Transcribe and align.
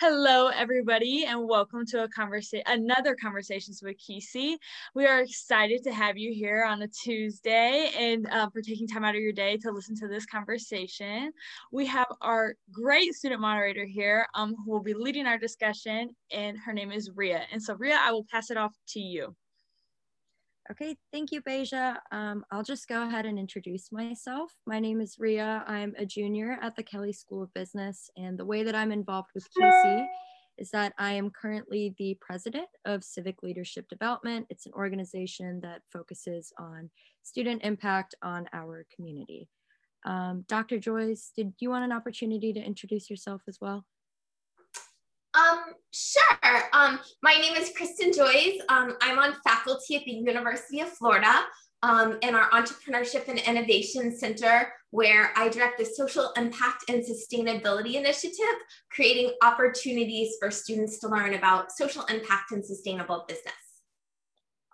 Hello, 0.00 0.48
everybody, 0.48 1.24
and 1.24 1.48
welcome 1.48 1.86
to 1.86 2.02
a 2.02 2.08
conversation, 2.08 2.64
another 2.66 3.14
conversations 3.14 3.80
with 3.80 3.96
Kisi. 3.96 4.56
We 4.92 5.06
are 5.06 5.20
excited 5.20 5.84
to 5.84 5.92
have 5.94 6.18
you 6.18 6.34
here 6.34 6.64
on 6.64 6.82
a 6.82 6.88
Tuesday 6.88 7.92
and 7.96 8.28
uh, 8.28 8.50
for 8.50 8.60
taking 8.60 8.88
time 8.88 9.04
out 9.04 9.14
of 9.14 9.20
your 9.20 9.32
day 9.32 9.56
to 9.58 9.70
listen 9.70 9.94
to 10.00 10.08
this 10.08 10.26
conversation. 10.26 11.30
We 11.70 11.86
have 11.86 12.08
our 12.22 12.56
great 12.72 13.14
student 13.14 13.40
moderator 13.40 13.84
here, 13.84 14.26
um, 14.34 14.56
who 14.64 14.72
will 14.72 14.82
be 14.82 14.94
leading 14.94 15.26
our 15.26 15.38
discussion, 15.38 16.10
and 16.32 16.58
her 16.58 16.72
name 16.72 16.90
is 16.90 17.12
Ria. 17.14 17.42
And 17.52 17.62
so, 17.62 17.74
Ria, 17.74 17.96
I 17.96 18.10
will 18.10 18.26
pass 18.28 18.50
it 18.50 18.56
off 18.56 18.74
to 18.88 19.00
you. 19.00 19.36
Okay, 20.70 20.96
thank 21.12 21.30
you, 21.30 21.42
Beja. 21.42 21.98
Um, 22.10 22.42
I'll 22.50 22.62
just 22.62 22.88
go 22.88 23.06
ahead 23.06 23.26
and 23.26 23.38
introduce 23.38 23.92
myself. 23.92 24.50
My 24.66 24.80
name 24.80 25.02
is 25.02 25.16
Ria. 25.18 25.62
I'm 25.66 25.94
a 25.98 26.06
junior 26.06 26.58
at 26.62 26.74
the 26.74 26.82
Kelley 26.82 27.12
School 27.12 27.42
of 27.42 27.52
Business, 27.52 28.08
and 28.16 28.38
the 28.38 28.46
way 28.46 28.62
that 28.62 28.74
I'm 28.74 28.90
involved 28.90 29.28
with 29.34 29.46
KC 29.60 30.06
is 30.56 30.70
that 30.70 30.94
I 30.98 31.12
am 31.12 31.30
currently 31.30 31.94
the 31.98 32.16
president 32.22 32.68
of 32.86 33.04
Civic 33.04 33.42
Leadership 33.42 33.86
Development. 33.90 34.46
It's 34.48 34.64
an 34.64 34.72
organization 34.72 35.60
that 35.62 35.82
focuses 35.92 36.50
on 36.58 36.88
student 37.22 37.62
impact 37.62 38.14
on 38.22 38.46
our 38.54 38.86
community. 38.94 39.50
Um, 40.06 40.46
Dr. 40.48 40.78
Joyce, 40.78 41.30
did 41.36 41.52
you 41.58 41.68
want 41.68 41.84
an 41.84 41.92
opportunity 41.92 42.54
to 42.54 42.60
introduce 42.60 43.10
yourself 43.10 43.42
as 43.48 43.58
well? 43.60 43.84
Um, 45.34 45.64
sure. 45.92 46.62
Um, 46.72 47.00
my 47.22 47.34
name 47.34 47.54
is 47.54 47.72
Kristen 47.76 48.12
Joyce. 48.12 48.60
Um, 48.68 48.96
I'm 49.00 49.18
on 49.18 49.34
faculty 49.42 49.96
at 49.96 50.04
the 50.04 50.12
University 50.12 50.80
of 50.80 50.88
Florida 50.90 51.44
um, 51.82 52.18
in 52.22 52.34
our 52.36 52.48
Entrepreneurship 52.50 53.26
and 53.28 53.40
Innovation 53.40 54.16
Center, 54.16 54.72
where 54.90 55.32
I 55.36 55.48
direct 55.48 55.78
the 55.78 55.84
Social 55.84 56.30
Impact 56.36 56.84
and 56.88 57.02
Sustainability 57.02 57.94
Initiative, 57.94 58.56
creating 58.90 59.32
opportunities 59.42 60.36
for 60.40 60.52
students 60.52 61.00
to 61.00 61.08
learn 61.08 61.34
about 61.34 61.72
social 61.72 62.04
impact 62.04 62.52
and 62.52 62.64
sustainable 62.64 63.24
business. 63.26 63.54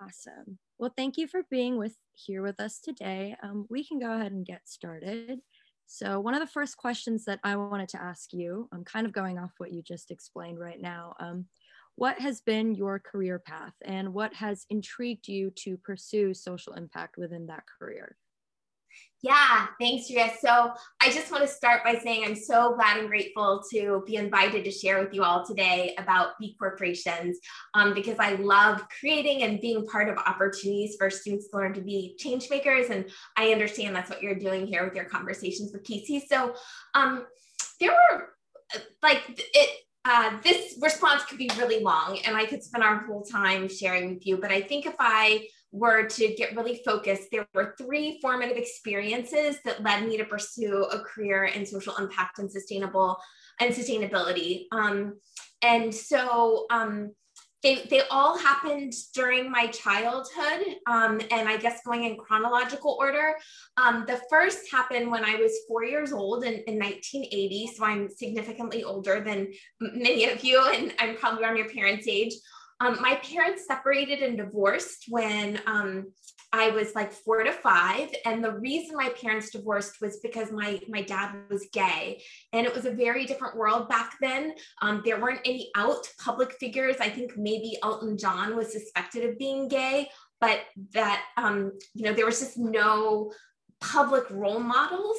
Awesome. 0.01 0.59
Well, 0.79 0.93
thank 0.97 1.17
you 1.17 1.27
for 1.27 1.43
being 1.51 1.79
with 1.79 1.95
here 2.13 2.43
with 2.43 2.61
us 2.61 2.81
today. 2.81 3.35
Um, 3.43 3.67
we 3.71 3.85
can 3.85 3.99
go 3.99 4.13
ahead 4.13 4.33
and 4.33 4.47
get 4.47 4.69
started. 4.69 5.41
So 5.93 6.21
one 6.21 6.35
of 6.35 6.41
the 6.41 6.47
first 6.47 6.77
questions 6.77 7.25
that 7.25 7.41
I 7.43 7.57
wanted 7.57 7.89
to 7.89 8.01
ask 8.01 8.33
you, 8.33 8.69
I'm 8.73 8.85
kind 8.85 9.07
of 9.07 9.13
going 9.13 9.41
off 9.41 9.51
what 9.59 9.73
you 9.73 9.83
just 9.83 10.13
explained 10.13 10.61
right 10.61 10.81
now. 10.81 11.17
Um, 11.19 11.47
what 11.97 12.21
has 12.21 12.41
been 12.41 12.77
your 12.77 13.01
career 13.01 13.41
path 13.41 13.75
and 13.83 14.15
what 14.15 14.33
has 14.35 14.67
intrigued 14.71 15.27
you 15.27 15.51
to 15.57 15.77
pursue 15.79 16.33
social 16.33 16.75
impact 16.75 17.17
within 17.17 17.47
that 17.47 17.65
career? 17.67 18.17
Yeah, 19.23 19.67
thanks, 19.79 20.09
Ria. 20.09 20.31
So 20.41 20.73
I 21.03 21.11
just 21.11 21.31
want 21.31 21.43
to 21.43 21.49
start 21.49 21.85
by 21.85 21.99
saying 21.99 22.25
I'm 22.25 22.35
so 22.35 22.75
glad 22.75 22.99
and 22.99 23.09
grateful 23.09 23.63
to 23.71 24.03
be 24.07 24.17
invited 24.17 24.65
to 24.65 24.71
share 24.71 24.99
with 24.99 25.13
you 25.13 25.23
all 25.23 25.45
today 25.45 25.95
about 25.99 26.39
B 26.41 26.57
corporations 26.59 27.39
um, 27.75 27.93
because 27.93 28.19
I 28.19 28.33
love 28.37 28.83
creating 28.99 29.43
and 29.43 29.61
being 29.61 29.87
part 29.87 30.09
of 30.09 30.17
opportunities 30.17 30.97
for 30.99 31.11
students 31.11 31.49
to 31.49 31.59
learn 31.59 31.75
to 31.75 31.83
be 31.83 32.15
change 32.19 32.49
makers. 32.49 32.89
And 32.89 33.11
I 33.37 33.53
understand 33.53 33.95
that's 33.95 34.09
what 34.09 34.23
you're 34.23 34.39
doing 34.39 34.67
here 34.67 34.85
with 34.85 34.95
your 34.95 35.05
conversations 35.05 35.71
with 35.71 35.85
KC. 35.85 36.23
So 36.27 36.55
um, 36.95 37.27
there 37.79 37.91
were 37.91 38.29
like 39.03 39.23
it, 39.37 39.71
uh, 40.07 40.39
this 40.43 40.79
response 40.81 41.25
could 41.25 41.37
be 41.37 41.51
really 41.59 41.83
long 41.83 42.19
and 42.25 42.35
I 42.35 42.47
could 42.47 42.63
spend 42.63 42.83
our 42.83 43.05
whole 43.05 43.23
time 43.23 43.69
sharing 43.69 44.15
with 44.15 44.27
you. 44.27 44.39
But 44.39 44.51
I 44.51 44.63
think 44.63 44.87
if 44.87 44.95
I 44.99 45.47
were 45.73 46.07
to 46.07 46.35
get 46.35 46.57
really 46.57 46.81
focused, 46.85 47.29
there 47.31 47.47
were 47.55 47.75
three 47.79 48.19
formative 48.21 48.57
experiences 48.57 49.59
that 49.65 49.83
led 49.83 50.07
me 50.07 50.17
to 50.17 50.25
pursue 50.25 50.85
a 50.85 51.01
career 51.01 51.45
in 51.45 51.65
social 51.65 51.97
impact 51.97 52.39
and 52.39 52.51
sustainable 52.51 53.17
and 53.61 53.75
sustainability. 53.75 54.65
Um, 54.73 55.19
and 55.63 55.95
so 55.95 56.67
um, 56.71 57.13
they, 57.63 57.87
they 57.91 58.03
all 58.11 58.39
happened 58.39 58.95
during 59.15 59.51
my 59.51 59.67
childhood, 59.67 60.77
um, 60.87 61.21
and 61.31 61.49
I 61.49 61.59
guess 61.59 61.81
going 61.85 62.05
in 62.05 62.17
chronological 62.17 62.97
order. 62.99 63.35
Um, 63.77 64.05
the 64.07 64.21
first 64.31 64.71
happened 64.73 65.11
when 65.11 65.25
I 65.25 65.35
was 65.35 65.53
four 65.69 65.85
years 65.85 66.13
old 66.13 66.45
in, 66.45 66.55
in 66.67 66.79
1980, 66.79 67.67
so 67.77 67.85
I'm 67.85 68.09
significantly 68.09 68.83
older 68.83 69.21
than 69.21 69.53
many 69.81 70.25
of 70.25 70.43
you, 70.43 70.65
and 70.75 70.95
I'm 70.99 71.17
probably 71.17 71.45
around 71.45 71.59
your 71.59 71.69
parents' 71.69 72.09
age. 72.09 72.33
Um, 72.81 72.99
my 73.01 73.17
parents 73.17 73.67
separated 73.67 74.21
and 74.21 74.37
divorced 74.39 75.05
when 75.09 75.61
um, 75.67 76.13
I 76.53 76.71
was 76.71 76.95
like 76.95 77.13
four 77.13 77.43
to 77.43 77.53
five. 77.53 78.09
And 78.25 78.43
the 78.43 78.53
reason 78.53 78.97
my 78.97 79.11
parents 79.11 79.51
divorced 79.51 80.01
was 80.01 80.19
because 80.23 80.51
my, 80.51 80.81
my 80.89 81.03
dad 81.03 81.35
was 81.49 81.69
gay. 81.73 82.23
And 82.53 82.67
it 82.67 82.75
was 82.75 82.87
a 82.87 82.91
very 82.91 83.25
different 83.27 83.57
world 83.57 83.89
back 83.89 84.17
then. 84.21 84.55
Um, 84.83 85.03
there 85.05 85.21
weren't 85.21 85.43
any 85.45 85.71
out 85.77 86.09
public 86.25 86.55
figures. 86.55 86.97
I 87.01 87.09
think 87.09 87.37
maybe 87.37 87.77
Elton 87.83 88.19
John 88.19 88.57
was 88.57 88.73
suspected 88.73 89.29
of 89.29 89.39
being 89.39 89.69
gay, 89.69 90.09
but 90.41 90.61
that, 90.93 91.23
um, 91.37 91.73
you 91.95 92.05
know, 92.05 92.15
there 92.15 92.27
was 92.27 92.41
just 92.41 92.59
no 92.59 93.31
public 93.81 94.25
role 94.31 94.61
models. 94.61 95.19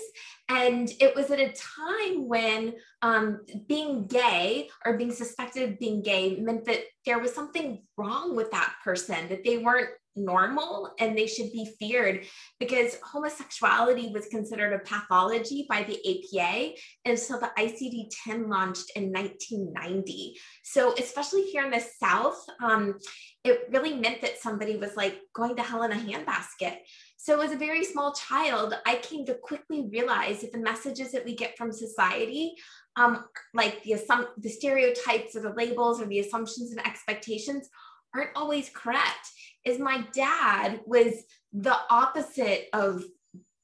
And 0.50 0.92
it 1.00 1.16
was 1.16 1.32
at 1.32 1.40
a 1.40 1.54
time 1.54 2.28
when 2.28 2.74
um, 3.02 3.42
being 3.68 4.08
gay 4.08 4.70
or 4.86 4.98
being 4.98 5.12
suspected 5.12 5.70
of 5.70 5.80
being 5.80 6.02
gay 6.02 6.38
meant 6.38 6.66
that 6.66 6.82
there 7.06 7.20
was 7.20 7.34
something 7.34 7.84
wrong 7.98 8.36
with 8.36 8.52
that 8.52 8.74
person, 8.84 9.30
that 9.30 9.44
they 9.44 9.58
weren't 9.58 9.90
normal 10.16 10.92
and 11.00 11.18
they 11.18 11.28
should 11.28 11.52
be 11.52 11.72
feared 11.80 12.26
because 12.60 12.98
homosexuality 13.04 14.12
was 14.14 14.28
considered 14.28 14.74
a 14.74 14.80
pathology 14.80 15.66
by 15.70 15.84
the 15.84 15.98
APA 16.38 16.72
until 17.06 17.40
the 17.40 17.52
ICD 17.58 18.10
10 18.26 18.50
launched 18.50 18.92
in 18.96 19.12
1990. 19.12 20.36
So, 20.64 20.94
especially 20.98 21.44
here 21.44 21.64
in 21.64 21.72
the 21.72 21.80
South, 21.80 22.44
um, 22.62 22.96
it 23.44 23.62
really 23.72 23.96
meant 23.96 24.22
that 24.22 24.40
somebody 24.40 24.76
was 24.76 24.96
like 24.96 25.20
going 25.34 25.56
to 25.56 25.64
hell 25.64 25.84
in 25.84 25.92
a 25.92 25.96
handbasket. 25.96 26.78
So, 27.24 27.40
as 27.40 27.52
a 27.52 27.56
very 27.56 27.84
small 27.84 28.14
child, 28.14 28.74
I 28.84 28.96
came 28.96 29.28
to 29.28 29.36
quickly 29.36 29.88
realize 29.92 30.42
that 30.42 30.52
the 30.52 30.58
messages 30.58 31.12
that 31.12 31.24
we 31.24 31.36
get 31.36 31.56
from 31.56 31.72
society, 31.72 32.56
um, 32.96 33.26
like 33.54 33.84
the, 33.84 33.92
assum- 33.92 34.30
the 34.40 34.50
stereotypes 34.50 35.36
or 35.36 35.42
the 35.42 35.54
labels 35.54 36.02
or 36.02 36.08
the 36.08 36.18
assumptions 36.18 36.72
and 36.72 36.84
expectations, 36.84 37.70
aren't 38.16 38.36
always 38.36 38.72
correct. 38.74 39.30
Is 39.64 39.78
my 39.78 40.04
dad 40.16 40.80
was 40.88 41.14
the 41.54 41.78
opposite 41.92 42.70
of 42.74 43.04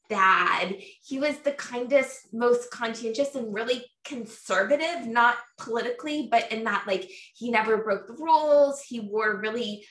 bad. 0.07 0.78
He 1.03 1.18
was 1.18 1.39
the 1.39 1.53
kindest, 1.53 2.31
most 2.31 2.69
conscientious, 2.69 3.34
and 3.34 3.51
really 3.51 3.85
conservative, 4.06 5.07
not 5.07 5.38
politically, 5.57 6.28
but 6.29 6.51
in 6.51 6.63
that, 6.66 6.84
like, 6.85 7.09
he 7.34 7.50
never 7.50 7.78
broke 7.78 8.06
the 8.06 8.13
rules. 8.13 8.81
He 8.81 9.00
wore 9.00 9.41
really 9.41 9.84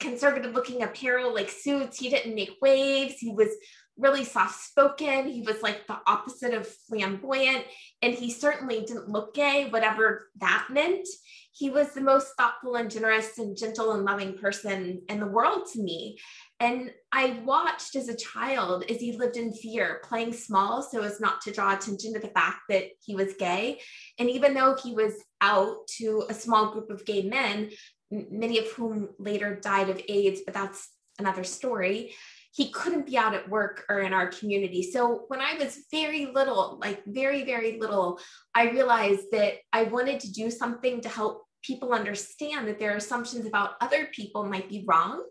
conservative 0.00 0.54
looking 0.54 0.82
apparel 0.82 1.34
like 1.34 1.50
suits. 1.50 1.98
He 1.98 2.10
didn't 2.10 2.34
make 2.34 2.56
waves. 2.60 3.14
He 3.18 3.32
was 3.32 3.50
really 3.98 4.24
soft 4.24 4.60
spoken. 4.60 5.26
He 5.28 5.42
was 5.42 5.62
like 5.62 5.86
the 5.86 5.98
opposite 6.06 6.52
of 6.52 6.68
flamboyant. 6.68 7.64
And 8.02 8.14
he 8.14 8.30
certainly 8.30 8.80
didn't 8.80 9.08
look 9.08 9.34
gay, 9.34 9.68
whatever 9.70 10.28
that 10.38 10.68
meant. 10.70 11.08
He 11.52 11.70
was 11.70 11.94
the 11.94 12.02
most 12.02 12.28
thoughtful 12.36 12.74
and 12.74 12.90
generous 12.90 13.38
and 13.38 13.56
gentle 13.56 13.92
and 13.92 14.04
loving 14.04 14.36
person 14.36 15.00
in 15.08 15.20
the 15.20 15.26
world 15.26 15.66
to 15.72 15.82
me. 15.82 16.18
And 16.60 16.90
I 17.12 17.40
watched 17.46 17.96
as 17.96 18.08
a 18.08 18.16
child 18.16 18.84
as 18.90 18.98
he 18.98 19.16
lived 19.16 19.38
in 19.38 19.54
fear, 19.54 20.02
playing 20.04 20.34
small 20.34 20.82
so 20.82 21.02
as 21.02 21.18
not 21.18 21.40
to 21.42 21.52
draw 21.52 21.74
attention 21.74 22.12
to 22.12 22.20
the 22.20 22.28
fact 22.28 22.60
that 22.68 22.84
he 23.02 23.14
was 23.14 23.32
gay. 23.38 23.80
And 24.18 24.28
even 24.28 24.52
though 24.52 24.76
he 24.82 24.92
was 24.92 25.14
out 25.40 25.86
to 25.98 26.24
a 26.28 26.34
small 26.34 26.72
group 26.72 26.90
of 26.90 27.06
gay 27.06 27.22
men, 27.22 27.70
many 28.10 28.58
of 28.58 28.66
whom 28.72 29.08
later 29.18 29.56
died 29.56 29.90
of 29.90 30.00
AIDS, 30.08 30.42
but 30.44 30.54
that's 30.54 30.88
another 31.18 31.44
story. 31.44 32.14
He 32.52 32.70
couldn't 32.70 33.06
be 33.06 33.18
out 33.18 33.34
at 33.34 33.48
work 33.48 33.84
or 33.88 34.00
in 34.00 34.12
our 34.12 34.28
community. 34.28 34.82
So 34.82 35.24
when 35.28 35.40
I 35.40 35.54
was 35.54 35.84
very 35.90 36.26
little, 36.26 36.78
like 36.80 37.02
very, 37.06 37.44
very 37.44 37.78
little, 37.78 38.18
I 38.54 38.70
realized 38.70 39.26
that 39.32 39.54
I 39.72 39.84
wanted 39.84 40.20
to 40.20 40.32
do 40.32 40.50
something 40.50 41.00
to 41.02 41.08
help 41.08 41.45
people 41.66 41.92
understand 41.92 42.68
that 42.68 42.78
their 42.78 42.96
assumptions 42.96 43.46
about 43.46 43.72
other 43.80 44.06
people 44.12 44.44
might 44.44 44.68
be 44.68 44.84
wrong. 44.86 45.24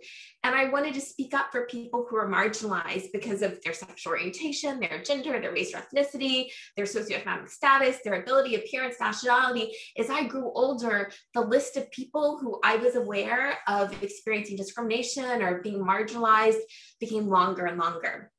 And 0.44 0.54
I 0.54 0.70
wanted 0.70 0.94
to 0.96 1.02
speak 1.02 1.34
up 1.34 1.48
for 1.52 1.66
people 1.68 2.06
who 2.10 2.18
are 2.18 2.30
marginalized 2.30 3.12
because 3.14 3.42
of 3.42 3.62
their 3.64 3.74
sexual 3.74 4.12
orientation, 4.12 4.80
their 4.80 5.02
gender, 5.02 5.40
their 5.40 5.54
race 5.54 5.74
or 5.74 5.80
ethnicity, 5.80 6.48
their 6.76 6.86
socioeconomic 6.86 7.50
status, 7.50 8.00
their 8.04 8.22
ability, 8.22 8.56
appearance, 8.56 8.98
nationality. 9.00 9.74
As 9.98 10.10
I 10.10 10.28
grew 10.28 10.52
older, 10.54 11.12
the 11.34 11.42
list 11.42 11.78
of 11.78 11.90
people 11.92 12.38
who 12.40 12.60
I 12.64 12.76
was 12.76 12.96
aware 12.96 13.58
of 13.68 14.04
experiencing 14.04 14.58
discrimination 14.58 15.42
or 15.42 15.62
being 15.62 15.84
marginalized 15.84 16.60
became 17.00 17.28
longer 17.28 17.66
and 17.66 17.78
longer. 17.78 18.32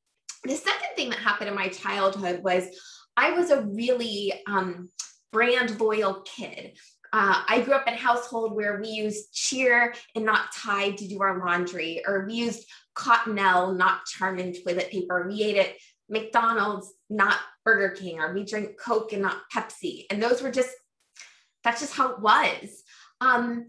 The 0.44 0.54
second 0.54 0.94
thing 0.94 1.10
that 1.10 1.18
happened 1.18 1.48
in 1.48 1.56
my 1.56 1.68
childhood 1.68 2.42
was 2.42 2.64
I 3.16 3.32
was 3.32 3.50
a 3.50 3.62
really 3.62 4.32
um, 4.46 4.90
brand 5.32 5.80
loyal 5.80 6.22
kid. 6.22 6.78
Uh, 7.12 7.42
I 7.48 7.60
grew 7.62 7.74
up 7.74 7.86
in 7.86 7.94
a 7.94 7.98
household 7.98 8.54
where 8.54 8.80
we 8.80 8.88
used 8.88 9.32
cheer 9.32 9.94
and 10.14 10.24
not 10.24 10.52
Tide 10.52 10.98
to 10.98 11.08
do 11.08 11.20
our 11.22 11.38
laundry, 11.38 12.02
or 12.06 12.26
we 12.26 12.34
used 12.34 12.68
Cottonelle, 12.94 13.76
not 13.76 14.06
Charmin 14.06 14.52
toilet 14.52 14.90
paper. 14.90 15.26
We 15.28 15.42
ate 15.42 15.58
at 15.58 15.74
McDonald's, 16.08 16.92
not 17.10 17.38
Burger 17.64 17.94
King, 17.94 18.20
or 18.20 18.32
we 18.32 18.44
drink 18.44 18.78
Coke 18.78 19.12
and 19.12 19.22
not 19.22 19.42
Pepsi. 19.54 20.06
And 20.10 20.22
those 20.22 20.42
were 20.42 20.50
just 20.50 20.70
that's 21.64 21.80
just 21.80 21.94
how 21.94 22.12
it 22.12 22.20
was. 22.20 22.84
Um, 23.20 23.66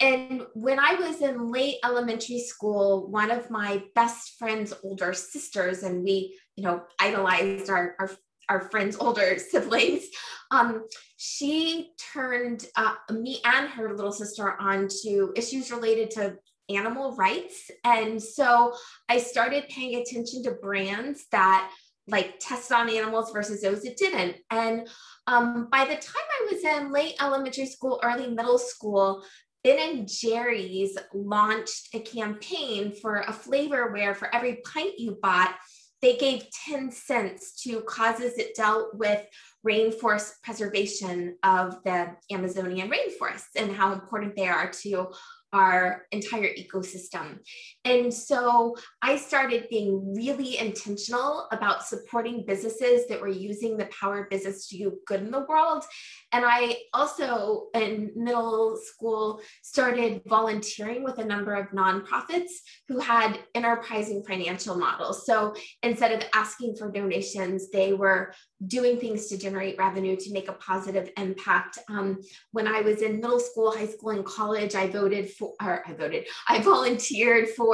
and 0.00 0.46
when 0.54 0.78
I 0.78 0.94
was 0.94 1.20
in 1.20 1.50
late 1.50 1.76
elementary 1.84 2.38
school, 2.38 3.10
one 3.10 3.30
of 3.30 3.50
my 3.50 3.82
best 3.94 4.36
friend's 4.38 4.72
older 4.82 5.12
sisters, 5.12 5.82
and 5.82 6.02
we, 6.02 6.38
you 6.56 6.64
know, 6.64 6.84
idolized 6.98 7.68
our, 7.68 7.96
our, 7.98 8.10
our 8.50 8.68
friend's 8.70 8.96
older 8.96 9.38
siblings, 9.50 10.04
um, 10.50 10.84
she 11.16 11.92
turned 12.12 12.66
uh, 12.76 12.94
me 13.12 13.40
and 13.44 13.68
her 13.68 13.94
little 13.94 14.12
sister 14.12 14.60
onto 14.60 15.32
issues 15.36 15.70
related 15.70 16.10
to 16.10 16.36
animal 16.68 17.16
rights. 17.16 17.70
And 17.84 18.22
so 18.22 18.74
I 19.08 19.18
started 19.18 19.68
paying 19.68 20.00
attention 20.00 20.42
to 20.44 20.52
brands 20.52 21.26
that 21.32 21.70
like 22.08 22.38
tested 22.40 22.76
on 22.76 22.90
animals 22.90 23.30
versus 23.32 23.62
those 23.62 23.82
that 23.82 23.96
didn't. 23.96 24.36
And 24.50 24.88
um, 25.26 25.68
by 25.70 25.84
the 25.84 25.94
time 25.94 26.00
I 26.40 26.52
was 26.52 26.64
in 26.64 26.92
late 26.92 27.14
elementary 27.20 27.66
school, 27.66 28.00
early 28.02 28.28
middle 28.28 28.58
school, 28.58 29.24
Ben 29.62 29.78
and 29.78 30.08
Jerry's 30.08 30.96
launched 31.12 31.94
a 31.94 32.00
campaign 32.00 32.94
for 33.00 33.20
a 33.20 33.32
flavor 33.32 33.92
where 33.92 34.14
for 34.14 34.34
every 34.34 34.60
pint 34.64 34.98
you 34.98 35.18
bought, 35.20 35.54
they 36.02 36.16
gave 36.16 36.46
10 36.66 36.90
cents 36.90 37.62
to 37.62 37.82
causes 37.82 38.36
that 38.36 38.54
dealt 38.54 38.94
with 38.94 39.24
rainforest 39.66 40.32
preservation 40.42 41.36
of 41.42 41.82
the 41.84 42.16
Amazonian 42.32 42.90
rainforests 42.90 43.56
and 43.56 43.72
how 43.72 43.92
important 43.92 44.34
they 44.36 44.48
are 44.48 44.70
to 44.70 45.08
our 45.52 46.06
entire 46.12 46.48
ecosystem. 46.54 47.40
And 47.84 48.12
so 48.12 48.76
I 49.00 49.16
started 49.16 49.68
being 49.70 50.14
really 50.14 50.58
intentional 50.58 51.48
about 51.50 51.86
supporting 51.86 52.44
businesses 52.46 53.06
that 53.08 53.20
were 53.20 53.28
using 53.28 53.76
the 53.76 53.86
power 53.86 54.24
of 54.24 54.30
business 54.30 54.68
to 54.68 54.76
do 54.76 54.98
good 55.06 55.20
in 55.20 55.30
the 55.30 55.46
world. 55.48 55.84
And 56.32 56.44
I 56.46 56.76
also, 56.92 57.68
in 57.74 58.10
middle 58.14 58.78
school, 58.82 59.40
started 59.62 60.20
volunteering 60.26 61.02
with 61.02 61.18
a 61.18 61.24
number 61.24 61.54
of 61.54 61.70
nonprofits 61.70 62.50
who 62.88 62.98
had 62.98 63.38
enterprising 63.54 64.24
financial 64.24 64.76
models. 64.76 65.24
So 65.24 65.54
instead 65.82 66.12
of 66.12 66.28
asking 66.34 66.76
for 66.76 66.90
donations, 66.90 67.70
they 67.70 67.94
were 67.94 68.34
doing 68.66 69.00
things 69.00 69.26
to 69.28 69.38
generate 69.38 69.78
revenue 69.78 70.16
to 70.16 70.32
make 70.32 70.48
a 70.48 70.52
positive 70.52 71.10
impact. 71.16 71.78
Um, 71.88 72.20
when 72.52 72.68
I 72.68 72.82
was 72.82 73.00
in 73.00 73.20
middle 73.20 73.40
school, 73.40 73.72
high 73.72 73.86
school, 73.86 74.10
and 74.10 74.24
college, 74.24 74.74
I 74.74 74.86
voted 74.86 75.30
for, 75.30 75.54
or 75.62 75.82
I 75.86 75.94
voted, 75.94 76.26
I 76.46 76.60
volunteered 76.60 77.48
for 77.56 77.69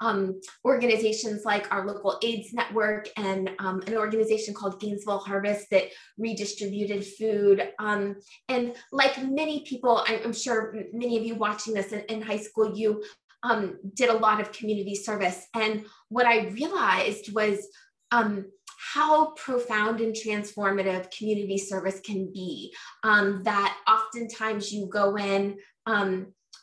um, 0.00 0.40
organizations 0.64 1.44
like 1.44 1.72
our 1.72 1.86
local 1.86 2.18
AIDS 2.22 2.52
network 2.52 3.08
and 3.16 3.50
um, 3.58 3.82
an 3.86 3.96
organization 3.96 4.54
called 4.54 4.80
Gainesville 4.80 5.18
Harvest 5.18 5.70
that 5.70 5.88
redistributed 6.18 7.06
food. 7.06 7.68
Um, 7.78 8.16
and 8.48 8.74
like 8.92 9.22
many 9.22 9.64
people, 9.66 10.04
I'm 10.06 10.32
sure 10.32 10.74
many 10.92 11.16
of 11.18 11.24
you 11.24 11.34
watching 11.34 11.74
this 11.74 11.92
in, 11.92 12.00
in 12.02 12.22
high 12.22 12.38
school, 12.38 12.76
you 12.76 13.02
um, 13.42 13.78
did 13.94 14.08
a 14.08 14.16
lot 14.18 14.40
of 14.40 14.52
community 14.52 14.94
service. 14.94 15.46
And 15.54 15.84
what 16.08 16.26
I 16.26 16.48
realized 16.48 17.34
was 17.34 17.66
um, 18.10 18.46
how 18.92 19.32
profound 19.32 20.00
and 20.00 20.14
transformative 20.14 21.10
community 21.16 21.58
service 21.58 22.00
can 22.00 22.30
be. 22.32 22.74
Um, 23.02 23.42
that 23.44 23.76
oftentimes 23.88 24.72
you 24.72 24.86
go 24.86 25.16
in, 25.16 25.58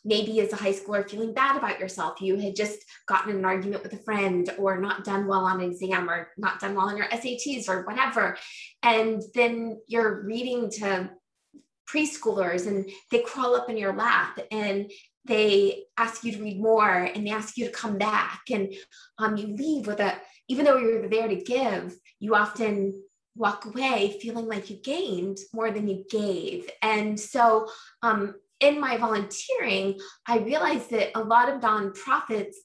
maybe 0.04 0.40
as 0.40 0.52
a 0.52 0.56
high 0.56 0.74
schooler 0.74 1.08
feeling 1.08 1.34
bad 1.34 1.58
about 1.58 1.80
yourself. 1.80 2.22
You 2.22 2.38
had 2.38 2.56
just 2.56 2.80
gotten 3.08 3.32
in 3.32 3.38
an 3.38 3.46
argument 3.46 3.84
with 3.84 3.94
a 3.94 4.04
friend 4.04 4.50
or 4.58 4.80
not 4.80 5.04
done 5.04 5.28
well 5.28 5.46
on 5.46 5.62
an 5.62 5.72
exam 5.72 6.10
or 6.10 6.30
not 6.38 6.60
done 6.60 6.76
well 6.76 6.90
on 6.90 6.98
your 6.98 7.08
SATs 7.08 7.70
or 7.70 7.84
whatever. 7.86 8.38
And 8.84 9.22
then 9.36 9.80
you're 9.88 10.24
reading 10.24 10.70
to 10.80 11.12
preschoolers 11.88 12.68
and 12.68 12.90
they 13.12 13.20
crawl 13.20 13.56
up 13.56 13.70
in 13.70 13.78
your 13.78 13.96
lap 13.96 14.40
and 14.52 14.90
they 15.26 15.84
ask 15.98 16.24
you 16.24 16.32
to 16.32 16.42
read 16.42 16.60
more 16.60 16.90
and 16.90 17.28
they 17.28 17.32
ask 17.32 17.58
you 17.58 17.66
to 17.66 17.72
come 17.72 17.98
back 17.98 18.42
and 18.50 18.74
um, 19.20 19.38
you 19.38 19.56
leave 19.56 19.86
with 19.86 20.00
a 20.00 20.16
even 20.48 20.66
though 20.66 20.78
you're 20.78 21.08
there 21.08 21.28
to 21.28 21.36
give 21.36 21.96
you 22.20 22.34
often 22.34 22.92
walk 23.36 23.66
away 23.66 24.18
feeling 24.22 24.48
like 24.48 24.70
you 24.70 24.78
gained 24.78 25.38
more 25.54 25.72
than 25.72 25.88
you 25.88 26.04
gave. 26.10 26.70
And 26.82 27.20
so, 27.20 27.70
um, 28.02 28.36
in 28.62 28.80
my 28.80 28.98
volunteering, 28.98 30.00
I 30.28 30.38
realized 30.38 30.90
that 30.92 31.18
a 31.18 31.24
lot 31.24 31.50
of 31.50 31.62
nonprofits 31.62 32.56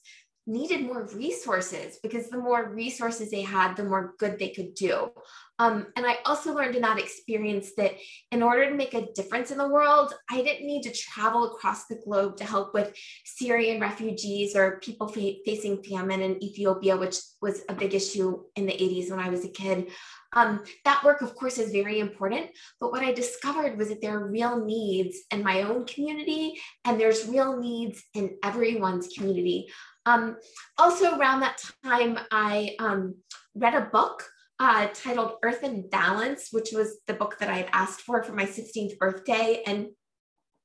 needed 0.47 0.87
more 0.87 1.09
resources 1.15 1.99
because 2.03 2.31
the 2.31 2.39
more 2.39 2.71
resources 2.73 3.31
they 3.31 3.43
had, 3.43 3.75
the 3.75 3.83
more 3.83 4.15
good 4.19 4.39
they 4.39 4.51
could 4.51 4.75
do. 4.75 5.11
Um, 5.59 5.87
and 5.97 6.07
I 6.07 6.19
also 6.25 6.55
learned 6.55 6.77
in 6.77 6.83
that 6.83 7.01
experience 7.01 7.71
that 7.77 7.93
in 8.31 8.43
order 8.43 8.69
to 8.69 8.77
make 8.77 8.95
a 8.95 9.11
difference 9.15 9.51
in 9.51 9.59
the 9.59 9.69
world, 9.69 10.15
I 10.31 10.43
didn't 10.43 10.67
need 10.67 10.83
to 10.83 10.93
travel 10.93 11.53
across 11.53 11.87
the 11.87 11.97
globe 12.05 12.37
to 12.37 12.45
help 12.45 12.75
with 12.75 12.95
Syrian 13.25 13.81
refugees 13.81 14.55
or 14.55 14.79
people 14.81 15.09
fa- 15.09 15.43
facing 15.45 15.83
famine 15.83 16.21
in 16.21 16.43
Ethiopia, 16.45 16.97
which 16.97 17.17
was 17.43 17.63
a 17.69 17.75
big 17.75 17.95
issue 17.95 18.45
in 18.55 18.67
the 18.67 18.73
80s 18.73 19.11
when 19.11 19.21
I 19.21 19.31
was 19.31 19.45
a 19.45 19.49
kid. 19.49 19.91
Um, 20.37 20.63
that 20.85 21.03
work, 21.03 21.23
of 21.23 21.35
course, 21.35 21.59
is 21.59 21.73
very 21.73 21.99
important. 21.99 22.51
But 22.79 22.93
what 22.93 23.03
I 23.03 23.13
discovered 23.13 23.77
was 23.79 23.89
that 23.89 24.03
there 24.03 24.19
are 24.19 24.31
real 24.31 24.65
needs 24.65 25.17
in 25.33 25.43
my 25.43 25.63
own 25.63 25.87
community, 25.87 26.61
and 26.85 27.01
there's 27.01 27.27
real 27.27 27.59
needs 27.59 28.05
in 28.15 28.37
everyone's 28.45 29.09
community. 29.09 29.67
Um, 30.05 30.37
also, 30.79 31.19
around 31.19 31.41
that 31.41 31.61
time, 31.83 32.19
I 32.31 32.77
um, 32.79 33.17
read 33.55 33.75
a 33.75 33.89
book 33.93 34.23
uh, 34.61 34.89
titled 34.95 35.33
Earth 35.43 35.65
in 35.65 35.89
Balance, 35.89 36.49
which 36.53 36.71
was 36.73 36.99
the 37.07 37.15
book 37.15 37.39
that 37.39 37.49
I 37.49 37.57
had 37.57 37.71
asked 37.73 38.03
for 38.03 38.23
for 38.23 38.33
my 38.33 38.45
16th 38.45 38.99
birthday. 38.99 39.63
And 39.67 39.89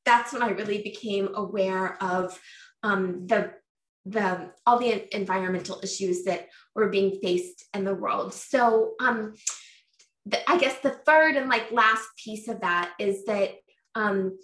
that's 0.06 0.34
when 0.34 0.44
I 0.44 0.50
really 0.50 0.82
became 0.82 1.30
aware 1.34 2.02
of 2.04 2.38
um, 2.84 3.28
the 3.28 3.54
the 4.06 4.52
all 4.66 4.80
the 4.80 5.16
environmental 5.16 5.80
issues 5.84 6.24
that 6.24 6.48
were 6.76 6.90
being 6.90 7.20
faced 7.22 7.66
in 7.74 7.84
the 7.84 7.96
world. 7.96 8.34
So 8.34 8.94
um, 9.00 9.36
the, 10.26 10.50
I 10.50 10.58
guess 10.58 10.78
the 10.80 10.92
third 10.92 11.36
and 11.36 11.50
like 11.50 11.72
last 11.72 12.08
piece 12.24 12.48
of 12.48 12.62
that 12.62 12.92
is 13.00 13.26
that 13.26 13.52
um, 13.96 14.38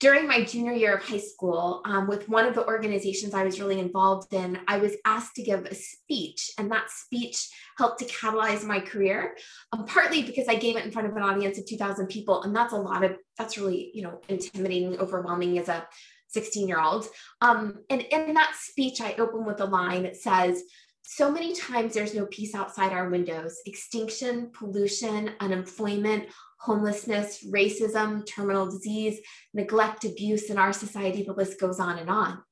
during 0.00 0.28
my 0.28 0.44
junior 0.44 0.72
year 0.72 0.94
of 0.94 1.02
high 1.02 1.18
school, 1.18 1.82
um, 1.84 2.06
with 2.06 2.28
one 2.28 2.46
of 2.46 2.54
the 2.54 2.66
organizations 2.66 3.34
I 3.34 3.42
was 3.42 3.60
really 3.60 3.80
involved 3.80 4.32
in, 4.32 4.58
I 4.68 4.78
was 4.78 4.94
asked 5.04 5.34
to 5.36 5.42
give 5.42 5.64
a 5.64 5.74
speech, 5.74 6.52
and 6.56 6.70
that 6.70 6.88
speech 6.88 7.48
helped 7.76 7.98
to 7.98 8.04
catalyze 8.04 8.64
my 8.64 8.78
career. 8.78 9.36
Um, 9.72 9.86
partly 9.86 10.22
because 10.22 10.46
I 10.46 10.54
gave 10.54 10.76
it 10.76 10.84
in 10.84 10.92
front 10.92 11.08
of 11.08 11.16
an 11.16 11.22
audience 11.22 11.58
of 11.58 11.66
2,000 11.66 12.06
people, 12.06 12.42
and 12.44 12.54
that's 12.54 12.72
a 12.72 12.76
lot 12.76 13.02
of 13.02 13.16
that's 13.36 13.58
really 13.58 13.90
you 13.92 14.02
know 14.02 14.20
intimidating, 14.28 14.98
overwhelming 14.98 15.58
as 15.58 15.68
a 15.68 15.86
16 16.28 16.68
year 16.68 16.80
old. 16.80 17.06
Um, 17.40 17.78
and 17.90 18.02
in 18.02 18.34
that 18.34 18.54
speech, 18.58 19.00
I 19.00 19.14
open 19.14 19.44
with 19.44 19.60
a 19.60 19.64
line 19.64 20.04
that 20.04 20.16
says, 20.16 20.62
so 21.02 21.32
many 21.32 21.54
times 21.54 21.94
there's 21.94 22.14
no 22.14 22.26
peace 22.26 22.54
outside 22.54 22.92
our 22.92 23.08
windows 23.08 23.56
extinction, 23.64 24.50
pollution, 24.52 25.30
unemployment, 25.40 26.26
homelessness, 26.60 27.46
racism, 27.50 28.26
terminal 28.26 28.66
disease, 28.66 29.18
neglect, 29.54 30.04
abuse 30.04 30.50
in 30.50 30.58
our 30.58 30.72
society, 30.72 31.22
the 31.22 31.32
list 31.32 31.58
goes 31.58 31.80
on 31.80 31.98
and 31.98 32.10
on. 32.10 32.42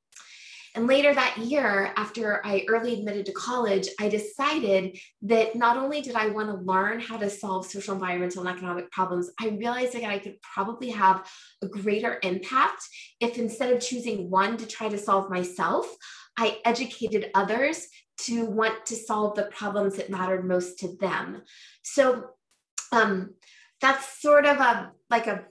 And 0.76 0.86
later 0.86 1.14
that 1.14 1.38
year, 1.38 1.94
after 1.96 2.44
I 2.44 2.66
early 2.68 2.92
admitted 2.92 3.24
to 3.26 3.32
college, 3.32 3.88
I 3.98 4.10
decided 4.10 4.98
that 5.22 5.56
not 5.56 5.78
only 5.78 6.02
did 6.02 6.14
I 6.14 6.28
want 6.28 6.50
to 6.50 6.64
learn 6.70 7.00
how 7.00 7.16
to 7.16 7.30
solve 7.30 7.64
social, 7.64 7.94
environmental, 7.94 8.46
and 8.46 8.54
economic 8.54 8.90
problems, 8.90 9.30
I 9.40 9.48
realized 9.48 9.94
that 9.94 10.04
I 10.04 10.18
could 10.18 10.36
probably 10.42 10.90
have 10.90 11.26
a 11.62 11.66
greater 11.66 12.20
impact 12.22 12.82
if 13.20 13.38
instead 13.38 13.72
of 13.72 13.80
choosing 13.80 14.28
one 14.28 14.58
to 14.58 14.66
try 14.66 14.90
to 14.90 14.98
solve 14.98 15.30
myself, 15.30 15.86
I 16.36 16.58
educated 16.66 17.30
others 17.34 17.88
to 18.18 18.44
want 18.44 18.84
to 18.86 18.96
solve 18.96 19.34
the 19.34 19.44
problems 19.44 19.96
that 19.96 20.10
mattered 20.10 20.46
most 20.46 20.78
to 20.80 20.94
them. 21.00 21.42
So 21.84 22.26
um, 22.92 23.34
that's 23.80 24.20
sort 24.20 24.44
of 24.44 24.58
a 24.58 24.92
like 25.08 25.26
a 25.26 25.44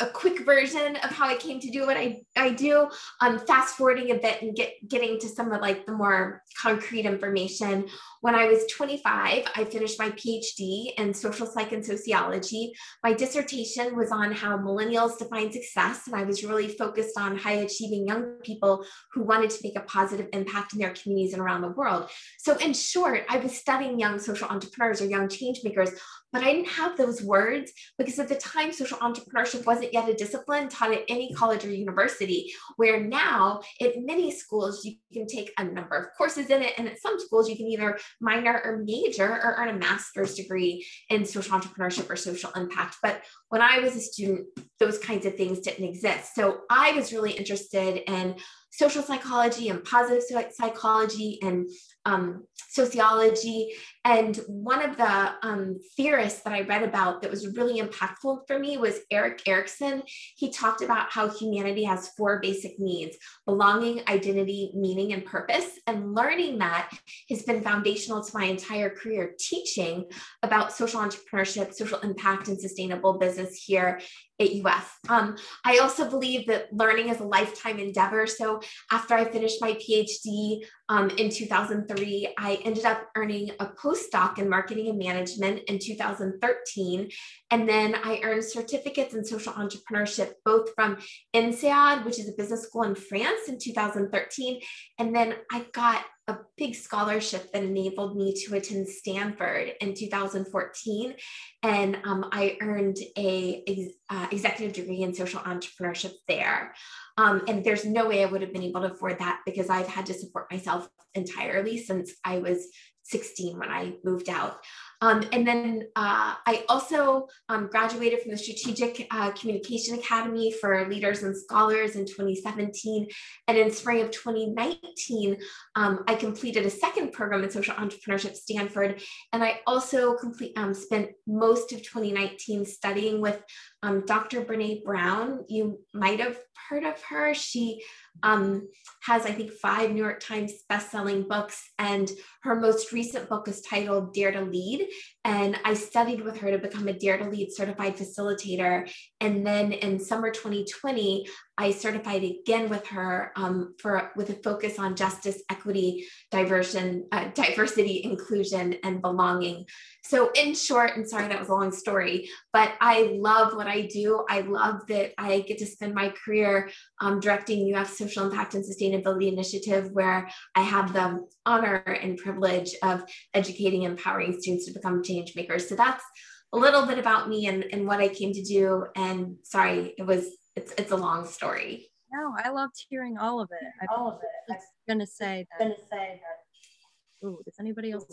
a 0.00 0.06
quick 0.06 0.44
version 0.44 0.96
of 0.96 1.10
how 1.10 1.28
I 1.28 1.36
came 1.36 1.60
to 1.60 1.70
do 1.70 1.86
what 1.86 1.96
I, 1.96 2.22
I 2.36 2.50
do. 2.50 2.88
Um, 3.20 3.38
fast 3.38 3.76
forwarding 3.76 4.10
a 4.10 4.16
bit 4.16 4.42
and 4.42 4.54
get 4.54 4.72
getting 4.88 5.20
to 5.20 5.28
some 5.28 5.52
of 5.52 5.60
like 5.60 5.86
the 5.86 5.92
more 5.92 6.42
concrete 6.60 7.06
information. 7.06 7.86
When 8.20 8.34
I 8.34 8.46
was 8.46 8.64
25, 8.72 9.46
I 9.54 9.64
finished 9.64 9.98
my 9.98 10.10
PhD 10.10 10.94
in 10.98 11.14
social 11.14 11.46
psych 11.46 11.72
and 11.72 11.84
sociology. 11.84 12.72
My 13.04 13.12
dissertation 13.12 13.96
was 13.96 14.10
on 14.10 14.32
how 14.32 14.56
millennials 14.58 15.18
define 15.18 15.52
success, 15.52 16.06
and 16.06 16.16
I 16.16 16.24
was 16.24 16.42
really 16.42 16.68
focused 16.68 17.16
on 17.16 17.36
high 17.36 17.52
achieving 17.52 18.06
young 18.06 18.38
people 18.42 18.84
who 19.12 19.22
wanted 19.22 19.50
to 19.50 19.60
make 19.62 19.76
a 19.76 19.82
positive 19.82 20.28
impact 20.32 20.72
in 20.72 20.80
their 20.80 20.94
communities 20.94 21.34
and 21.34 21.42
around 21.42 21.62
the 21.62 21.68
world. 21.68 22.10
So, 22.38 22.56
in 22.56 22.72
short, 22.72 23.24
I 23.28 23.36
was 23.36 23.56
studying 23.56 24.00
young 24.00 24.18
social 24.18 24.48
entrepreneurs 24.48 25.00
or 25.00 25.06
young 25.06 25.28
change 25.28 25.60
makers 25.62 25.90
but 26.34 26.42
I 26.42 26.52
didn't 26.52 26.70
have 26.70 26.96
those 26.96 27.22
words 27.22 27.72
because 27.96 28.18
at 28.18 28.28
the 28.28 28.34
time, 28.34 28.72
social 28.72 28.98
entrepreneurship 28.98 29.64
wasn't 29.66 29.83
yet 29.92 30.08
a 30.08 30.14
discipline 30.14 30.68
taught 30.68 30.92
at 30.92 31.04
any 31.08 31.32
college 31.34 31.64
or 31.64 31.70
university, 31.70 32.52
where 32.76 33.00
now 33.00 33.60
at 33.80 33.92
many 33.96 34.30
schools, 34.30 34.84
you 34.84 34.96
can 35.12 35.26
take 35.26 35.52
a 35.58 35.64
number 35.64 35.96
of 35.96 36.06
courses 36.16 36.50
in 36.50 36.62
it. 36.62 36.74
And 36.78 36.88
at 36.88 37.00
some 37.00 37.18
schools, 37.18 37.48
you 37.48 37.56
can 37.56 37.66
either 37.66 37.98
minor 38.20 38.60
or 38.64 38.82
major 38.84 39.28
or 39.28 39.54
earn 39.58 39.68
a 39.68 39.78
master's 39.78 40.34
degree 40.34 40.86
in 41.10 41.24
social 41.24 41.58
entrepreneurship 41.58 42.08
or 42.10 42.16
social 42.16 42.50
impact. 42.52 42.96
But 43.02 43.22
when 43.48 43.62
I 43.62 43.80
was 43.80 43.96
a 43.96 44.00
student, 44.00 44.46
those 44.78 44.98
kinds 44.98 45.26
of 45.26 45.36
things 45.36 45.60
didn't 45.60 45.88
exist. 45.88 46.34
So 46.34 46.60
I 46.70 46.92
was 46.92 47.12
really 47.12 47.32
interested 47.32 48.02
in 48.10 48.36
social 48.70 49.02
psychology 49.02 49.68
and 49.68 49.84
positive 49.84 50.22
psychology 50.52 51.38
and 51.42 51.68
um, 52.04 52.44
sociology. 52.70 53.72
And 54.04 54.36
one 54.48 54.82
of 54.82 54.98
the 54.98 55.34
um, 55.42 55.78
theorists 55.96 56.42
that 56.42 56.52
I 56.52 56.60
read 56.60 56.82
about 56.82 57.22
that 57.22 57.30
was 57.30 57.56
really 57.56 57.80
impactful 57.80 58.46
for 58.46 58.58
me 58.58 58.76
was 58.76 59.00
Erik 59.10 59.42
Erikson. 59.46 60.02
He 60.36 60.50
talked 60.50 60.82
about 60.82 61.10
how 61.10 61.30
humanity 61.30 61.84
has 61.84 62.10
four 62.10 62.38
basic 62.40 62.78
needs 62.78 63.16
belonging, 63.46 64.02
identity, 64.06 64.72
meaning, 64.74 65.14
and 65.14 65.24
purpose. 65.24 65.78
And 65.86 66.14
learning 66.14 66.58
that 66.58 66.90
has 67.30 67.44
been 67.44 67.62
foundational 67.62 68.22
to 68.22 68.38
my 68.38 68.44
entire 68.44 68.90
career 68.90 69.34
teaching 69.38 70.04
about 70.42 70.72
social 70.72 71.00
entrepreneurship, 71.00 71.72
social 71.72 71.98
impact, 72.00 72.48
and 72.48 72.60
sustainable 72.60 73.18
business 73.18 73.62
here 73.64 74.00
at 74.40 74.48
UF. 74.48 74.98
Um, 75.08 75.36
I 75.64 75.78
also 75.78 76.10
believe 76.10 76.46
that 76.48 76.72
learning 76.72 77.08
is 77.08 77.20
a 77.20 77.24
lifetime 77.24 77.78
endeavor. 77.78 78.26
So 78.26 78.60
after 78.90 79.14
I 79.14 79.24
finished 79.24 79.60
my 79.60 79.74
PhD 79.74 80.64
um, 80.88 81.10
in 81.10 81.30
2003, 81.30 82.34
I 82.36 82.58
ended 82.64 82.84
up 82.84 83.08
earning 83.16 83.50
a 83.60 83.66
postdoc 83.94 84.38
in 84.38 84.48
marketing 84.48 84.88
and 84.88 84.98
management 84.98 85.62
in 85.68 85.78
2013. 85.78 87.10
And 87.50 87.68
then 87.68 87.94
I 87.94 88.20
earned 88.22 88.44
certificates 88.44 89.14
in 89.14 89.24
social 89.24 89.52
entrepreneurship, 89.52 90.32
both 90.44 90.70
from 90.74 90.98
INSEAD, 91.34 92.04
which 92.04 92.18
is 92.18 92.28
a 92.28 92.32
business 92.36 92.64
school 92.64 92.82
in 92.82 92.94
France 92.94 93.48
in 93.48 93.58
2013. 93.58 94.60
And 94.98 95.14
then 95.14 95.34
I 95.52 95.66
got 95.72 96.04
a 96.26 96.38
big 96.56 96.74
scholarship 96.74 97.52
that 97.52 97.62
enabled 97.62 98.16
me 98.16 98.34
to 98.34 98.56
attend 98.56 98.88
Stanford 98.88 99.72
in 99.80 99.92
2014. 99.94 101.14
And 101.62 101.98
um, 102.04 102.28
I 102.32 102.56
earned 102.62 102.96
a 103.18 103.90
uh, 104.08 104.26
executive 104.32 104.72
degree 104.72 105.02
in 105.02 105.14
social 105.14 105.40
entrepreneurship 105.40 106.12
there. 106.26 106.74
Um, 107.18 107.42
and 107.46 107.62
there's 107.62 107.84
no 107.84 108.08
way 108.08 108.22
I 108.22 108.26
would 108.26 108.40
have 108.40 108.54
been 108.54 108.62
able 108.62 108.80
to 108.80 108.92
afford 108.92 109.18
that 109.18 109.40
because 109.44 109.68
I've 109.68 109.86
had 109.86 110.06
to 110.06 110.14
support 110.14 110.50
myself 110.50 110.88
entirely 111.14 111.78
since 111.78 112.14
I 112.24 112.38
was 112.38 112.68
16 113.04 113.58
when 113.58 113.70
I 113.70 113.94
moved 114.02 114.28
out. 114.28 114.58
Um, 115.00 115.22
and 115.32 115.46
then 115.46 115.88
uh, 115.96 116.34
I 116.46 116.64
also 116.68 117.28
um, 117.50 117.68
graduated 117.68 118.22
from 118.22 118.30
the 118.30 118.38
Strategic 118.38 119.06
uh, 119.10 119.32
Communication 119.32 119.98
Academy 119.98 120.50
for 120.52 120.88
Leaders 120.88 121.22
and 121.22 121.36
Scholars 121.36 121.96
in 121.96 122.06
2017. 122.06 123.08
And 123.46 123.58
in 123.58 123.70
spring 123.70 124.00
of 124.00 124.10
2019, 124.10 125.36
um, 125.76 126.04
I 126.08 126.14
completed 126.14 126.64
a 126.64 126.70
second 126.70 127.12
program 127.12 127.44
in 127.44 127.50
social 127.50 127.74
entrepreneurship 127.74 128.34
Stanford. 128.34 129.02
And 129.32 129.44
I 129.44 129.60
also 129.66 130.16
complete, 130.16 130.56
um, 130.56 130.72
spent 130.72 131.10
most 131.26 131.72
of 131.72 131.82
2019 131.82 132.64
studying 132.64 133.20
with 133.20 133.42
um, 133.84 134.02
Dr. 134.06 134.42
Brene 134.42 134.82
Brown. 134.82 135.44
You 135.48 135.78
might 135.92 136.18
have 136.18 136.38
heard 136.70 136.84
of 136.84 137.00
her. 137.02 137.34
She 137.34 137.82
um, 138.22 138.66
has, 139.02 139.26
I 139.26 139.32
think, 139.32 139.52
five 139.52 139.90
New 139.90 140.02
York 140.02 140.20
Times 140.20 140.52
bestselling 140.72 141.28
books, 141.28 141.62
and 141.78 142.10
her 142.44 142.58
most 142.58 142.92
recent 142.92 143.28
book 143.28 143.46
is 143.46 143.60
titled 143.60 144.14
Dare 144.14 144.32
to 144.32 144.40
Lead. 144.40 144.88
And 145.24 145.58
I 145.64 145.74
studied 145.74 146.20
with 146.20 146.38
her 146.38 146.50
to 146.50 146.58
become 146.58 146.86
a 146.86 146.92
Dare 146.92 147.16
to 147.16 147.28
Lead 147.28 147.50
certified 147.50 147.96
facilitator. 147.96 148.90
And 149.20 149.46
then 149.46 149.72
in 149.72 149.98
summer 149.98 150.30
2020, 150.30 151.26
I 151.56 151.70
certified 151.70 152.24
again 152.24 152.68
with 152.68 152.86
her 152.88 153.32
um, 153.36 153.74
for 153.78 154.10
with 154.16 154.30
a 154.30 154.34
focus 154.34 154.78
on 154.78 154.96
justice, 154.96 155.40
equity, 155.48 156.06
diversion, 156.30 157.06
uh, 157.12 157.28
diversity, 157.34 158.02
inclusion, 158.04 158.76
and 158.82 159.00
belonging. 159.00 159.64
So, 160.02 160.30
in 160.34 160.54
short, 160.54 160.96
and 160.96 161.08
sorry 161.08 161.28
that 161.28 161.38
was 161.38 161.48
a 161.48 161.54
long 161.54 161.70
story, 161.70 162.28
but 162.52 162.72
I 162.80 163.16
love 163.18 163.54
what 163.54 163.68
I 163.68 163.82
do. 163.82 164.24
I 164.28 164.40
love 164.40 164.86
that 164.88 165.12
I 165.16 165.40
get 165.40 165.58
to 165.58 165.66
spend 165.66 165.94
my 165.94 166.12
career 166.24 166.70
um, 167.00 167.20
directing 167.20 167.72
UF 167.74 167.88
Social 167.88 168.26
Impact 168.26 168.54
and 168.54 168.64
Sustainability 168.64 169.32
Initiative, 169.32 169.90
where 169.92 170.28
I 170.56 170.62
have 170.62 170.92
the 170.92 171.24
honor 171.46 171.76
and 171.76 172.16
privilege 172.16 172.74
of 172.82 173.04
educating 173.32 173.84
and 173.84 173.98
empowering 173.98 174.38
students 174.40 174.66
to 174.66 174.72
become 174.72 175.02
change 175.02 175.34
makers. 175.36 175.68
So 175.68 175.74
that's 175.74 176.04
a 176.52 176.58
little 176.58 176.86
bit 176.86 176.98
about 176.98 177.28
me 177.28 177.46
and, 177.46 177.64
and 177.72 177.86
what 177.86 178.00
I 178.00 178.08
came 178.08 178.32
to 178.32 178.42
do. 178.42 178.86
And 178.96 179.36
sorry, 179.42 179.94
it 179.98 180.06
was 180.06 180.26
it's 180.56 180.72
it's 180.78 180.92
a 180.92 180.96
long 180.96 181.26
story. 181.26 181.90
No, 182.12 182.32
I 182.42 182.50
loved 182.50 182.74
hearing 182.88 183.18
all 183.18 183.40
of 183.40 183.50
it. 183.50 183.66
I 183.82 183.94
all 183.94 184.08
of 184.08 184.20
it. 184.22 184.52
I 184.52 184.54
was 184.54 184.62
gonna 184.88 185.06
say 185.06 185.46
that. 185.50 185.64
Gonna 185.64 185.74
say 185.90 186.20
that. 186.22 187.26
Ooh, 187.26 187.40
does 187.44 187.56
anybody 187.58 187.90
else? 187.90 188.06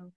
Oh, 0.00 0.12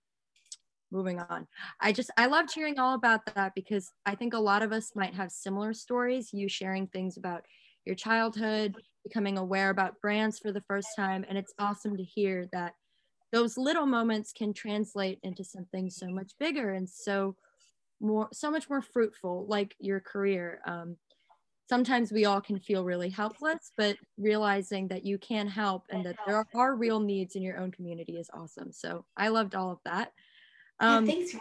moving 0.92 1.20
on. 1.20 1.48
I 1.82 1.92
just 1.92 2.12
I 2.16 2.28
loved 2.28 2.54
hearing 2.54 2.78
all 2.78 2.94
about 2.94 3.22
that 3.34 3.54
because 3.56 3.92
I 4.06 4.16
think 4.16 4.34
a 4.34 4.40
lot 4.40 4.62
of 4.62 4.72
us 4.72 4.92
might 4.96 5.16
have 5.16 5.32
similar 5.32 5.74
stories. 5.74 6.32
You 6.32 6.48
sharing 6.48 6.88
things 6.88 7.18
about 7.18 7.44
your 7.86 7.96
childhood, 7.96 8.76
becoming 9.04 9.38
aware 9.38 9.70
about 9.70 10.00
brands 10.02 10.40
for 10.40 10.52
the 10.52 10.64
first 10.68 10.88
time, 10.96 11.26
and 11.28 11.38
it's 11.38 11.54
awesome 11.60 11.98
to 11.98 12.04
hear 12.04 12.48
that 12.52 12.74
those 13.32 13.58
little 13.58 13.86
moments 13.86 14.32
can 14.32 14.54
translate 14.54 15.20
into 15.24 15.44
something 15.44 15.90
so 15.90 16.08
much 16.08 16.34
bigger 16.40 16.74
and 16.74 16.90
so 16.90 17.36
more 18.00 18.28
so 18.34 18.52
much 18.52 18.70
more 18.70 18.82
fruitful 18.82 19.46
like 19.48 19.76
your 19.80 20.00
career 20.00 20.60
um, 20.66 20.98
sometimes 21.70 22.12
we 22.12 22.26
all 22.26 22.42
can 22.42 22.60
feel 22.60 22.84
really 22.84 23.10
helpless, 23.10 23.72
but 23.78 23.98
realizing 24.18 24.88
that 24.90 25.06
you 25.06 25.18
can 25.18 25.48
help 25.48 25.86
and 25.90 26.06
that 26.06 26.18
there 26.26 26.46
are 26.56 26.76
real 26.76 27.00
needs 27.00 27.36
in 27.36 27.42
your 27.42 27.58
own 27.58 27.72
community 27.72 28.18
is 28.18 28.30
awesome. 28.34 28.72
So 28.72 29.06
I 29.16 29.30
loved 29.30 29.56
all 29.56 29.72
of 29.72 29.80
that. 29.86 30.12
Um, 30.80 31.06
yeah, 31.06 31.14
thanks. 31.14 31.36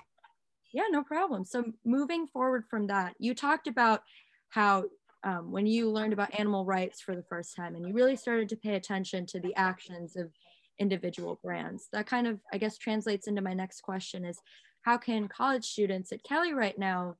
Yeah, 0.72 0.84
no 0.90 1.02
problem. 1.02 1.44
So 1.44 1.64
moving 1.84 2.26
forward 2.26 2.64
from 2.70 2.86
that, 2.86 3.14
you 3.18 3.34
talked 3.34 3.66
about 3.66 4.02
how 4.48 4.84
um, 5.24 5.52
when 5.52 5.66
you 5.66 5.90
learned 5.90 6.12
about 6.12 6.38
animal 6.38 6.64
rights 6.64 7.00
for 7.00 7.14
the 7.14 7.22
first 7.22 7.54
time 7.54 7.74
and 7.74 7.86
you 7.86 7.94
really 7.94 8.16
started 8.16 8.48
to 8.48 8.56
pay 8.56 8.74
attention 8.74 9.26
to 9.26 9.40
the 9.40 9.54
actions 9.54 10.16
of 10.16 10.30
individual 10.78 11.38
brands. 11.42 11.88
That 11.92 12.06
kind 12.06 12.26
of, 12.26 12.40
I 12.52 12.58
guess, 12.58 12.78
translates 12.78 13.28
into 13.28 13.42
my 13.42 13.54
next 13.54 13.82
question 13.82 14.24
is 14.24 14.38
how 14.82 14.98
can 14.98 15.28
college 15.28 15.64
students 15.64 16.12
at 16.12 16.24
Kelley 16.24 16.54
right 16.54 16.76
now, 16.78 17.16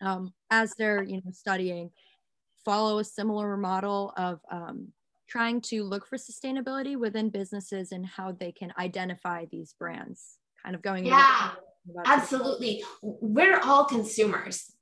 um, 0.00 0.32
as 0.50 0.74
they're 0.74 1.02
you 1.02 1.16
know 1.16 1.30
studying, 1.32 1.90
follow 2.64 2.98
a 2.98 3.04
similar 3.04 3.56
model 3.56 4.12
of 4.16 4.40
um, 4.50 4.88
trying 5.28 5.60
to 5.60 5.82
look 5.84 6.06
for 6.06 6.16
sustainability 6.16 6.96
within 6.96 7.28
businesses 7.28 7.92
and 7.92 8.06
how 8.06 8.32
they 8.32 8.52
can 8.52 8.72
identify 8.78 9.44
these 9.50 9.74
brands? 9.78 10.38
Kind 10.64 10.74
of 10.74 10.82
going 10.82 11.04
yeah 11.04 11.50
absolutely. 12.04 12.82
We're 13.02 13.60
all 13.60 13.84
consumers 13.84 14.72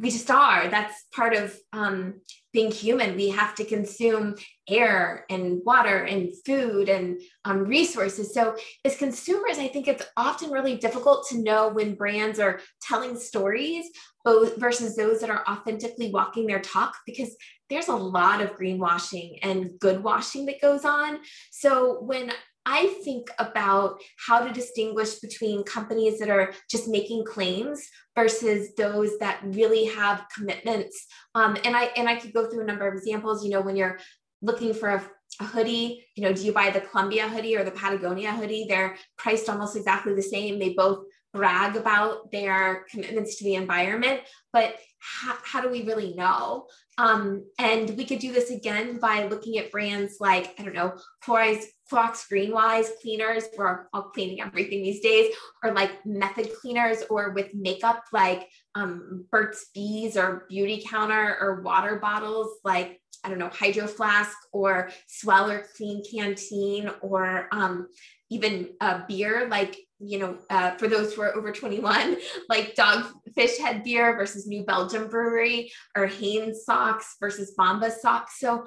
we 0.00 0.10
just 0.10 0.30
are 0.30 0.68
that's 0.68 1.04
part 1.14 1.34
of 1.34 1.56
um, 1.72 2.20
being 2.52 2.70
human. 2.70 3.16
We 3.16 3.28
have 3.30 3.54
to 3.56 3.64
consume 3.64 4.36
air 4.68 5.24
and 5.28 5.60
water 5.64 6.04
and 6.04 6.30
food 6.44 6.88
and 6.88 7.20
um, 7.44 7.64
resources. 7.64 8.32
So 8.34 8.56
as 8.84 8.96
consumers 8.96 9.58
i 9.58 9.68
think 9.68 9.88
it's 9.88 10.04
often 10.16 10.50
really 10.50 10.76
difficult 10.76 11.26
to 11.28 11.42
know 11.42 11.68
when 11.68 11.94
brands 11.94 12.38
are 12.38 12.60
telling 12.82 13.16
stories 13.16 13.86
both 14.24 14.56
versus 14.56 14.96
those 14.96 15.20
that 15.20 15.30
are 15.30 15.44
authentically 15.48 16.10
walking 16.10 16.46
their 16.46 16.60
talk 16.60 16.94
because 17.06 17.34
there's 17.70 17.88
a 17.88 17.94
lot 17.94 18.40
of 18.40 18.56
greenwashing 18.56 19.38
and 19.42 19.70
good 19.78 20.02
washing 20.02 20.46
that 20.46 20.60
goes 20.60 20.84
on. 20.84 21.18
So 21.50 22.00
when 22.00 22.32
I 22.66 22.86
think 23.02 23.30
about 23.38 24.00
how 24.26 24.44
to 24.44 24.52
distinguish 24.52 25.16
between 25.16 25.64
companies 25.64 26.18
that 26.18 26.28
are 26.28 26.52
just 26.70 26.88
making 26.88 27.24
claims 27.24 27.86
versus 28.14 28.74
those 28.76 29.18
that 29.18 29.40
really 29.42 29.86
have 29.86 30.26
commitments. 30.34 31.06
Um, 31.34 31.56
and 31.64 31.74
I 31.74 31.84
and 31.96 32.08
I 32.08 32.16
could 32.16 32.32
go 32.32 32.48
through 32.48 32.62
a 32.62 32.66
number 32.66 32.86
of 32.86 32.94
examples. 32.94 33.44
You 33.44 33.50
know, 33.50 33.60
when 33.60 33.76
you're 33.76 33.98
looking 34.42 34.74
for 34.74 34.90
a, 34.90 35.10
a 35.40 35.44
hoodie, 35.44 36.06
you 36.14 36.22
know, 36.22 36.32
do 36.32 36.42
you 36.42 36.52
buy 36.52 36.70
the 36.70 36.80
Columbia 36.80 37.28
hoodie 37.28 37.56
or 37.56 37.64
the 37.64 37.70
Patagonia 37.70 38.32
hoodie? 38.32 38.66
They're 38.68 38.96
priced 39.16 39.48
almost 39.48 39.76
exactly 39.76 40.14
the 40.14 40.22
same. 40.22 40.58
They 40.58 40.74
both 40.74 41.04
brag 41.32 41.76
about 41.76 42.30
their 42.32 42.84
commitments 42.90 43.36
to 43.36 43.44
the 43.44 43.54
environment, 43.54 44.20
but 44.52 44.76
how, 45.00 45.36
how 45.44 45.60
do 45.60 45.70
we 45.70 45.84
really 45.84 46.14
know? 46.14 46.66
Um, 46.96 47.44
and 47.58 47.96
we 47.96 48.04
could 48.04 48.18
do 48.18 48.32
this 48.32 48.50
again 48.50 48.98
by 48.98 49.26
looking 49.26 49.58
at 49.58 49.70
brands 49.70 50.16
like, 50.18 50.54
I 50.58 50.64
don't 50.64 50.74
know, 50.74 50.94
Clorox, 51.24 51.64
Clorox 51.90 52.24
Greenwise 52.30 52.88
cleaners. 53.00 53.44
We're 53.56 53.86
all 53.92 54.10
cleaning 54.10 54.40
everything 54.40 54.82
these 54.82 55.00
days, 55.00 55.32
or 55.62 55.72
like 55.72 56.04
method 56.04 56.50
cleaners, 56.60 57.04
or 57.08 57.30
with 57.30 57.54
makeup 57.54 58.02
like 58.12 58.48
um, 58.74 59.26
Burt's 59.30 59.66
Bees 59.74 60.16
or 60.16 60.46
Beauty 60.48 60.84
Counter, 60.86 61.36
or 61.40 61.62
water 61.62 61.96
bottles 61.96 62.58
like 62.64 63.00
I 63.24 63.28
don't 63.28 63.38
know, 63.38 63.50
Hydro 63.50 63.86
Flask 63.86 64.36
or 64.52 64.90
S'well 65.08 65.50
or 65.50 65.66
Klean 65.76 66.02
Kanteen, 66.02 66.92
or 67.00 67.48
um, 67.52 67.88
even 68.30 68.70
a 68.80 69.04
beer 69.08 69.48
like 69.48 69.76
you 70.00 70.18
know, 70.18 70.38
uh, 70.50 70.72
for 70.72 70.88
those 70.88 71.14
who 71.14 71.22
are 71.22 71.34
over 71.34 71.52
21, 71.52 72.16
like 72.48 72.74
Dogfish 72.74 73.58
Head 73.58 73.82
Beer 73.84 74.16
versus 74.16 74.46
New 74.46 74.64
Belgium 74.64 75.08
Brewery, 75.08 75.72
or 75.96 76.06
Hanes 76.06 76.64
Socks 76.64 77.16
versus 77.20 77.54
Bombas 77.58 77.98
Socks. 77.98 78.38
So, 78.38 78.66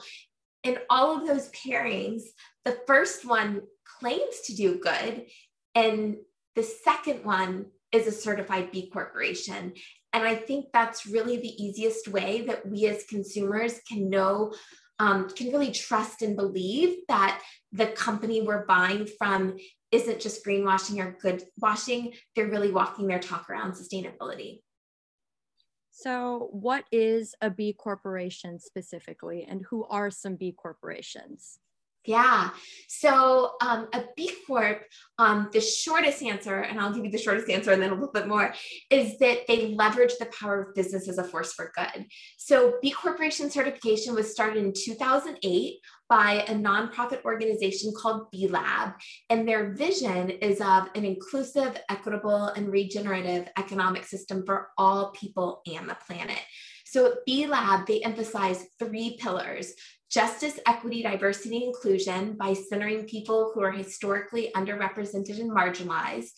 in 0.64 0.78
all 0.90 1.18
of 1.18 1.28
those 1.28 1.50
pairings, 1.52 2.22
the 2.66 2.78
first 2.86 3.26
one 3.26 3.62
claims 4.00 4.42
to 4.46 4.56
do 4.56 4.80
good 4.80 5.26
And 5.74 6.18
the 6.56 6.64
second 6.64 7.24
one 7.24 7.68
is 7.92 8.08
a 8.08 8.12
certified 8.12 8.72
B 8.72 8.90
corporation. 8.90 9.74
And 10.14 10.24
I 10.24 10.36
think 10.36 10.66
that's 10.74 11.06
really 11.06 11.38
the 11.38 11.64
easiest 11.64 12.08
way 12.08 12.42
that 12.42 12.68
we 12.68 12.88
as 12.88 13.06
consumers 13.06 13.80
can 13.88 14.10
know, 14.10 14.54
um, 15.00 15.30
can 15.30 15.52
really 15.52 15.72
trust 15.72 16.22
and 16.22 16.36
believe 16.36 16.98
that 17.08 17.42
the 17.72 17.88
company 17.88 18.42
we're 18.42 18.66
buying 18.66 19.08
from 19.18 19.58
isn't 19.92 20.22
just 20.22 20.46
greenwashing 20.46 21.04
or 21.04 21.18
good 21.22 21.44
washing, 21.58 22.14
they're 22.36 22.50
really 22.50 22.72
walking 22.72 23.08
their 23.08 23.20
talk 23.20 23.50
around 23.50 23.74
sustainability. 23.74 24.62
So, 25.92 26.50
what 26.52 26.86
is 26.92 27.36
a 27.42 27.50
B 27.50 27.74
corporation 27.74 28.60
specifically, 28.60 29.46
and 29.48 29.66
who 29.70 29.86
are 29.86 30.10
some 30.10 30.36
B 30.36 30.54
corporations? 30.58 31.60
Yeah. 32.06 32.50
So 32.88 33.54
um, 33.62 33.88
a 33.94 34.06
B 34.16 34.32
Corp, 34.48 34.84
um, 35.20 35.50
the 35.54 35.62
shortest 35.62 36.24
answer, 36.24 36.62
and 36.62 36.80
I'll 36.80 36.94
give 36.94 37.06
you 37.06 37.12
the 37.12 37.18
shortest 37.18 37.50
answer 37.50 37.72
and 37.72 37.82
then 37.82 37.92
a 37.92 37.94
little 37.94 38.12
bit 38.12 38.28
more, 38.28 38.54
is 38.90 39.20
that 39.20 39.46
they 39.48 39.76
leverage 39.76 40.14
the 40.20 40.26
power 40.28 40.64
of 40.64 40.76
business 40.76 41.08
as 41.08 41.20
a 41.20 41.24
force 41.24 41.54
for 41.54 41.72
good. 41.76 42.08
So 42.38 42.74
B 42.82 42.90
Corporation 42.92 43.52
certification 43.52 44.16
was 44.16 44.32
started 44.32 44.64
in 44.64 44.74
2008 44.76 45.76
by 46.10 46.44
a 46.48 46.56
nonprofit 46.56 47.24
organization 47.24 47.94
called 47.96 48.32
B 48.32 48.48
Lab. 48.48 48.94
And 49.30 49.48
their 49.48 49.74
vision 49.74 50.32
is 50.32 50.60
of 50.60 50.90
an 50.96 51.06
inclusive, 51.06 51.80
equitable, 51.90 52.48
and 52.48 52.72
regenerative 52.72 53.48
economic 53.58 54.06
system 54.06 54.44
for 54.46 54.70
all 54.78 55.12
people 55.12 55.62
and 55.68 55.88
the 55.88 55.98
planet. 56.08 56.40
So 56.86 57.06
at 57.06 57.26
B 57.26 57.48
Lab, 57.48 57.88
they 57.88 58.02
emphasize 58.02 58.66
three 58.78 59.18
pillars 59.18 59.74
justice, 60.12 60.60
equity, 60.68 61.02
diversity, 61.02 61.64
inclusion 61.64 62.34
by 62.34 62.54
centering 62.54 63.06
people 63.06 63.52
who 63.54 63.62
are 63.62 63.72
historically 63.72 64.52
underrepresented 64.56 65.40
and 65.40 65.52
marginalized, 65.52 66.32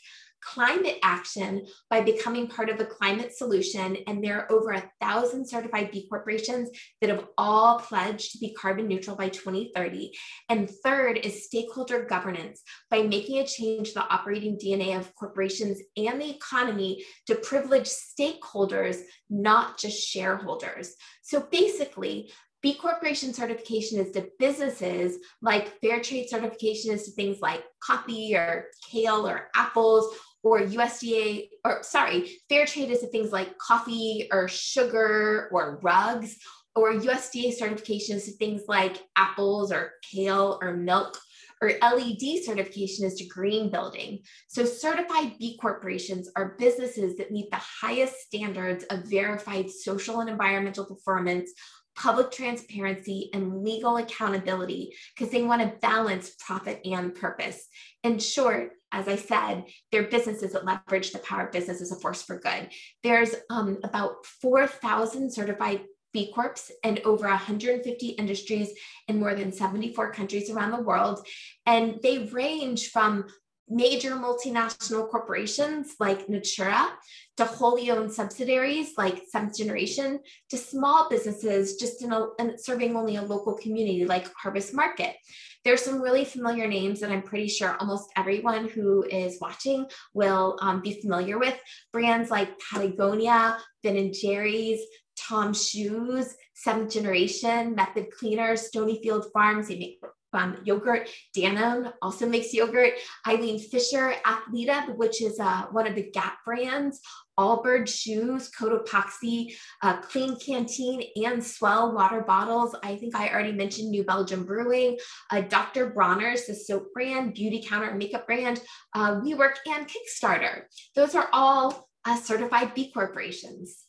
climate 0.43 0.97
action 1.03 1.65
by 1.89 2.01
becoming 2.01 2.47
part 2.47 2.69
of 2.69 2.77
the 2.77 2.85
climate 2.85 3.35
solution. 3.35 3.97
And 4.07 4.23
there 4.23 4.41
are 4.41 4.51
over 4.51 4.71
a 4.71 4.91
thousand 5.01 5.47
certified 5.47 5.91
B 5.91 6.07
corporations 6.09 6.69
that 7.01 7.09
have 7.09 7.25
all 7.37 7.79
pledged 7.79 8.33
to 8.33 8.39
be 8.39 8.53
carbon 8.53 8.87
neutral 8.87 9.15
by 9.15 9.29
2030. 9.29 10.11
And 10.49 10.69
third 10.83 11.17
is 11.17 11.45
stakeholder 11.45 12.03
governance 12.03 12.61
by 12.89 13.03
making 13.03 13.39
a 13.39 13.47
change 13.47 13.89
to 13.89 13.93
the 13.95 14.13
operating 14.13 14.57
DNA 14.57 14.97
of 14.97 15.15
corporations 15.15 15.79
and 15.97 16.21
the 16.21 16.29
economy 16.29 17.05
to 17.27 17.35
privilege 17.35 17.87
stakeholders, 17.87 18.99
not 19.29 19.79
just 19.79 20.05
shareholders. 20.05 20.93
So 21.21 21.47
basically, 21.51 22.31
B 22.63 22.75
Corporation 22.75 23.33
certification 23.33 23.99
is 23.99 24.11
to 24.11 24.29
businesses 24.39 25.17
like 25.41 25.79
fair 25.81 26.01
trade 26.01 26.29
certification 26.29 26.93
is 26.93 27.03
to 27.05 27.11
things 27.11 27.41
like 27.41 27.63
coffee 27.81 28.35
or 28.35 28.67
kale 28.89 29.27
or 29.27 29.49
apples 29.53 30.15
or 30.43 30.61
USDA, 30.61 31.49
or 31.63 31.83
sorry, 31.83 32.39
fair 32.49 32.65
trade 32.65 32.89
is 32.89 32.99
to 32.99 33.07
things 33.07 33.31
like 33.31 33.57
coffee 33.57 34.27
or 34.31 34.47
sugar 34.47 35.49
or 35.51 35.79
rugs, 35.81 36.37
or 36.75 36.93
USDA 36.93 37.53
certification 37.53 38.17
is 38.17 38.25
to 38.25 38.31
things 38.31 38.63
like 38.67 38.97
apples 39.15 39.71
or 39.71 39.91
kale 40.11 40.59
or 40.61 40.75
milk, 40.75 41.17
or 41.61 41.71
LEED 41.95 42.43
certification 42.43 43.05
is 43.05 43.15
to 43.15 43.25
green 43.27 43.71
building. 43.71 44.19
So 44.49 44.65
certified 44.65 45.35
B 45.39 45.57
corporations 45.61 46.29
are 46.35 46.57
businesses 46.59 47.15
that 47.17 47.31
meet 47.31 47.49
the 47.51 47.61
highest 47.61 48.15
standards 48.15 48.83
of 48.85 49.09
verified 49.09 49.69
social 49.69 50.19
and 50.19 50.29
environmental 50.29 50.85
performance 50.85 51.51
public 51.95 52.31
transparency 52.31 53.29
and 53.33 53.63
legal 53.63 53.97
accountability 53.97 54.93
because 55.15 55.31
they 55.31 55.43
want 55.43 55.61
to 55.61 55.77
balance 55.79 56.31
profit 56.39 56.81
and 56.85 57.13
purpose. 57.13 57.67
In 58.03 58.19
short, 58.19 58.71
as 58.91 59.07
I 59.07 59.15
said, 59.15 59.65
they're 59.91 60.03
businesses 60.03 60.53
that 60.53 60.65
leverage 60.65 61.11
the 61.11 61.19
power 61.19 61.47
of 61.47 61.51
business 61.51 61.81
as 61.81 61.91
a 61.91 61.99
force 61.99 62.21
for 62.21 62.39
good. 62.39 62.69
There's 63.01 63.35
um, 63.49 63.79
about 63.83 64.25
4,000 64.41 65.31
certified 65.31 65.81
B 66.13 66.31
Corps 66.31 66.71
and 66.83 66.99
over 66.99 67.27
150 67.27 68.07
industries 68.09 68.69
in 69.07 69.19
more 69.19 69.33
than 69.33 69.51
74 69.51 70.13
countries 70.13 70.49
around 70.49 70.71
the 70.71 70.81
world. 70.81 71.25
And 71.65 71.99
they 72.03 72.19
range 72.19 72.91
from 72.91 73.25
major 73.69 74.11
multinational 74.11 75.09
corporations 75.09 75.95
like 75.99 76.29
Natura 76.29 76.89
to 77.37 77.45
wholly 77.45 77.89
owned 77.89 78.11
subsidiaries 78.13 78.91
like 78.97 79.23
Seventh 79.29 79.57
Generation 79.57 80.19
to 80.49 80.57
small 80.57 81.09
businesses 81.09 81.77
just 81.77 82.03
in, 82.03 82.11
a, 82.11 82.27
in 82.39 82.57
serving 82.57 82.95
only 82.95 83.15
a 83.15 83.21
local 83.21 83.53
community 83.53 84.05
like 84.05 84.31
Harvest 84.35 84.73
Market. 84.73 85.15
There's 85.63 85.81
some 85.81 86.01
really 86.01 86.25
familiar 86.25 86.67
names 86.67 86.99
that 86.99 87.11
I'm 87.11 87.21
pretty 87.21 87.47
sure 87.47 87.77
almost 87.79 88.11
everyone 88.17 88.67
who 88.67 89.03
is 89.03 89.39
watching 89.39 89.87
will 90.13 90.57
um, 90.61 90.81
be 90.81 90.99
familiar 91.01 91.39
with. 91.39 91.57
Brands 91.93 92.29
like 92.29 92.59
Patagonia, 92.59 93.57
Ben 93.81 93.95
and 93.95 94.13
Jerry's, 94.13 94.81
Tom 95.17 95.53
Shoes, 95.53 96.35
Seventh 96.53 96.91
Generation, 96.91 97.75
Method 97.75 98.11
Cleaner, 98.11 98.53
Stonyfield 98.53 99.31
Farms. 99.31 99.67
They 99.67 99.77
make 99.77 99.99
um, 100.33 100.57
yogurt. 100.63 101.09
Danone 101.35 101.93
also 102.01 102.27
makes 102.27 102.53
yogurt. 102.53 102.93
Eileen 103.27 103.59
Fisher, 103.59 104.13
Athleta, 104.25 104.95
which 104.95 105.21
is 105.21 105.39
uh, 105.39 105.63
one 105.71 105.87
of 105.87 105.95
the 105.95 106.09
Gap 106.11 106.37
brands. 106.45 106.99
Allbirds 107.39 107.89
shoes, 107.89 108.51
Cotopaxi, 108.51 109.55
uh, 109.81 109.97
Klean 110.01 110.35
Kanteen, 110.35 111.07
and 111.15 111.41
S'well 111.41 111.93
water 111.93 112.21
bottles. 112.21 112.75
I 112.83 112.95
think 112.95 113.15
I 113.15 113.29
already 113.29 113.53
mentioned 113.53 113.89
New 113.89 114.03
Belgium 114.03 114.45
Brewing, 114.45 114.99
uh, 115.31 115.41
Dr. 115.41 115.91
Bronner's, 115.91 116.45
the 116.45 116.53
soap 116.53 116.93
brand, 116.93 117.33
beauty 117.33 117.63
counter 117.67 117.95
makeup 117.95 118.27
brand, 118.27 118.61
uh, 118.93 119.15
WeWork, 119.21 119.55
and 119.67 119.87
Kickstarter. 119.87 120.63
Those 120.95 121.15
are 121.15 121.29
all 121.33 121.89
uh, 122.05 122.17
certified 122.17 122.75
B 122.75 122.91
corporations. 122.91 123.83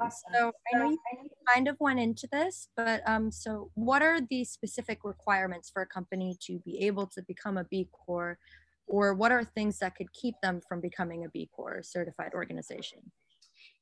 Awesome. 0.00 0.10
So 0.34 0.52
I 0.74 0.78
know 0.78 0.90
you 0.90 0.98
kind 1.52 1.68
of 1.68 1.76
went 1.80 2.00
into 2.00 2.28
this, 2.30 2.68
but 2.76 3.02
um, 3.06 3.30
so 3.30 3.70
what 3.74 4.02
are 4.02 4.20
the 4.20 4.44
specific 4.44 5.00
requirements 5.04 5.70
for 5.70 5.82
a 5.82 5.86
company 5.86 6.36
to 6.46 6.58
be 6.64 6.86
able 6.86 7.06
to 7.08 7.22
become 7.22 7.56
a 7.56 7.64
B 7.64 7.88
Corp, 7.92 8.38
or 8.86 9.14
what 9.14 9.32
are 9.32 9.44
things 9.44 9.78
that 9.78 9.94
could 9.96 10.12
keep 10.12 10.34
them 10.42 10.60
from 10.68 10.80
becoming 10.80 11.24
a 11.24 11.28
B 11.28 11.48
Corp 11.54 11.84
certified 11.84 12.32
organization? 12.34 13.10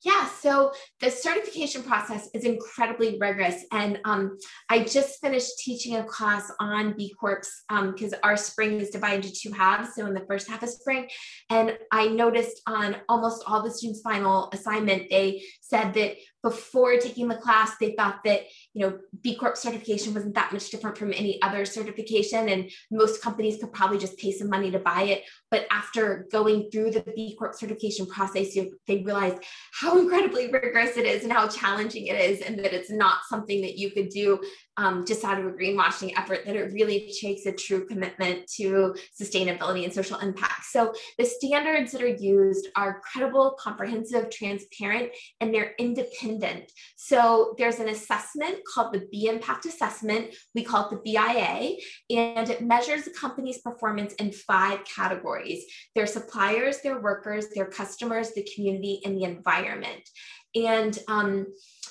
Yeah, 0.04 0.26
so 0.26 0.72
the 1.00 1.10
certification 1.10 1.84
process 1.84 2.28
is 2.34 2.44
incredibly 2.44 3.18
rigorous. 3.20 3.64
And 3.70 4.00
um, 4.04 4.36
I 4.68 4.80
just 4.80 5.20
finished 5.20 5.58
teaching 5.58 5.96
a 5.96 6.02
class 6.02 6.50
on 6.58 6.96
B 6.96 7.14
Corps 7.20 7.42
because 7.68 8.12
um, 8.12 8.18
our 8.24 8.36
spring 8.36 8.80
is 8.80 8.90
divided 8.90 9.26
into 9.26 9.38
two 9.40 9.52
halves. 9.52 9.94
So 9.94 10.06
in 10.06 10.14
the 10.14 10.26
first 10.26 10.50
half 10.50 10.64
of 10.64 10.70
spring, 10.70 11.08
and 11.50 11.78
I 11.92 12.08
noticed 12.08 12.62
on 12.66 12.96
almost 13.08 13.44
all 13.46 13.62
the 13.62 13.70
students' 13.70 14.00
final 14.02 14.50
assignment, 14.52 15.08
they 15.08 15.44
said 15.60 15.94
that 15.94 16.16
before 16.42 16.96
taking 16.96 17.28
the 17.28 17.36
class, 17.36 17.76
they 17.78 17.92
thought 17.92 18.24
that 18.24 18.42
you 18.74 18.84
know 18.84 18.98
B 19.20 19.36
Corp 19.36 19.56
certification 19.56 20.12
wasn't 20.12 20.34
that 20.34 20.52
much 20.52 20.70
different 20.70 20.98
from 20.98 21.12
any 21.12 21.40
other 21.42 21.64
certification, 21.64 22.48
and 22.48 22.70
most 22.90 23.22
companies 23.22 23.58
could 23.58 23.72
probably 23.72 23.98
just 23.98 24.18
pay 24.18 24.32
some 24.32 24.50
money 24.50 24.70
to 24.70 24.78
buy 24.78 25.02
it. 25.02 25.24
But 25.50 25.66
after 25.70 26.26
going 26.32 26.70
through 26.70 26.90
the 26.92 27.02
B 27.02 27.36
Corp 27.38 27.54
certification 27.54 28.06
process, 28.06 28.56
they 28.86 28.98
realized 28.98 29.42
how 29.72 29.98
incredibly 29.98 30.46
rigorous 30.52 30.96
it 30.96 31.06
is 31.06 31.22
and 31.22 31.32
how 31.32 31.48
challenging 31.48 32.06
it 32.06 32.16
is, 32.16 32.40
and 32.40 32.58
that 32.58 32.74
it's 32.74 32.90
not 32.90 33.20
something 33.28 33.62
that 33.62 33.78
you 33.78 33.90
could 33.90 34.08
do 34.08 34.40
um, 34.76 35.04
just 35.04 35.24
out 35.24 35.38
of 35.38 35.46
a 35.46 35.50
greenwashing 35.50 36.14
effort, 36.16 36.44
that 36.46 36.56
it 36.56 36.72
really 36.72 37.12
takes 37.20 37.46
a 37.46 37.52
true 37.52 37.86
commitment 37.86 38.46
to 38.56 38.94
sustainability 39.20 39.84
and 39.84 39.92
social 39.92 40.18
impact. 40.18 40.64
So 40.70 40.92
the 41.18 41.24
standards 41.24 41.92
that 41.92 42.02
are 42.02 42.06
used 42.06 42.68
are 42.76 43.00
credible, 43.00 43.56
comprehensive, 43.58 44.30
transparent, 44.30 45.10
and 45.40 45.52
they're 45.52 45.74
independent. 45.78 46.72
So 46.96 47.54
there's 47.58 47.80
an 47.80 47.88
assessment 47.88 48.58
called 48.72 48.92
the 48.92 49.06
B 49.10 49.28
Impact 49.28 49.66
Assessment. 49.66 50.34
We 50.54 50.64
call 50.64 50.88
it 50.88 50.90
the 50.90 51.12
BIA, 51.12 51.76
and 52.10 52.48
it 52.48 52.62
measures 52.62 53.04
the 53.04 53.10
company's 53.10 53.58
performance 53.58 54.14
in 54.14 54.32
five 54.32 54.80
categories 54.84 55.64
their 55.94 56.06
suppliers, 56.06 56.80
their 56.80 57.00
workers, 57.00 57.48
their 57.54 57.66
customers, 57.66 58.32
the 58.32 58.46
community, 58.54 59.00
and 59.04 59.16
the 59.16 59.24
environment. 59.24 60.08
And 60.54 60.98
um, 61.08 61.46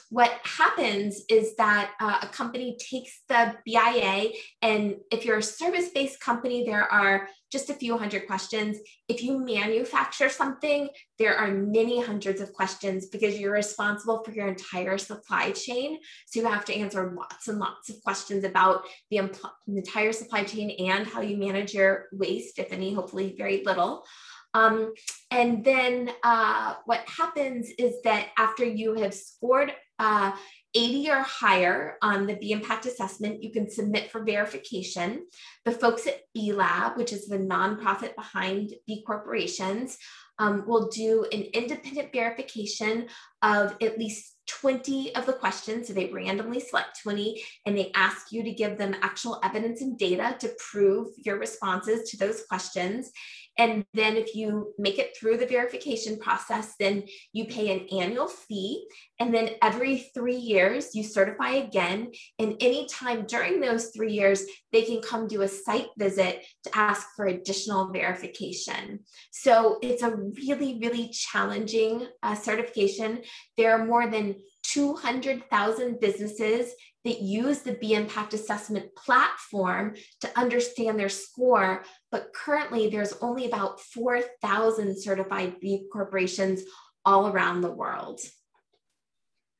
what 0.09 0.31
happens 0.43 1.23
is 1.29 1.55
that 1.55 1.91
uh, 2.01 2.19
a 2.21 2.27
company 2.27 2.77
takes 2.77 3.21
the 3.29 3.55
BIA, 3.65 4.31
and 4.61 4.95
if 5.09 5.23
you're 5.23 5.37
a 5.37 5.43
service 5.43 5.89
based 5.89 6.19
company, 6.19 6.65
there 6.65 6.83
are 6.91 7.29
just 7.49 7.69
a 7.69 7.73
few 7.73 7.97
hundred 7.97 8.27
questions. 8.27 8.77
If 9.07 9.23
you 9.23 9.39
manufacture 9.39 10.27
something, 10.27 10.89
there 11.17 11.35
are 11.35 11.51
many 11.51 12.01
hundreds 12.01 12.41
of 12.41 12.51
questions 12.51 13.07
because 13.07 13.39
you're 13.39 13.53
responsible 13.53 14.23
for 14.23 14.31
your 14.31 14.47
entire 14.47 14.97
supply 14.97 15.51
chain. 15.51 15.99
So 16.27 16.41
you 16.41 16.47
have 16.47 16.65
to 16.65 16.75
answer 16.75 17.13
lots 17.15 17.47
and 17.47 17.59
lots 17.59 17.89
of 17.89 18.01
questions 18.03 18.43
about 18.43 18.83
the 19.09 19.29
entire 19.67 20.13
supply 20.13 20.43
chain 20.43 20.71
and 20.89 21.07
how 21.07 21.21
you 21.21 21.37
manage 21.37 21.73
your 21.73 22.07
waste, 22.11 22.59
if 22.59 22.71
any, 22.71 22.93
hopefully 22.93 23.35
very 23.37 23.63
little. 23.65 24.05
Um, 24.53 24.93
and 25.29 25.63
then 25.63 26.11
uh, 26.23 26.75
what 26.85 27.07
happens 27.07 27.69
is 27.77 27.95
that 28.03 28.29
after 28.37 28.65
you 28.65 28.95
have 28.95 29.13
scored 29.13 29.73
uh, 29.99 30.31
80 30.73 31.09
or 31.09 31.21
higher 31.21 31.97
on 32.01 32.25
the 32.25 32.35
B 32.35 32.51
impact 32.51 32.85
assessment, 32.85 33.43
you 33.43 33.51
can 33.51 33.69
submit 33.69 34.09
for 34.09 34.23
verification. 34.23 35.25
The 35.65 35.71
folks 35.71 36.07
at 36.07 36.21
B 36.33 36.53
Lab, 36.53 36.97
which 36.97 37.13
is 37.13 37.27
the 37.27 37.37
nonprofit 37.37 38.15
behind 38.15 38.73
B 38.87 39.03
corporations, 39.05 39.97
um, 40.39 40.63
will 40.65 40.87
do 40.87 41.25
an 41.31 41.43
independent 41.53 42.11
verification 42.11 43.07
of 43.43 43.75
at 43.81 43.99
least 43.99 44.37
20 44.47 45.15
of 45.15 45.25
the 45.25 45.33
questions. 45.33 45.87
So 45.87 45.93
they 45.93 46.07
randomly 46.07 46.59
select 46.59 46.99
20 47.03 47.41
and 47.65 47.77
they 47.77 47.91
ask 47.95 48.31
you 48.31 48.43
to 48.43 48.51
give 48.51 48.77
them 48.77 48.95
actual 49.01 49.39
evidence 49.43 49.81
and 49.81 49.97
data 49.97 50.35
to 50.39 50.51
prove 50.71 51.09
your 51.17 51.37
responses 51.37 52.09
to 52.09 52.17
those 52.17 52.43
questions. 52.49 53.11
And 53.57 53.85
then 53.93 54.17
if 54.17 54.33
you 54.35 54.73
make 54.77 54.97
it 54.97 55.15
through 55.15 55.37
the 55.37 55.45
verification 55.45 56.17
process, 56.17 56.73
then 56.79 57.03
you 57.33 57.45
pay 57.45 57.71
an 57.71 57.87
annual 57.99 58.27
fee. 58.27 58.87
And 59.19 59.33
then 59.33 59.51
every 59.61 60.09
three 60.13 60.37
years, 60.37 60.95
you 60.95 61.03
certify 61.03 61.51
again. 61.51 62.11
And 62.39 62.55
anytime 62.61 63.25
during 63.25 63.59
those 63.59 63.91
three 63.95 64.13
years, 64.13 64.43
they 64.71 64.83
can 64.83 65.01
come 65.01 65.27
do 65.27 65.41
a 65.41 65.47
site 65.47 65.89
visit 65.97 66.43
to 66.63 66.77
ask 66.77 67.07
for 67.15 67.25
additional 67.27 67.91
verification. 67.91 69.01
So 69.31 69.77
it's 69.81 70.01
a 70.01 70.15
really, 70.15 70.79
really 70.81 71.09
challenging 71.09 72.07
uh, 72.23 72.35
certification. 72.35 73.21
There 73.57 73.71
are 73.73 73.85
more 73.85 74.07
than 74.07 74.35
200,000 74.73 75.99
businesses 75.99 76.73
that 77.03 77.21
use 77.21 77.61
the 77.61 77.73
B 77.73 77.93
Impact 77.93 78.33
Assessment 78.33 78.85
platform 78.95 79.95
to 80.21 80.39
understand 80.39 80.99
their 80.99 81.09
score. 81.09 81.83
But 82.11 82.33
currently, 82.33 82.89
there's 82.89 83.13
only 83.21 83.45
about 83.45 83.79
4,000 83.79 85.01
certified 85.01 85.59
B 85.59 85.87
corporations 85.91 86.61
all 87.05 87.27
around 87.27 87.61
the 87.61 87.71
world. 87.71 88.21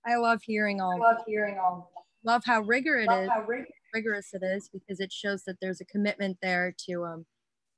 I 0.06 0.15
love 0.15 0.41
hearing 0.43 0.82
all. 0.82 0.93
I 0.93 1.13
love 1.13 1.24
hearing 1.28 1.58
all. 1.60 1.91
Love 2.24 2.43
how 2.45 2.62
rigorous 2.62 3.08
it 3.10 3.24
is. 3.24 3.30
Rig- 3.47 3.65
rigorous 3.93 4.30
it 4.34 4.43
is 4.43 4.69
because 4.71 5.00
it 5.00 5.12
shows 5.12 5.43
that 5.43 5.58
there's 5.62 5.82
a 5.82 5.86
commitment 5.86 6.38
there 6.41 6.74
to 6.89 7.04
um, 7.04 7.26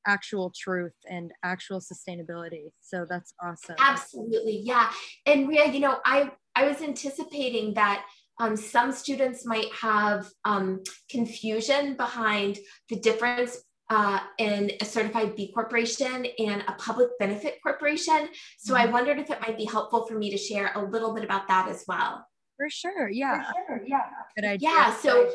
actual 0.06 0.52
truth 0.56 0.94
and 1.10 1.32
actual 1.44 1.80
sustainability. 1.80 2.72
So 2.82 3.06
that's 3.10 3.34
awesome. 3.42 3.76
Absolutely, 3.80 4.62
yeah. 4.64 4.92
And 5.26 5.48
Ria, 5.48 5.72
you 5.72 5.80
know, 5.80 6.00
I 6.06 6.32
I 6.56 6.68
was 6.68 6.82
anticipating 6.82 7.74
that 7.74 8.06
um, 8.40 8.56
some 8.56 8.92
students 8.92 9.46
might 9.46 9.72
have 9.74 10.28
um, 10.44 10.82
confusion 11.10 11.96
behind 11.96 12.58
the 12.90 12.96
difference 12.98 13.58
uh, 13.90 14.20
in 14.38 14.72
a 14.82 14.86
certified 14.86 15.36
B 15.36 15.52
corporation 15.54 16.26
and 16.40 16.64
a 16.68 16.74
public 16.74 17.10
benefit 17.20 17.60
corporation. 17.62 18.30
So 18.58 18.74
mm-hmm. 18.74 18.90
I 18.90 18.92
wondered 18.92 19.20
if 19.20 19.30
it 19.30 19.42
might 19.42 19.58
be 19.58 19.66
helpful 19.66 20.06
for 20.08 20.18
me 20.18 20.32
to 20.32 20.38
share 20.38 20.72
a 20.76 20.84
little 20.84 21.14
bit 21.14 21.24
about 21.24 21.48
that 21.48 21.70
as 21.70 21.84
well. 21.88 22.26
For 22.58 22.70
sure. 22.70 23.10
Yeah. 23.10 23.44
For 23.44 23.54
sure. 23.68 23.84
Yeah. 23.86 24.02
Good 24.36 24.46
idea. 24.46 24.70
Yeah. 24.70 24.96
So 24.96 25.32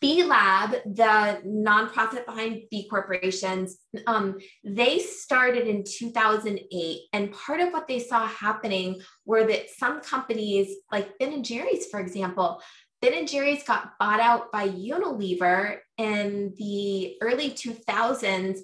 B 0.00 0.22
Lab, 0.22 0.72
the 0.84 1.40
nonprofit 1.44 2.24
behind 2.24 2.62
B 2.70 2.88
corporations, 2.88 3.78
um, 4.06 4.38
they 4.62 5.00
started 5.00 5.66
in 5.66 5.82
2008. 5.84 7.00
And 7.12 7.32
part 7.32 7.60
of 7.60 7.72
what 7.72 7.88
they 7.88 7.98
saw 7.98 8.26
happening 8.26 9.00
were 9.24 9.44
that 9.46 9.70
some 9.70 10.00
companies, 10.00 10.76
like 10.92 11.18
Ben 11.18 11.32
and 11.32 11.44
Jerry's, 11.44 11.86
for 11.86 11.98
example, 11.98 12.62
Ben 13.00 13.14
and 13.14 13.28
Jerry's 13.28 13.64
got 13.64 13.98
bought 13.98 14.20
out 14.20 14.52
by 14.52 14.68
Unilever 14.68 15.78
in 15.96 16.54
the 16.56 17.16
early 17.20 17.50
2000s 17.50 18.58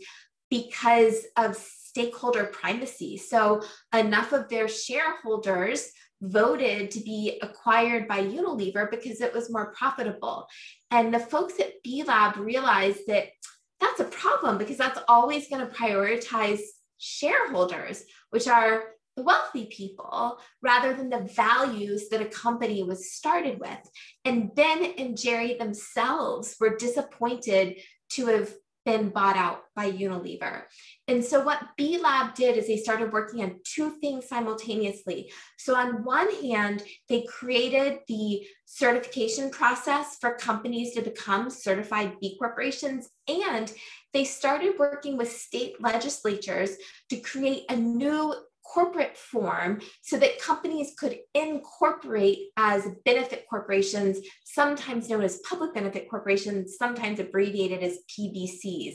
because 0.50 1.24
of 1.36 1.56
stakeholder 1.56 2.44
primacy. 2.44 3.16
So 3.16 3.62
enough 3.92 4.32
of 4.32 4.48
their 4.48 4.68
shareholders 4.68 5.90
voted 6.22 6.90
to 6.92 7.00
be 7.00 7.38
acquired 7.42 8.08
by 8.08 8.22
Unilever 8.22 8.90
because 8.90 9.20
it 9.20 9.34
was 9.34 9.50
more 9.50 9.72
profitable. 9.72 10.46
And 10.90 11.12
the 11.12 11.18
folks 11.18 11.60
at 11.60 11.82
B 11.82 12.02
Lab 12.02 12.36
realized 12.36 13.00
that 13.08 13.28
that's 13.80 14.00
a 14.00 14.04
problem 14.04 14.58
because 14.58 14.78
that's 14.78 15.00
always 15.08 15.48
going 15.48 15.66
to 15.66 15.74
prioritize 15.74 16.60
shareholders, 16.98 18.04
which 18.30 18.48
are 18.48 18.84
the 19.16 19.22
wealthy 19.22 19.66
people, 19.66 20.40
rather 20.62 20.92
than 20.94 21.08
the 21.08 21.28
values 21.34 22.08
that 22.08 22.22
a 22.22 22.26
company 22.26 22.82
was 22.82 23.12
started 23.12 23.60
with. 23.60 23.78
And 24.24 24.54
Ben 24.54 24.94
and 24.98 25.16
Jerry 25.16 25.54
themselves 25.54 26.56
were 26.58 26.76
disappointed 26.76 27.76
to 28.10 28.26
have 28.26 28.52
been 28.84 29.10
bought 29.10 29.36
out 29.36 29.62
by 29.76 29.90
Unilever. 29.90 30.62
And 31.06 31.22
so, 31.22 31.44
what 31.44 31.60
B 31.76 31.98
Lab 31.98 32.34
did 32.34 32.56
is 32.56 32.66
they 32.66 32.78
started 32.78 33.12
working 33.12 33.42
on 33.42 33.60
two 33.62 33.90
things 34.00 34.26
simultaneously. 34.26 35.30
So, 35.58 35.76
on 35.76 36.02
one 36.02 36.32
hand, 36.36 36.82
they 37.08 37.26
created 37.28 37.98
the 38.08 38.46
certification 38.64 39.50
process 39.50 40.16
for 40.18 40.34
companies 40.36 40.94
to 40.94 41.02
become 41.02 41.50
certified 41.50 42.14
B 42.20 42.36
corporations, 42.38 43.10
and 43.28 43.70
they 44.14 44.24
started 44.24 44.78
working 44.78 45.18
with 45.18 45.30
state 45.30 45.74
legislatures 45.80 46.70
to 47.10 47.16
create 47.16 47.64
a 47.68 47.76
new 47.76 48.34
corporate 48.64 49.16
form 49.16 49.80
so 50.02 50.16
that 50.16 50.40
companies 50.40 50.94
could 50.98 51.18
incorporate 51.34 52.48
as 52.56 52.88
benefit 53.04 53.44
corporations, 53.48 54.18
sometimes 54.44 55.10
known 55.10 55.22
as 55.22 55.40
public 55.48 55.74
benefit 55.74 56.08
corporations, 56.08 56.76
sometimes 56.78 57.20
abbreviated 57.20 57.82
as 57.82 57.98
PBCs. 58.08 58.94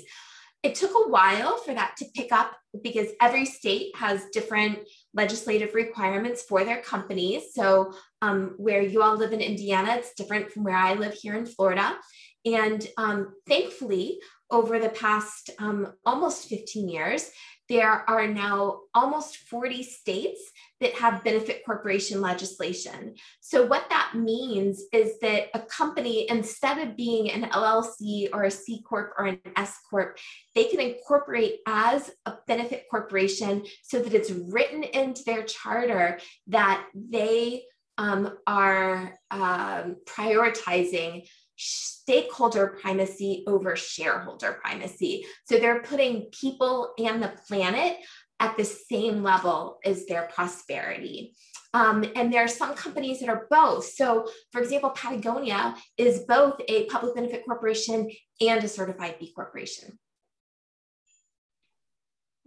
It 0.62 0.76
took 0.76 0.92
a 0.92 1.10
while 1.10 1.58
for 1.58 1.74
that 1.74 1.96
to 1.98 2.06
pick 2.14 2.32
up 2.32 2.58
because 2.84 3.08
every 3.22 3.46
state 3.46 3.96
has 3.96 4.26
different 4.34 4.80
legislative 5.14 5.74
requirements 5.74 6.44
for 6.44 6.66
their 6.66 6.82
companies. 6.82 7.54
So, 7.54 7.94
um, 8.22 8.56
where 8.58 8.82
you 8.82 9.02
all 9.02 9.16
live 9.16 9.32
in 9.32 9.40
Indiana, 9.40 9.96
it's 9.96 10.14
different 10.14 10.52
from 10.52 10.64
where 10.64 10.76
I 10.76 10.96
live 10.96 11.14
here 11.14 11.36
in 11.36 11.46
Florida. 11.46 11.98
And 12.46 12.86
um, 12.98 13.34
thankfully, 13.48 14.20
over 14.52 14.80
the 14.80 14.90
past 14.90 15.52
um, 15.60 15.94
almost 16.06 16.50
15 16.50 16.90
years, 16.90 17.30
there 17.70 18.10
are 18.10 18.28
now 18.28 18.82
almost 18.96 19.38
40 19.38 19.84
states 19.84 20.42
that 20.82 20.94
have 20.96 21.24
benefit 21.24 21.66
corporation 21.66 22.22
legislation. 22.22 23.16
So, 23.42 23.66
what 23.66 23.90
that 23.90 24.14
means 24.16 24.84
is 24.94 25.20
that 25.22 25.48
a 25.54 25.60
company, 25.60 26.30
instead 26.30 26.78
of 26.78 26.96
being 26.96 27.32
an 27.32 27.50
LLC 27.50 28.30
or 28.34 28.44
a 28.44 28.52
C 28.52 28.82
Corp 28.88 29.14
or 29.18 29.26
an 29.26 29.40
S 29.56 29.78
Corp, 29.90 30.18
they 30.56 30.66
can 30.66 30.80
incorporate 30.80 31.60
as 31.68 32.12
a 32.26 32.34
benefit 32.48 32.86
corporation 32.90 33.66
so 33.84 34.00
that 34.00 34.14
it's 34.14 34.32
written 34.32 34.84
into 34.84 35.24
their 35.24 35.44
charter 35.44 36.20
that 36.48 36.86
they 36.94 37.64
um, 37.98 38.38
are 38.48 39.14
um, 39.30 39.98
prioritizing 40.06 41.28
stakeholder 41.62 42.78
primacy 42.82 43.44
over 43.46 43.76
shareholder 43.76 44.58
primacy. 44.64 45.26
So 45.44 45.60
they're 45.60 45.82
putting 45.82 46.30
people 46.32 46.94
and 46.98 47.22
the 47.22 47.34
planet 47.48 47.98
at 48.40 48.58
the 48.58 48.66
same 48.66 49.24
level 49.24 49.80
as 49.84 50.06
their 50.06 50.30
prosperity. 50.34 51.36
Um, 51.74 52.04
and 52.16 52.34
there 52.34 52.44
are 52.44 52.48
some 52.48 52.74
companies 52.74 53.20
that 53.20 53.30
are 53.30 53.48
both. 53.50 53.86
So, 53.86 54.28
for 54.52 54.62
example, 54.62 54.90
Patagonia 54.92 55.76
is 55.98 56.22
both 56.28 56.60
a 56.68 56.86
public 56.86 57.16
benefit 57.16 57.44
corporation 57.46 58.10
and 58.42 58.64
a 58.64 58.68
certified 58.68 59.18
B 59.20 59.32
corporation. 59.36 60.00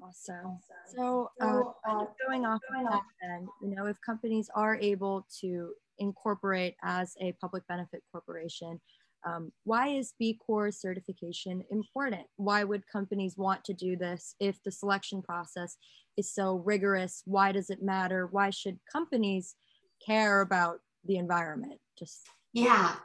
Awesome. 0.02 0.58
So, 0.96 1.30
uh, 1.40 1.60
uh, 1.88 2.04
going 2.26 2.44
off 2.44 2.60
of 2.76 2.90
that, 2.90 3.02
then, 3.20 3.46
you 3.62 3.76
know, 3.76 3.86
if 3.86 3.96
companies 4.04 4.50
are 4.56 4.74
able 4.74 5.26
to 5.40 5.72
incorporate 5.98 6.74
as 6.82 7.14
a 7.20 7.32
public 7.40 7.66
benefit 7.68 8.02
corporation, 8.10 8.80
um, 9.24 9.52
why 9.64 9.88
is 9.88 10.14
B 10.18 10.38
Corp 10.44 10.74
certification 10.74 11.64
important? 11.70 12.26
Why 12.36 12.64
would 12.64 12.86
companies 12.86 13.36
want 13.36 13.64
to 13.64 13.72
do 13.72 13.96
this 13.96 14.34
if 14.40 14.62
the 14.62 14.72
selection 14.72 15.22
process 15.22 15.76
is 16.16 16.32
so 16.32 16.56
rigorous? 16.56 17.22
Why 17.24 17.52
does 17.52 17.70
it 17.70 17.82
matter? 17.82 18.28
Why 18.30 18.50
should 18.50 18.78
companies 18.90 19.54
care 20.04 20.40
about 20.40 20.78
the 21.04 21.16
environment? 21.16 21.78
Just 21.98 22.26
yeah. 22.52 22.96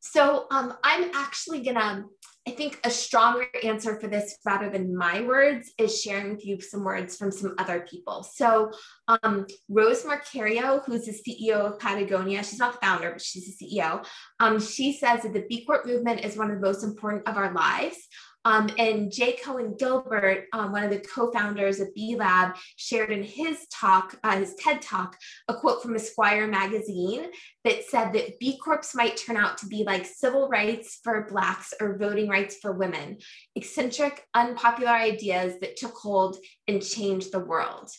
So 0.00 0.46
um, 0.50 0.74
I'm 0.82 1.10
actually 1.14 1.62
gonna 1.62 2.06
I 2.48 2.52
think 2.52 2.78
a 2.84 2.90
stronger 2.90 3.46
answer 3.64 3.98
for 3.98 4.06
this 4.06 4.38
rather 4.46 4.70
than 4.70 4.96
my 4.96 5.20
words 5.22 5.72
is 5.78 6.00
sharing 6.00 6.30
with 6.30 6.46
you 6.46 6.60
some 6.60 6.84
words 6.84 7.16
from 7.16 7.32
some 7.32 7.56
other 7.58 7.84
people. 7.90 8.22
So, 8.22 8.70
um, 9.08 9.46
Rose 9.68 10.04
Marcario, 10.04 10.84
who's 10.84 11.06
the 11.06 11.12
CEO 11.12 11.56
of 11.56 11.80
Patagonia, 11.80 12.44
she's 12.44 12.60
not 12.60 12.74
the 12.74 12.86
founder, 12.86 13.10
but 13.10 13.20
she's 13.20 13.58
the 13.58 13.66
CEO. 13.66 14.06
Um, 14.38 14.60
she 14.60 14.92
says 14.92 15.22
that 15.22 15.32
the 15.32 15.44
B 15.48 15.64
Corp 15.64 15.86
movement 15.86 16.24
is 16.24 16.36
one 16.36 16.52
of 16.52 16.60
the 16.60 16.66
most 16.66 16.84
important 16.84 17.26
of 17.26 17.36
our 17.36 17.52
lives. 17.52 17.96
Um, 18.46 18.70
and 18.78 19.10
Jay 19.10 19.36
Coen 19.44 19.76
Gilbert, 19.76 20.44
um, 20.52 20.70
one 20.70 20.84
of 20.84 20.90
the 20.90 21.00
co-founders 21.00 21.80
of 21.80 21.92
B 21.96 22.14
Lab, 22.14 22.54
shared 22.76 23.10
in 23.10 23.24
his 23.24 23.66
talk, 23.72 24.16
uh, 24.22 24.36
his 24.36 24.54
TED 24.54 24.80
talk, 24.80 25.16
a 25.48 25.54
quote 25.54 25.82
from 25.82 25.96
Esquire 25.96 26.46
magazine 26.46 27.26
that 27.64 27.82
said 27.86 28.12
that 28.12 28.38
B 28.38 28.56
Corps 28.58 28.94
might 28.94 29.16
turn 29.16 29.36
out 29.36 29.58
to 29.58 29.66
be 29.66 29.82
like 29.82 30.06
civil 30.06 30.48
rights 30.48 31.00
for 31.02 31.26
Blacks 31.28 31.74
or 31.80 31.98
voting 31.98 32.28
rights 32.28 32.58
for 32.62 32.70
women, 32.70 33.18
eccentric, 33.56 34.24
unpopular 34.32 34.92
ideas 34.92 35.58
that 35.60 35.76
took 35.76 35.96
hold 35.96 36.36
and 36.68 36.80
changed 36.80 37.32
the 37.32 37.40
world. 37.40 37.90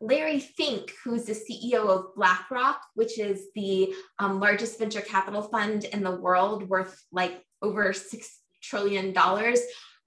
Larry 0.00 0.40
Fink, 0.40 0.90
who's 1.04 1.26
the 1.26 1.32
CEO 1.32 1.86
of 1.86 2.16
BlackRock, 2.16 2.80
which 2.94 3.20
is 3.20 3.50
the 3.54 3.94
um, 4.18 4.40
largest 4.40 4.80
venture 4.80 5.00
capital 5.00 5.42
fund 5.42 5.84
in 5.84 6.02
the 6.02 6.16
world, 6.16 6.68
worth 6.68 7.00
like 7.12 7.40
over 7.62 7.92
$6 7.92 8.26
trillion, 8.62 9.14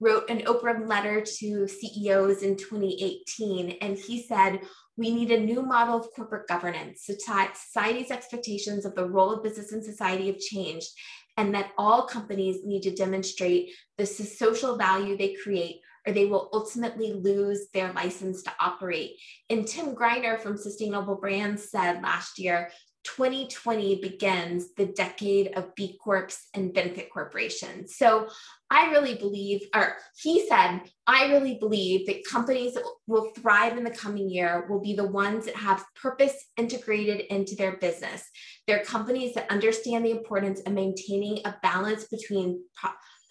wrote 0.00 0.28
an 0.28 0.40
Oprah 0.42 0.86
letter 0.86 1.20
to 1.20 1.66
CEOs 1.66 2.42
in 2.42 2.56
2018. 2.56 3.78
And 3.80 3.96
he 3.96 4.22
said, 4.22 4.60
we 4.96 5.10
need 5.10 5.30
a 5.30 5.40
new 5.40 5.62
model 5.62 5.96
of 5.96 6.10
corporate 6.14 6.48
governance. 6.48 7.06
Society's 7.06 8.10
expectations 8.10 8.84
of 8.84 8.94
the 8.94 9.08
role 9.08 9.32
of 9.32 9.42
business 9.42 9.72
in 9.72 9.82
society 9.82 10.26
have 10.28 10.38
changed, 10.38 10.88
and 11.36 11.54
that 11.54 11.72
all 11.76 12.06
companies 12.06 12.64
need 12.64 12.82
to 12.82 12.94
demonstrate 12.94 13.70
the 13.98 14.06
social 14.06 14.76
value 14.76 15.16
they 15.16 15.34
create 15.34 15.80
or 16.06 16.12
they 16.12 16.26
will 16.26 16.48
ultimately 16.52 17.12
lose 17.12 17.66
their 17.74 17.92
license 17.92 18.42
to 18.44 18.52
operate. 18.60 19.16
And 19.50 19.66
Tim 19.66 19.94
Greiner 19.94 20.40
from 20.40 20.56
Sustainable 20.56 21.16
Brands 21.16 21.68
said 21.68 22.02
last 22.02 22.38
year 22.38 22.70
2020 23.06 24.00
begins 24.00 24.74
the 24.74 24.86
decade 24.86 25.56
of 25.56 25.74
B 25.74 25.96
Corps 26.02 26.36
and 26.54 26.74
benefit 26.74 27.08
corporations. 27.12 27.96
So 27.96 28.28
I 28.68 28.90
really 28.90 29.14
believe, 29.14 29.62
or 29.74 29.96
he 30.20 30.46
said, 30.48 30.80
I 31.06 31.26
really 31.26 31.54
believe 31.54 32.06
that 32.06 32.24
companies 32.24 32.74
that 32.74 32.82
will 33.06 33.30
thrive 33.36 33.78
in 33.78 33.84
the 33.84 33.90
coming 33.90 34.28
year 34.28 34.66
will 34.68 34.80
be 34.80 34.94
the 34.94 35.06
ones 35.06 35.46
that 35.46 35.54
have 35.54 35.84
purpose 35.94 36.34
integrated 36.56 37.20
into 37.32 37.54
their 37.54 37.76
business. 37.76 38.28
They're 38.66 38.84
companies 38.84 39.34
that 39.34 39.50
understand 39.50 40.04
the 40.04 40.10
importance 40.10 40.60
of 40.66 40.72
maintaining 40.72 41.38
a 41.44 41.54
balance 41.62 42.04
between 42.04 42.60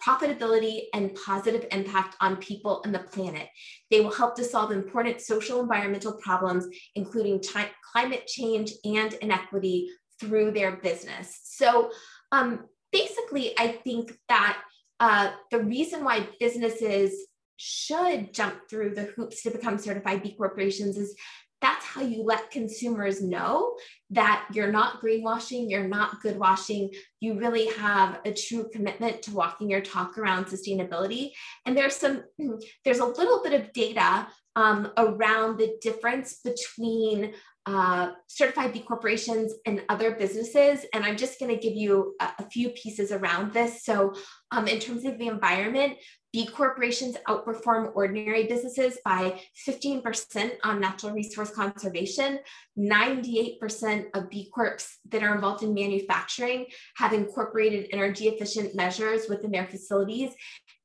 profitability, 0.04 0.84
and 0.94 1.14
positive 1.14 1.66
impact 1.72 2.16
on 2.20 2.36
people 2.36 2.82
and 2.84 2.94
the 2.94 3.00
planet. 3.00 3.48
They 3.90 4.00
will 4.00 4.12
help 4.12 4.36
to 4.36 4.44
solve 4.44 4.70
important 4.70 5.20
social 5.20 5.60
environmental 5.60 6.14
problems, 6.14 6.66
including 6.94 7.42
climate 7.92 8.26
change 8.26 8.72
and 8.84 9.12
inequity 9.14 9.88
through 10.20 10.52
their 10.52 10.76
business. 10.76 11.40
So 11.44 11.90
um, 12.32 12.66
basically, 12.92 13.58
I 13.58 13.68
think 13.68 14.12
that 14.28 14.58
uh, 15.00 15.32
the 15.50 15.62
reason 15.62 16.04
why 16.04 16.28
businesses 16.40 17.26
should 17.56 18.34
jump 18.34 18.68
through 18.68 18.94
the 18.94 19.04
hoops 19.16 19.42
to 19.42 19.50
become 19.50 19.78
certified 19.78 20.22
B 20.22 20.34
corporations 20.36 20.96
is 20.96 21.14
that's 21.62 21.84
how 21.84 22.02
you 22.02 22.22
let 22.22 22.50
consumers 22.50 23.22
know 23.22 23.76
that 24.10 24.46
you're 24.52 24.70
not 24.70 25.00
greenwashing, 25.00 25.70
you're 25.70 25.88
not 25.88 26.20
good 26.20 26.38
washing, 26.38 26.90
you 27.20 27.38
really 27.38 27.66
have 27.76 28.20
a 28.24 28.32
true 28.32 28.68
commitment 28.72 29.22
to 29.22 29.34
walking 29.34 29.70
your 29.70 29.80
talk 29.80 30.18
around 30.18 30.46
sustainability. 30.46 31.30
And 31.64 31.76
there's 31.76 31.96
some, 31.96 32.24
there's 32.84 32.98
a 32.98 33.06
little 33.06 33.42
bit 33.42 33.54
of 33.54 33.72
data 33.72 34.28
um, 34.54 34.90
around 34.96 35.58
the 35.58 35.76
difference 35.80 36.40
between 36.44 37.32
uh, 37.66 38.12
certified 38.28 38.72
B 38.72 38.80
corporations 38.80 39.52
and 39.66 39.82
other 39.88 40.12
businesses. 40.12 40.86
And 40.94 41.04
I'm 41.04 41.16
just 41.16 41.40
going 41.40 41.52
to 41.52 41.60
give 41.60 41.74
you 41.74 42.14
a, 42.20 42.28
a, 42.38 42.48
few 42.48 42.68
pieces 42.70 43.10
around 43.10 43.52
this. 43.52 43.84
So, 43.84 44.14
um, 44.52 44.68
in 44.68 44.78
terms 44.78 45.04
of 45.04 45.18
the 45.18 45.26
environment, 45.26 45.98
B 46.32 46.46
corporations 46.46 47.16
outperform 47.26 47.90
ordinary 47.96 48.46
businesses 48.46 48.98
by 49.04 49.40
15% 49.66 50.52
on 50.62 50.80
natural 50.80 51.12
resource 51.12 51.50
conservation. 51.50 52.38
98% 52.78 54.06
of 54.14 54.30
B 54.30 54.48
Corps 54.54 54.98
that 55.08 55.22
are 55.22 55.34
involved 55.34 55.64
in 55.64 55.74
manufacturing 55.74 56.66
have 56.98 57.12
incorporated 57.12 57.88
energy 57.90 58.28
efficient 58.28 58.76
measures 58.76 59.28
within 59.28 59.50
their 59.50 59.66
facilities. 59.66 60.32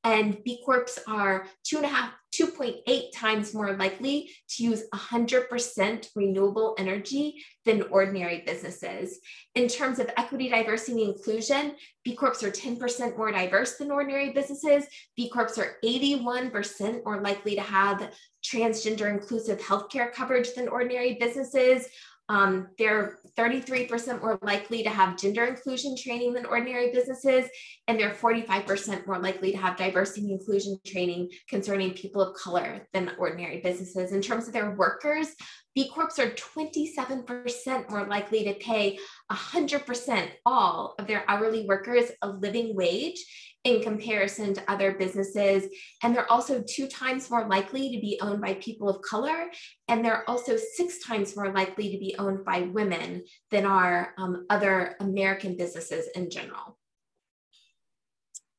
And 0.02 0.42
B 0.42 0.60
Corps 0.64 0.98
are 1.06 1.46
two 1.64 1.76
and 1.76 1.86
a 1.86 1.90
half 1.90 2.12
2.8 2.32 3.12
times 3.14 3.54
more 3.54 3.76
likely 3.76 4.30
to 4.48 4.62
use 4.64 4.84
100% 4.94 6.08
renewable 6.16 6.74
energy 6.78 7.42
than 7.64 7.82
ordinary 7.90 8.42
businesses. 8.46 9.18
In 9.54 9.68
terms 9.68 9.98
of 9.98 10.10
equity, 10.16 10.48
diversity, 10.48 11.04
and 11.04 11.14
inclusion, 11.14 11.76
B 12.04 12.14
Corps 12.14 12.42
are 12.42 12.50
10% 12.50 13.16
more 13.16 13.30
diverse 13.30 13.76
than 13.76 13.90
ordinary 13.90 14.30
businesses. 14.32 14.84
B 15.16 15.28
Corps 15.28 15.58
are 15.58 15.76
81% 15.84 17.04
more 17.04 17.20
likely 17.20 17.54
to 17.54 17.60
have 17.60 18.12
transgender 18.44 19.08
inclusive 19.10 19.60
healthcare 19.60 20.12
coverage 20.12 20.54
than 20.54 20.68
ordinary 20.68 21.14
businesses. 21.20 21.86
Um, 22.28 22.68
they're 22.78 23.18
33% 23.36 24.20
more 24.20 24.38
likely 24.42 24.82
to 24.82 24.90
have 24.90 25.18
gender 25.18 25.44
inclusion 25.44 25.96
training 25.96 26.32
than 26.32 26.46
ordinary 26.46 26.92
businesses, 26.92 27.46
and 27.88 27.98
they're 27.98 28.14
45% 28.14 29.06
more 29.06 29.18
likely 29.18 29.52
to 29.52 29.58
have 29.58 29.76
diversity 29.76 30.30
and 30.30 30.40
inclusion 30.40 30.78
training 30.86 31.30
concerning 31.48 31.92
people 31.92 32.22
of 32.22 32.36
color 32.36 32.86
than 32.92 33.12
ordinary 33.18 33.60
businesses. 33.60 34.12
In 34.12 34.22
terms 34.22 34.46
of 34.46 34.52
their 34.52 34.72
workers, 34.72 35.28
B 35.74 35.88
Corps 35.88 36.18
are 36.18 36.30
27% 36.30 37.90
more 37.90 38.06
likely 38.06 38.44
to 38.44 38.54
pay 38.54 38.98
100% 39.30 40.28
all 40.44 40.94
of 40.98 41.06
their 41.06 41.24
hourly 41.28 41.66
workers 41.66 42.10
a 42.20 42.28
living 42.28 42.76
wage 42.76 43.24
in 43.64 43.82
comparison 43.82 44.52
to 44.54 44.70
other 44.70 44.92
businesses. 44.92 45.64
And 46.02 46.14
they're 46.14 46.30
also 46.30 46.62
two 46.66 46.88
times 46.88 47.30
more 47.30 47.46
likely 47.46 47.92
to 47.94 48.00
be 48.00 48.18
owned 48.20 48.40
by 48.40 48.54
people 48.54 48.88
of 48.88 49.02
color. 49.02 49.50
And 49.88 50.04
they're 50.04 50.28
also 50.28 50.56
six 50.56 50.98
times 51.04 51.36
more 51.36 51.52
likely 51.52 51.92
to 51.92 51.98
be 51.98 52.14
owned 52.18 52.44
by 52.44 52.62
women 52.62 53.24
than 53.50 53.64
are 53.64 54.14
um, 54.18 54.46
other 54.50 54.96
American 55.00 55.56
businesses 55.56 56.08
in 56.14 56.28
general. 56.30 56.78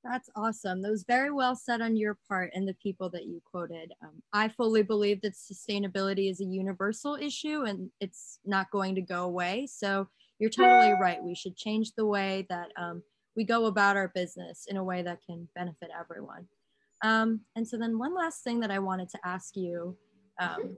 That's 0.03 0.29
awesome. 0.35 0.81
That 0.81 0.91
was 0.91 1.05
very 1.07 1.31
well 1.31 1.55
said 1.55 1.81
on 1.81 1.95
your 1.95 2.17
part 2.27 2.51
and 2.53 2.67
the 2.67 2.73
people 2.73 3.09
that 3.11 3.23
you 3.23 3.41
quoted. 3.45 3.93
Um, 4.03 4.21
I 4.33 4.49
fully 4.49 4.83
believe 4.83 5.21
that 5.21 5.33
sustainability 5.33 6.29
is 6.29 6.41
a 6.41 6.45
universal 6.45 7.15
issue 7.15 7.63
and 7.63 7.89
it's 8.01 8.39
not 8.45 8.69
going 8.69 8.95
to 8.95 9.01
go 9.01 9.23
away. 9.23 9.65
So 9.71 10.09
you're 10.39 10.49
totally 10.49 10.93
right. 10.99 11.23
We 11.23 11.35
should 11.35 11.55
change 11.55 11.93
the 11.93 12.05
way 12.05 12.45
that 12.49 12.71
um, 12.75 13.01
we 13.35 13.43
go 13.43 13.65
about 13.65 13.97
our 13.97 14.09
business 14.09 14.65
in 14.67 14.77
a 14.77 14.83
way 14.83 15.01
that 15.01 15.19
can 15.25 15.47
benefit 15.55 15.89
everyone. 15.97 16.47
Um, 17.03 17.41
and 17.55 17.67
so 17.67 17.77
then 17.77 17.99
one 17.99 18.15
last 18.15 18.43
thing 18.43 18.59
that 18.61 18.71
I 18.71 18.79
wanted 18.79 19.09
to 19.09 19.19
ask 19.25 19.55
you 19.55 19.97
um, 20.39 20.77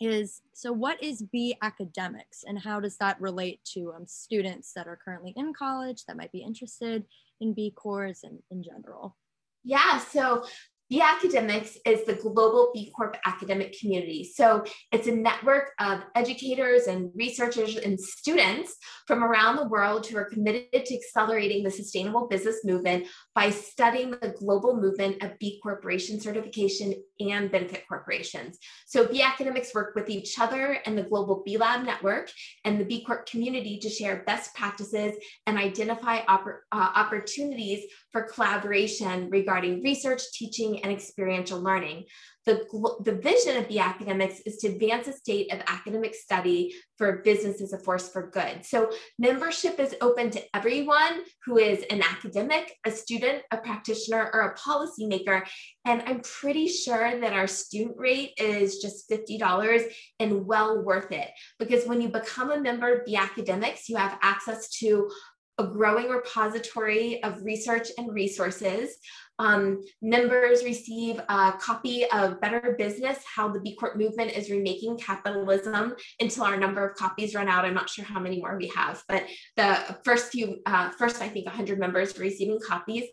is, 0.00 0.42
so 0.54 0.72
what 0.72 1.02
is 1.02 1.22
B 1.22 1.56
academics 1.62 2.44
and 2.46 2.58
how 2.58 2.80
does 2.80 2.96
that 2.98 3.20
relate 3.20 3.60
to 3.74 3.92
um, 3.94 4.06
students 4.06 4.72
that 4.74 4.86
are 4.86 4.98
currently 5.02 5.32
in 5.36 5.52
college 5.52 6.04
that 6.06 6.16
might 6.16 6.32
be 6.32 6.42
interested 6.42 7.04
in 7.40 7.52
B 7.52 7.72
Corps 7.74 8.18
and 8.24 8.38
in 8.50 8.62
general? 8.62 9.16
Yeah, 9.64 9.98
so 9.98 10.44
B 10.88 11.00
Academics 11.00 11.76
is 11.84 12.04
the 12.04 12.14
global 12.14 12.70
B 12.72 12.92
Corp 12.96 13.16
academic 13.26 13.76
community. 13.78 14.22
So 14.22 14.64
it's 14.92 15.08
a 15.08 15.12
network 15.12 15.72
of 15.80 16.00
educators 16.14 16.86
and 16.86 17.10
researchers 17.16 17.76
and 17.76 17.98
students 17.98 18.76
from 19.06 19.24
around 19.24 19.56
the 19.56 19.68
world 19.68 20.06
who 20.06 20.16
are 20.16 20.30
committed 20.30 20.84
to 20.84 20.94
accelerating 20.94 21.64
the 21.64 21.70
sustainable 21.70 22.28
business 22.28 22.64
movement 22.64 23.06
by 23.34 23.50
studying 23.50 24.12
the 24.12 24.34
global 24.38 24.76
movement 24.76 25.24
of 25.24 25.38
B 25.40 25.58
Corporation 25.60 26.20
certification 26.20 26.94
and 27.18 27.50
benefit 27.50 27.84
corporations. 27.88 28.58
So 28.86 29.08
B 29.08 29.22
Academics 29.22 29.74
work 29.74 29.96
with 29.96 30.08
each 30.08 30.38
other 30.38 30.78
and 30.86 30.96
the 30.96 31.02
global 31.02 31.42
B 31.44 31.56
Lab 31.56 31.84
network 31.84 32.30
and 32.64 32.78
the 32.78 32.84
B 32.84 33.04
Corp 33.04 33.26
community 33.26 33.78
to 33.80 33.90
share 33.90 34.22
best 34.24 34.54
practices 34.54 35.16
and 35.46 35.58
identify 35.58 36.20
oppor- 36.26 36.60
uh, 36.70 36.90
opportunities 36.94 37.84
for 38.16 38.22
collaboration 38.22 39.28
regarding 39.28 39.82
research, 39.82 40.22
teaching, 40.32 40.82
and 40.82 40.90
experiential 40.90 41.60
learning. 41.60 42.04
The, 42.46 42.64
the 43.04 43.12
vision 43.12 43.58
of 43.58 43.68
the 43.68 43.80
Academics 43.80 44.40
is 44.46 44.56
to 44.58 44.68
advance 44.68 45.04
the 45.04 45.12
state 45.12 45.52
of 45.52 45.60
academic 45.66 46.14
study 46.14 46.74
for 46.96 47.18
business 47.18 47.60
as 47.60 47.74
a 47.74 47.78
force 47.78 48.08
for 48.08 48.30
good. 48.30 48.64
So 48.64 48.90
membership 49.18 49.78
is 49.78 49.96
open 50.00 50.30
to 50.30 50.56
everyone 50.56 51.24
who 51.44 51.58
is 51.58 51.84
an 51.90 52.00
academic, 52.02 52.72
a 52.86 52.90
student, 52.90 53.42
a 53.50 53.58
practitioner, 53.58 54.30
or 54.32 54.40
a 54.42 54.56
policymaker. 54.56 55.42
And 55.84 56.02
I'm 56.06 56.20
pretty 56.20 56.68
sure 56.68 57.20
that 57.20 57.34
our 57.34 57.46
student 57.46 57.98
rate 57.98 58.32
is 58.38 58.78
just 58.78 59.10
$50 59.10 59.92
and 60.20 60.46
well 60.46 60.82
worth 60.82 61.12
it. 61.12 61.28
Because 61.58 61.84
when 61.84 62.00
you 62.00 62.08
become 62.08 62.50
a 62.50 62.62
member 62.62 62.94
of 62.94 63.04
B 63.04 63.16
Academics, 63.16 63.90
you 63.90 63.96
have 63.96 64.18
access 64.22 64.70
to 64.78 65.10
a 65.58 65.66
growing 65.66 66.08
repository 66.08 67.22
of 67.22 67.42
research 67.42 67.88
and 67.96 68.12
resources. 68.12 68.96
Um, 69.38 69.82
members 70.00 70.64
receive 70.64 71.18
a 71.28 71.52
copy 71.60 72.06
of 72.10 72.40
Better 72.40 72.74
Business, 72.78 73.18
How 73.34 73.48
the 73.48 73.60
B 73.60 73.76
Corp 73.76 73.96
Movement 73.96 74.32
is 74.32 74.50
Remaking 74.50 74.98
Capitalism 74.98 75.94
until 76.20 76.44
our 76.44 76.56
number 76.56 76.86
of 76.86 76.96
copies 76.96 77.34
run 77.34 77.48
out. 77.48 77.64
I'm 77.64 77.74
not 77.74 77.90
sure 77.90 78.04
how 78.04 78.20
many 78.20 78.40
more 78.40 78.56
we 78.56 78.68
have, 78.74 79.02
but 79.08 79.24
the 79.56 79.98
first 80.04 80.32
few, 80.32 80.60
uh, 80.66 80.90
first 80.90 81.20
I 81.20 81.28
think 81.28 81.46
100 81.46 81.78
members 81.78 82.18
receiving 82.18 82.58
copies. 82.66 83.04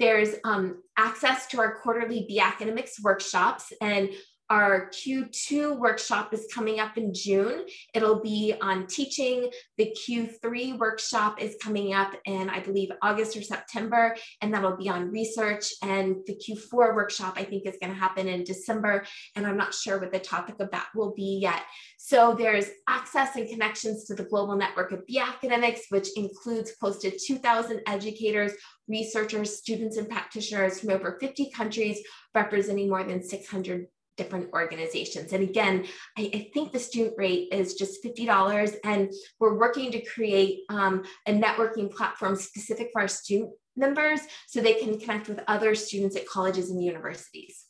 There's 0.00 0.34
um, 0.44 0.82
access 0.96 1.46
to 1.48 1.60
our 1.60 1.78
quarterly 1.80 2.24
B 2.28 2.40
Academics 2.40 3.00
workshops 3.02 3.72
and 3.80 4.10
our 4.50 4.90
Q2 4.90 5.78
workshop 5.78 6.32
is 6.32 6.46
coming 6.52 6.80
up 6.80 6.96
in 6.96 7.12
June. 7.12 7.66
It'll 7.94 8.20
be 8.20 8.54
on 8.60 8.86
teaching. 8.86 9.50
The 9.76 9.94
Q3 10.08 10.78
workshop 10.78 11.42
is 11.42 11.56
coming 11.62 11.92
up 11.92 12.14
in, 12.24 12.48
I 12.48 12.60
believe, 12.60 12.90
August 13.02 13.36
or 13.36 13.42
September, 13.42 14.16
and 14.40 14.52
that'll 14.52 14.76
be 14.76 14.88
on 14.88 15.10
research. 15.10 15.72
And 15.82 16.16
the 16.26 16.36
Q4 16.36 16.94
workshop, 16.94 17.34
I 17.36 17.44
think, 17.44 17.66
is 17.66 17.76
going 17.80 17.92
to 17.92 17.98
happen 17.98 18.28
in 18.28 18.44
December. 18.44 19.04
And 19.36 19.46
I'm 19.46 19.56
not 19.56 19.74
sure 19.74 19.98
what 19.98 20.12
the 20.12 20.18
topic 20.18 20.56
of 20.60 20.70
that 20.70 20.88
will 20.94 21.12
be 21.14 21.38
yet. 21.42 21.62
So 21.98 22.34
there's 22.34 22.66
access 22.88 23.36
and 23.36 23.48
connections 23.48 24.04
to 24.06 24.14
the 24.14 24.24
global 24.24 24.56
network 24.56 24.92
of 24.92 25.06
B 25.06 25.18
Academics, 25.18 25.82
which 25.90 26.08
includes 26.16 26.72
close 26.80 26.98
to 26.98 27.10
2,000 27.10 27.82
educators, 27.86 28.52
researchers, 28.88 29.58
students, 29.58 29.98
and 29.98 30.08
practitioners 30.08 30.80
from 30.80 30.90
over 30.90 31.18
50 31.20 31.50
countries, 31.50 32.00
representing 32.34 32.88
more 32.88 33.04
than 33.04 33.22
600 33.22 33.86
different 34.18 34.52
organizations. 34.52 35.32
And 35.32 35.42
again, 35.42 35.86
I, 36.18 36.30
I, 36.34 36.50
think 36.52 36.72
the 36.72 36.78
student 36.78 37.14
rate 37.16 37.48
is 37.52 37.74
just 37.74 38.04
$50 38.04 38.76
and 38.84 39.10
we're 39.40 39.56
working 39.56 39.90
to 39.92 40.00
create 40.02 40.60
um, 40.68 41.04
a 41.26 41.32
networking 41.32 41.90
platform 41.90 42.36
specific 42.36 42.90
for 42.92 43.00
our 43.00 43.08
student 43.08 43.52
members 43.76 44.20
so 44.46 44.60
they 44.60 44.74
can 44.74 44.98
connect 44.98 45.28
with 45.28 45.40
other 45.46 45.74
students 45.74 46.16
at 46.16 46.26
colleges 46.26 46.70
and 46.70 46.84
universities. 46.84 47.66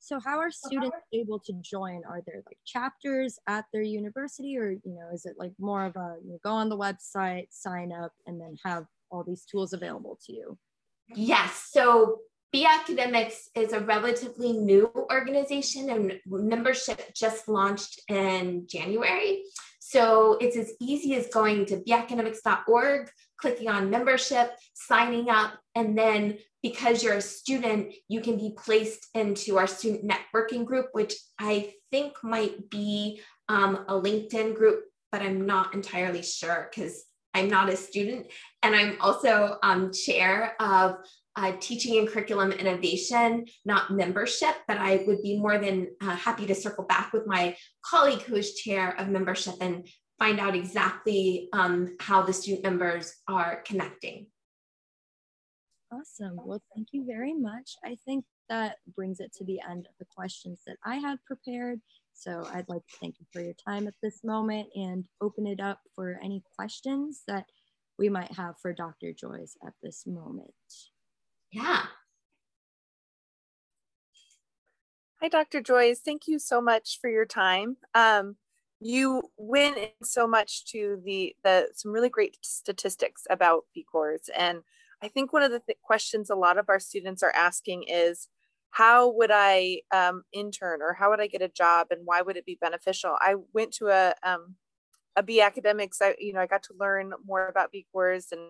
So 0.00 0.20
how 0.22 0.38
are 0.38 0.50
students 0.50 0.98
able 1.14 1.38
to 1.38 1.54
join? 1.62 2.02
Are 2.06 2.20
there 2.26 2.42
like 2.44 2.58
chapters 2.66 3.38
at 3.48 3.64
their 3.72 3.80
university 3.80 4.58
or, 4.58 4.72
you 4.72 4.80
know, 4.84 5.08
is 5.14 5.24
it 5.24 5.36
like 5.38 5.52
more 5.58 5.86
of 5.86 5.96
a, 5.96 6.16
you 6.22 6.32
know, 6.32 6.38
go 6.44 6.50
on 6.50 6.68
the 6.68 6.76
website, 6.76 7.46
sign 7.48 7.90
up 7.90 8.12
and 8.26 8.38
then 8.38 8.56
have 8.66 8.84
all 9.10 9.24
these 9.24 9.46
tools 9.46 9.72
available 9.72 10.18
to 10.26 10.32
you? 10.34 10.58
Yes. 11.14 11.68
So 11.70 12.18
B 12.54 12.64
Academics 12.64 13.50
is 13.56 13.72
a 13.72 13.80
relatively 13.80 14.52
new 14.52 14.88
organization 15.10 15.90
and 15.90 16.20
membership 16.24 17.12
just 17.12 17.48
launched 17.48 18.00
in 18.06 18.68
January. 18.68 19.42
So 19.80 20.38
it's 20.40 20.56
as 20.56 20.72
easy 20.80 21.16
as 21.16 21.26
going 21.26 21.66
to 21.66 21.78
bacademics.org, 21.78 23.10
clicking 23.38 23.68
on 23.68 23.90
membership, 23.90 24.52
signing 24.72 25.30
up, 25.30 25.54
and 25.74 25.98
then 25.98 26.38
because 26.62 27.02
you're 27.02 27.14
a 27.14 27.20
student, 27.20 27.92
you 28.06 28.20
can 28.20 28.36
be 28.36 28.54
placed 28.56 29.08
into 29.14 29.58
our 29.58 29.66
student 29.66 30.08
networking 30.08 30.64
group, 30.64 30.90
which 30.92 31.14
I 31.40 31.72
think 31.90 32.12
might 32.22 32.70
be 32.70 33.20
um, 33.48 33.84
a 33.88 33.94
LinkedIn 34.00 34.54
group, 34.54 34.84
but 35.10 35.22
I'm 35.22 35.44
not 35.44 35.74
entirely 35.74 36.22
sure 36.22 36.70
because 36.70 37.02
I'm 37.34 37.48
not 37.48 37.68
a 37.68 37.76
student. 37.76 38.28
And 38.62 38.76
I'm 38.76 38.96
also 39.00 39.58
um, 39.64 39.92
chair 39.92 40.54
of 40.60 40.98
uh, 41.36 41.52
teaching 41.60 41.98
and 41.98 42.08
curriculum 42.08 42.52
innovation, 42.52 43.44
not 43.64 43.90
membership, 43.90 44.54
but 44.68 44.78
I 44.78 45.04
would 45.06 45.22
be 45.22 45.38
more 45.38 45.58
than 45.58 45.88
uh, 46.00 46.14
happy 46.16 46.46
to 46.46 46.54
circle 46.54 46.84
back 46.84 47.12
with 47.12 47.26
my 47.26 47.56
colleague 47.84 48.22
who 48.22 48.36
is 48.36 48.54
chair 48.54 48.94
of 48.98 49.08
membership 49.08 49.54
and 49.60 49.86
find 50.18 50.38
out 50.38 50.54
exactly 50.54 51.48
um, 51.52 51.96
how 52.00 52.22
the 52.22 52.32
student 52.32 52.62
members 52.62 53.14
are 53.28 53.62
connecting. 53.66 54.26
Awesome. 55.92 56.38
Well, 56.44 56.62
thank 56.74 56.88
you 56.92 57.04
very 57.06 57.34
much. 57.34 57.72
I 57.84 57.96
think 58.04 58.24
that 58.48 58.76
brings 58.94 59.20
it 59.20 59.32
to 59.34 59.44
the 59.44 59.60
end 59.68 59.86
of 59.88 59.94
the 59.98 60.06
questions 60.14 60.60
that 60.66 60.76
I 60.84 60.96
had 60.96 61.18
prepared. 61.26 61.80
So 62.12 62.46
I'd 62.52 62.68
like 62.68 62.86
to 62.86 62.96
thank 63.00 63.16
you 63.18 63.26
for 63.32 63.42
your 63.42 63.54
time 63.66 63.86
at 63.88 63.94
this 64.02 64.22
moment 64.22 64.68
and 64.74 65.04
open 65.20 65.46
it 65.46 65.60
up 65.60 65.80
for 65.94 66.18
any 66.22 66.42
questions 66.56 67.22
that 67.26 67.46
we 67.98 68.08
might 68.08 68.32
have 68.32 68.54
for 68.60 68.72
Dr. 68.72 69.12
Joyce 69.12 69.56
at 69.66 69.72
this 69.82 70.06
moment. 70.06 70.50
Yeah. 71.54 71.86
Hi, 75.22 75.28
Dr. 75.28 75.60
Joyce. 75.60 76.00
Thank 76.00 76.26
you 76.26 76.40
so 76.40 76.60
much 76.60 76.98
for 77.00 77.08
your 77.08 77.24
time. 77.24 77.76
Um, 77.94 78.34
you 78.80 79.30
went 79.36 79.76
in 79.78 79.90
so 80.02 80.26
much 80.26 80.66
to 80.72 81.00
the, 81.04 81.36
the 81.44 81.68
some 81.72 81.92
really 81.92 82.08
great 82.08 82.38
statistics 82.42 83.22
about 83.30 83.66
B 83.72 83.86
Corps. 83.90 84.18
And 84.36 84.62
I 85.00 85.06
think 85.06 85.32
one 85.32 85.44
of 85.44 85.52
the 85.52 85.60
th 85.60 85.78
questions 85.80 86.28
a 86.28 86.34
lot 86.34 86.58
of 86.58 86.68
our 86.68 86.80
students 86.80 87.22
are 87.22 87.32
asking 87.36 87.84
is, 87.84 88.28
how 88.70 89.12
would 89.12 89.30
I 89.32 89.82
um, 89.92 90.24
intern 90.32 90.82
or 90.82 90.94
how 90.94 91.10
would 91.10 91.20
I 91.20 91.28
get 91.28 91.40
a 91.40 91.48
job 91.48 91.86
and 91.92 92.00
why 92.04 92.20
would 92.22 92.36
it 92.36 92.44
be 92.44 92.58
beneficial? 92.60 93.16
I 93.20 93.36
went 93.52 93.72
to 93.74 93.90
a, 93.90 94.14
um, 94.24 94.56
a 95.14 95.22
B 95.22 95.40
academics, 95.40 96.02
I, 96.02 96.16
you 96.18 96.32
know, 96.32 96.40
I 96.40 96.48
got 96.48 96.64
to 96.64 96.74
learn 96.80 97.12
more 97.24 97.46
about 97.46 97.70
B 97.70 97.86
Corps 97.92 98.26
and 98.32 98.40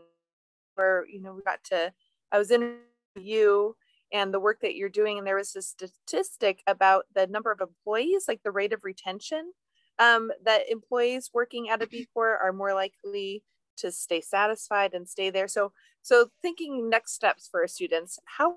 where, 0.77 1.07
you 1.07 1.21
know, 1.21 1.35
we 1.35 1.43
got 1.43 1.63
to, 1.65 1.93
I 2.33 2.39
was 2.39 2.51
in 2.51 2.79
you 3.17 3.77
and 4.13 4.33
the 4.33 4.41
work 4.41 4.61
that 4.63 4.77
you're 4.77 4.89
doing. 4.89 5.19
And 5.19 5.27
there 5.27 5.37
was 5.37 5.57
a 5.57 5.63
statistic 5.63 6.63
about 6.67 7.05
the 7.15 7.27
number 7.27 7.51
of 7.51 7.61
employees, 7.61 8.25
like 8.29 8.43
the 8.43 8.53
rate 8.53 8.73
of 8.73 8.85
retention, 8.85 9.53
um, 9.99 10.31
that 10.45 10.71
employees 10.71 11.31
working 11.33 11.69
at 11.69 11.83
a 11.83 11.87
B 11.87 12.07
Corp 12.13 12.39
are 12.43 12.53
more 12.53 12.75
likely 12.75 13.43
to 13.79 13.91
stay 13.91 14.21
satisfied 14.21 14.95
and 14.95 15.09
stay 15.09 15.31
there. 15.31 15.49
So, 15.49 15.73
so 16.03 16.29
thinking 16.43 16.89
next 16.89 17.15
steps 17.15 17.49
for 17.51 17.63
our 17.63 17.67
students, 17.67 18.19
how 18.25 18.57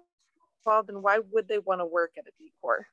involved 0.65 0.89
and 0.89 1.01
why 1.01 1.19
would 1.31 1.47
they 1.47 1.59
want 1.59 1.81
to 1.81 1.85
work 1.85 2.11
at 2.17 2.27
a 2.27 2.31
B 2.37 2.51
Corp? 2.61 2.85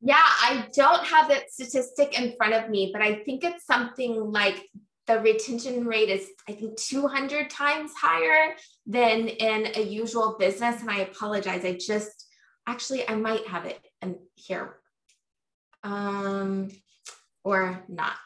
Yeah, 0.00 0.16
I 0.16 0.66
don't 0.74 1.04
have 1.04 1.28
that 1.28 1.52
statistic 1.52 2.18
in 2.18 2.34
front 2.36 2.54
of 2.54 2.70
me, 2.70 2.90
but 2.92 3.02
I 3.02 3.22
think 3.24 3.44
it's 3.44 3.64
something 3.64 4.32
like 4.32 4.68
the 5.06 5.20
retention 5.20 5.84
rate 5.84 6.08
is, 6.08 6.28
I 6.48 6.52
think, 6.52 6.76
200 6.78 7.50
times 7.50 7.92
higher 8.00 8.54
than 8.86 9.28
in 9.28 9.72
a 9.74 9.82
usual 9.82 10.36
business. 10.38 10.80
And 10.80 10.90
I 10.90 11.00
apologize. 11.00 11.64
I 11.64 11.76
just 11.76 12.26
actually, 12.68 13.08
I 13.08 13.16
might 13.16 13.46
have 13.48 13.64
it 13.64 13.80
in 14.00 14.16
here 14.34 14.76
um, 15.82 16.68
or 17.44 17.84
not. 17.88 18.16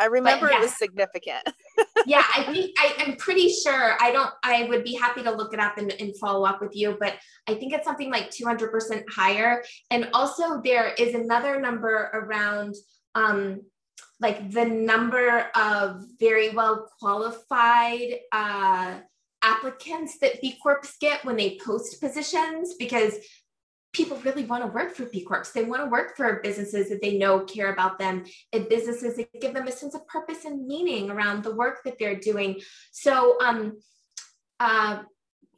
I 0.00 0.06
remember 0.06 0.48
it 0.48 0.58
was 0.58 0.76
significant. 0.76 1.48
yeah, 2.06 2.24
I 2.36 2.42
think 2.52 2.76
I, 2.78 2.94
am 3.06 3.16
pretty 3.16 3.48
sure. 3.48 3.96
I 4.00 4.10
don't, 4.10 4.30
I 4.42 4.64
would 4.64 4.82
be 4.82 4.94
happy 4.94 5.22
to 5.22 5.30
look 5.30 5.54
it 5.54 5.60
up 5.60 5.78
and, 5.78 5.92
and 6.00 6.16
follow 6.18 6.44
up 6.44 6.60
with 6.60 6.74
you, 6.74 6.96
but 6.98 7.14
I 7.48 7.54
think 7.54 7.72
it's 7.72 7.84
something 7.84 8.10
like 8.10 8.30
200% 8.30 9.04
higher. 9.08 9.62
And 9.90 10.08
also, 10.12 10.60
there 10.62 10.94
is 10.98 11.14
another 11.14 11.60
number 11.60 12.10
around 12.12 12.74
um, 13.14 13.62
like 14.20 14.50
the 14.50 14.64
number 14.64 15.46
of 15.54 16.04
very 16.18 16.50
well 16.50 16.88
qualified 17.00 18.18
uh, 18.32 18.98
applicants 19.42 20.18
that 20.18 20.40
B 20.40 20.56
Corps 20.62 20.80
get 21.00 21.24
when 21.24 21.36
they 21.36 21.58
post 21.64 22.00
positions 22.00 22.74
because 22.78 23.14
people 23.92 24.16
really 24.18 24.44
want 24.44 24.62
to 24.64 24.70
work 24.70 24.94
for 24.94 25.06
B 25.06 25.22
Corps. 25.24 25.50
They 25.54 25.64
want 25.64 25.82
to 25.82 25.90
work 25.90 26.16
for 26.16 26.40
businesses 26.42 26.88
that 26.88 27.00
they 27.00 27.16
know 27.16 27.40
care 27.40 27.72
about 27.72 27.98
them 27.98 28.24
and 28.52 28.68
businesses 28.68 29.16
that 29.16 29.28
give 29.40 29.54
them 29.54 29.68
a 29.68 29.72
sense 29.72 29.94
of 29.94 30.06
purpose 30.06 30.44
and 30.44 30.66
meaning 30.66 31.10
around 31.10 31.44
the 31.44 31.54
work 31.54 31.78
that 31.84 31.98
they're 31.98 32.18
doing. 32.18 32.60
So 32.92 33.38
um, 33.40 33.78
uh, 34.60 35.02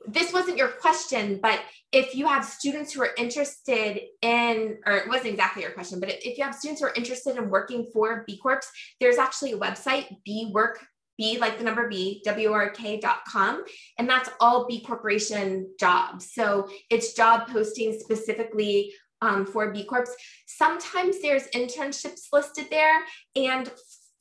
this 0.06 0.32
wasn't 0.32 0.56
your 0.56 0.68
question, 0.68 1.38
but 1.42 1.60
if 1.92 2.14
you 2.14 2.26
have 2.26 2.44
students 2.44 2.92
who 2.92 3.02
are 3.02 3.14
interested 3.16 4.00
in, 4.22 4.78
or 4.86 4.96
it 4.96 5.08
wasn't 5.08 5.28
exactly 5.28 5.62
your 5.62 5.72
question, 5.72 6.00
but 6.00 6.10
if 6.10 6.38
you 6.38 6.44
have 6.44 6.54
students 6.54 6.80
who 6.80 6.88
are 6.88 6.94
interested 6.94 7.36
in 7.36 7.50
working 7.50 7.86
for 7.92 8.24
B 8.26 8.38
Corps, 8.38 8.60
there's 9.00 9.18
actually 9.18 9.52
a 9.52 9.58
website, 9.58 10.06
B 10.24 10.50
Work, 10.52 10.84
B 11.18 11.38
like 11.38 11.58
the 11.58 11.64
number 11.64 11.88
B, 11.88 12.22
WRK.com, 12.26 13.64
and 13.98 14.08
that's 14.08 14.30
all 14.40 14.66
B 14.66 14.82
Corporation 14.82 15.68
jobs. 15.78 16.32
So 16.32 16.68
it's 16.90 17.14
job 17.14 17.48
posting 17.48 17.98
specifically 17.98 18.92
um, 19.22 19.46
for 19.46 19.72
B 19.72 19.84
Corps. 19.84 20.14
Sometimes 20.46 21.20
there's 21.22 21.48
internships 21.48 22.26
listed 22.32 22.66
there, 22.70 23.00
and 23.34 23.70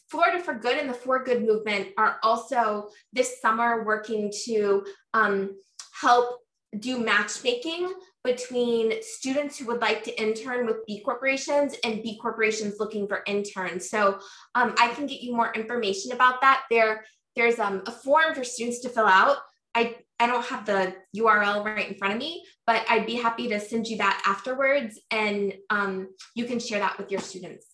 Florida 0.07 0.41
for 0.41 0.53
Good 0.53 0.77
and 0.77 0.89
the 0.89 0.93
For 0.93 1.23
Good 1.23 1.43
movement 1.43 1.89
are 1.97 2.17
also 2.23 2.89
this 3.11 3.41
summer 3.41 3.83
working 3.83 4.31
to 4.45 4.85
um, 5.13 5.55
help 6.01 6.39
do 6.79 6.99
matchmaking 6.99 7.93
between 8.23 8.93
students 9.01 9.58
who 9.58 9.65
would 9.67 9.81
like 9.81 10.03
to 10.03 10.21
intern 10.21 10.65
with 10.65 10.86
B 10.86 11.01
corporations 11.01 11.75
and 11.84 12.01
B 12.01 12.17
corporations 12.21 12.75
looking 12.79 13.08
for 13.08 13.21
interns. 13.27 13.89
So 13.89 14.19
um, 14.55 14.73
I 14.77 14.89
can 14.89 15.05
get 15.05 15.21
you 15.21 15.36
more 15.36 15.53
information 15.53 16.12
about 16.12 16.41
that. 16.41 16.63
There, 16.69 17.05
there's 17.36 17.60
um, 17.60 17.84
a 17.86 17.91
form 17.91 18.34
for 18.34 18.43
students 18.43 18.79
to 18.81 18.89
fill 18.89 19.05
out. 19.05 19.38
I, 19.75 19.97
I 20.19 20.27
don't 20.27 20.45
have 20.45 20.65
the 20.65 20.95
URL 21.15 21.63
right 21.63 21.88
in 21.88 21.95
front 21.95 22.13
of 22.13 22.19
me, 22.19 22.43
but 22.65 22.84
I'd 22.89 23.05
be 23.05 23.15
happy 23.15 23.47
to 23.49 23.60
send 23.60 23.88
you 23.88 23.97
that 23.97 24.23
afterwards 24.25 24.99
and 25.12 25.53
um, 25.69 26.10
you 26.34 26.45
can 26.45 26.60
share 26.60 26.79
that 26.79 26.97
with 26.97 27.12
your 27.12 27.21
students. 27.21 27.67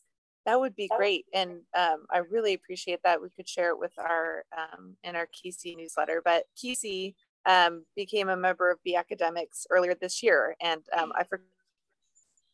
That 0.47 0.59
would 0.59 0.75
be 0.75 0.89
great. 0.97 1.25
And 1.33 1.61
um, 1.77 2.05
I 2.09 2.19
really 2.29 2.55
appreciate 2.55 3.01
that. 3.03 3.21
We 3.21 3.29
could 3.29 3.47
share 3.47 3.69
it 3.69 3.79
with 3.79 3.93
our, 3.99 4.43
um, 4.57 4.95
in 5.03 5.15
our 5.15 5.27
KC 5.27 5.77
newsletter, 5.77 6.21
but 6.25 6.45
KC 6.57 7.13
um, 7.45 7.85
became 7.95 8.29
a 8.29 8.37
member 8.37 8.69
of 8.69 8.83
B 8.83 8.95
Academics 8.95 9.65
earlier 9.69 9.95
this 9.99 10.21
year. 10.21 10.55
And 10.61 10.83
um, 10.97 11.11
I 11.15 11.23
for- 11.23 11.41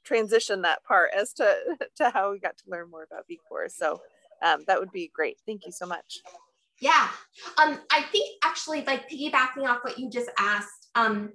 transitioned 0.08 0.63
that 0.63 0.83
part 0.83 1.10
as 1.15 1.33
to, 1.33 1.56
to 1.98 2.10
how 2.10 2.31
we 2.31 2.40
got 2.40 2.58
to 2.58 2.63
learn 2.67 2.90
more 2.90 3.04
about 3.04 3.27
B 3.27 3.40
Corps. 3.48 3.69
So 3.69 4.02
um, 4.44 4.63
that 4.67 4.79
would 4.79 4.92
be 4.92 5.12
great. 5.13 5.38
Thank 5.46 5.65
you 5.65 5.71
so 5.71 5.85
much. 5.85 6.19
Yeah. 6.79 7.10
Um, 7.58 7.79
I 7.92 8.04
think 8.12 8.38
actually 8.44 8.83
like 8.83 9.10
piggybacking 9.10 9.67
off 9.67 9.79
what 9.83 9.98
you 9.98 10.10
just 10.10 10.29
asked, 10.38 10.90
um, 10.96 11.33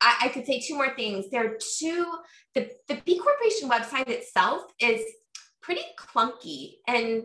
I, 0.00 0.16
I 0.22 0.28
could 0.28 0.46
say 0.46 0.60
two 0.60 0.74
more 0.74 0.94
things. 0.96 1.26
There 1.30 1.46
are 1.46 1.58
two, 1.78 2.06
the, 2.54 2.70
the 2.88 3.00
B 3.04 3.18
Corporation 3.18 3.68
website 3.68 4.08
itself 4.08 4.62
is 4.80 5.02
pretty 5.60 5.82
clunky 5.98 6.74
and 6.88 7.24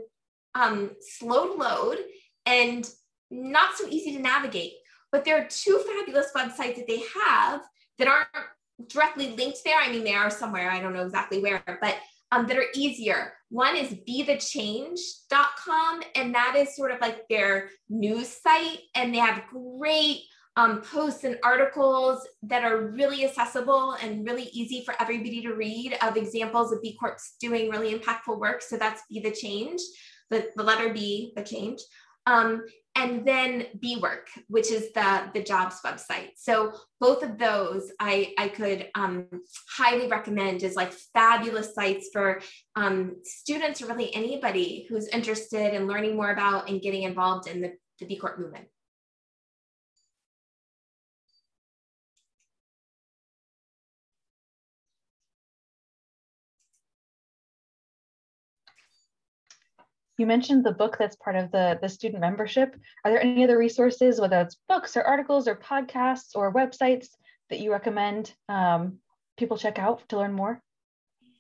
um, 0.56 0.92
slow 1.00 1.48
to 1.48 1.54
load 1.54 1.98
and 2.46 2.90
not 3.32 3.76
so 3.76 3.88
easy 3.88 4.16
to 4.16 4.22
navigate. 4.22 4.74
But 5.12 5.26
there 5.26 5.42
are 5.42 5.48
two 5.50 5.84
fabulous 5.88 6.32
websites 6.36 6.76
that 6.76 6.88
they 6.88 7.02
have 7.24 7.62
that 7.98 8.08
aren't 8.08 8.28
directly 8.88 9.36
linked 9.36 9.60
there. 9.66 9.80
I 9.80 9.92
mean, 9.92 10.04
they 10.04 10.14
are 10.14 10.30
somewhere, 10.30 10.70
I 10.70 10.80
don't 10.80 10.94
know 10.94 11.06
exactly 11.06 11.42
where, 11.42 11.64
but 11.82 11.96
um, 12.32 12.46
that 12.48 12.58
are 12.58 12.66
easier. 12.76 13.34
One 13.50 13.76
is 13.78 13.96
bethechange.com, 14.08 16.02
and 16.16 16.36
that 16.36 16.56
is 16.58 16.76
sort 16.76 16.92
of 16.92 17.00
like 17.00 17.28
their 17.30 17.70
news 17.90 18.28
site, 18.28 18.80
and 18.96 19.14
they 19.14 19.20
have 19.20 19.44
great 19.50 20.24
um, 20.58 20.82
posts 20.82 21.24
and 21.24 21.38
articles 21.44 22.28
that 22.44 22.64
are 22.64 22.88
really 22.88 23.24
accessible 23.24 23.94
and 24.02 24.26
really 24.26 24.50
easy 24.52 24.84
for 24.84 24.96
everybody 25.00 25.42
to 25.44 25.54
read 25.54 25.96
of 26.02 26.18
examples 26.18 26.72
of 26.72 26.82
B 26.82 26.98
Corps 27.00 27.18
doing 27.40 27.70
really 27.70 27.98
impactful 27.98 28.40
work. 28.40 28.62
So 28.62 28.76
that's 28.76 29.04
Be 29.10 29.20
the 29.20 29.32
Change, 29.32 29.80
the, 30.32 30.50
the 30.56 30.64
letter 30.64 30.92
B, 30.92 31.32
the 31.36 31.44
change. 31.44 31.80
Um, 32.26 32.66
and 32.98 33.24
then 33.26 33.68
BWork, 33.78 34.26
which 34.48 34.72
is 34.72 34.92
the, 34.94 35.30
the 35.34 35.44
jobs 35.44 35.78
website. 35.86 36.32
So 36.36 36.74
both 37.00 37.22
of 37.22 37.38
those 37.38 37.92
I, 38.00 38.34
I 38.40 38.48
could 38.48 38.90
um, 38.96 39.28
highly 39.78 40.08
recommend 40.08 40.64
as 40.64 40.76
like 40.76 40.92
fabulous 41.14 41.76
sites 41.76 42.10
for 42.12 42.42
um, 42.76 43.18
students 43.24 43.82
or 43.82 43.88
really 43.88 44.14
anybody 44.16 44.88
who's 44.90 45.08
interested 45.10 45.76
in 45.76 45.88
learning 45.88 46.16
more 46.16 46.32
about 46.32 46.70
and 46.70 46.82
getting 46.82 47.04
involved 47.04 47.48
in 47.48 47.62
the, 47.62 47.74
the 48.00 48.08
B 48.08 48.18
Corp 48.18 48.40
movement. 48.40 48.68
You 60.18 60.26
mentioned 60.26 60.66
the 60.66 60.72
book 60.72 60.98
that's 60.98 61.16
part 61.16 61.36
of 61.36 61.52
the, 61.52 61.78
the 61.82 61.90
student 61.90 62.22
membership. 62.22 62.76
Are 63.06 63.12
there 63.12 63.22
any 63.22 63.44
other 63.44 63.58
resources, 63.58 64.20
whether 64.20 64.42
it's 64.42 64.58
books 64.68 64.98
or 64.98 65.04
articles 65.04 65.48
or 65.48 65.56
podcasts 65.56 66.36
or 66.36 66.54
websites 66.54 67.10
that 67.50 67.60
you 67.60 67.72
recommend 67.72 68.34
um, 68.50 68.98
people 69.38 69.58
check 69.58 69.78
out 69.78 70.02
to 70.10 70.18
learn 70.18 70.34
more? 70.34 70.62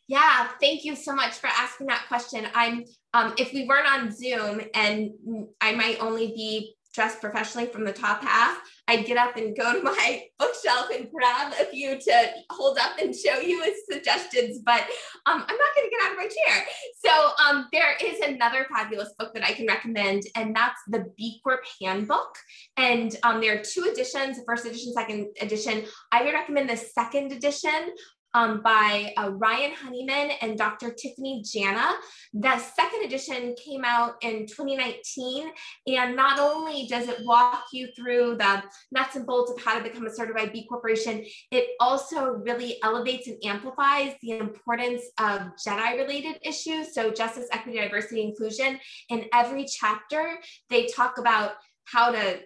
Yeah, 0.07 0.47
thank 0.61 0.85
you 0.85 0.95
so 0.95 1.13
much 1.13 1.33
for 1.33 1.47
asking 1.47 1.87
that 1.87 2.05
question. 2.07 2.47
I'm 2.53 2.85
um, 3.13 3.33
if 3.37 3.51
we 3.51 3.65
weren't 3.65 3.87
on 3.87 4.11
Zoom 4.11 4.61
and 4.73 5.11
I 5.59 5.73
might 5.73 5.97
only 5.99 6.27
be 6.27 6.75
dressed 6.93 7.19
professionally 7.19 7.67
from 7.67 7.83
the 7.83 7.91
top 7.91 8.23
half, 8.23 8.61
I'd 8.87 9.05
get 9.05 9.17
up 9.17 9.35
and 9.37 9.55
go 9.55 9.73
to 9.73 9.83
my 9.83 10.23
bookshelf 10.39 10.89
and 10.93 11.09
grab 11.11 11.53
a 11.59 11.65
few 11.65 11.99
to 11.99 12.29
hold 12.51 12.77
up 12.77 12.97
and 12.99 13.15
show 13.15 13.39
you 13.39 13.63
as 13.63 13.73
suggestions, 13.91 14.59
but 14.65 14.81
um, 15.25 15.45
I'm 15.47 15.57
not 15.57 15.75
going 15.75 15.89
to 15.89 15.89
get 15.89 16.05
out 16.05 16.11
of 16.11 16.17
my 16.17 16.27
chair. 16.27 16.65
So 17.05 17.31
um, 17.45 17.67
there 17.71 17.95
is 18.03 18.19
another 18.21 18.65
fabulous 18.73 19.13
book 19.17 19.33
that 19.33 19.43
I 19.43 19.53
can 19.53 19.67
recommend, 19.67 20.23
and 20.35 20.55
that's 20.55 20.79
the 20.87 21.05
B 21.17 21.41
Handbook. 21.81 22.37
And 22.77 23.15
um, 23.23 23.41
there 23.41 23.59
are 23.59 23.63
two 23.63 23.83
editions, 23.83 24.39
first 24.45 24.65
edition, 24.65 24.93
second 24.93 25.27
edition. 25.41 25.85
I 26.11 26.23
would 26.23 26.33
recommend 26.33 26.69
the 26.69 26.77
second 26.77 27.31
edition 27.31 27.93
um, 28.37 28.61
by 28.61 29.13
uh, 29.17 29.31
Ryan 29.31 29.73
Honeyman 29.73 30.31
and 30.41 30.57
Dr. 30.57 30.91
Tiffany 30.91 31.43
Jana. 31.43 31.95
The 32.33 32.59
second 32.59 33.05
edition 33.05 33.55
came 33.55 33.83
out 33.83 34.15
in 34.21 34.45
2019. 34.45 35.49
And 35.87 36.15
not 36.15 36.39
only 36.39 36.85
does 36.87 37.07
it 37.07 37.17
walk 37.25 37.63
you 37.73 37.87
through 37.95 38.37
the 38.37 38.63
nuts 38.91 39.15
and 39.15 39.25
bolts 39.25 39.51
of 39.51 39.59
how 39.63 39.77
to 39.77 39.83
become 39.83 40.05
a 40.05 40.13
certified 40.13 40.53
B 40.53 40.67
Corporation, 40.67 41.25
it 41.51 41.69
also 41.79 42.33
really 42.45 42.77
elevates 42.83 43.27
and 43.27 43.37
amplifies 43.43 44.13
the 44.21 44.37
importance 44.37 45.01
of 45.19 45.41
JEDI 45.65 45.97
related 45.97 46.39
issues. 46.43 46.93
So, 46.93 47.11
justice, 47.11 47.47
equity, 47.51 47.79
diversity, 47.79 48.21
inclusion. 48.21 48.79
In 49.09 49.25
every 49.33 49.65
chapter, 49.65 50.37
they 50.69 50.85
talk 50.87 51.17
about 51.17 51.53
how 51.85 52.11
to 52.11 52.39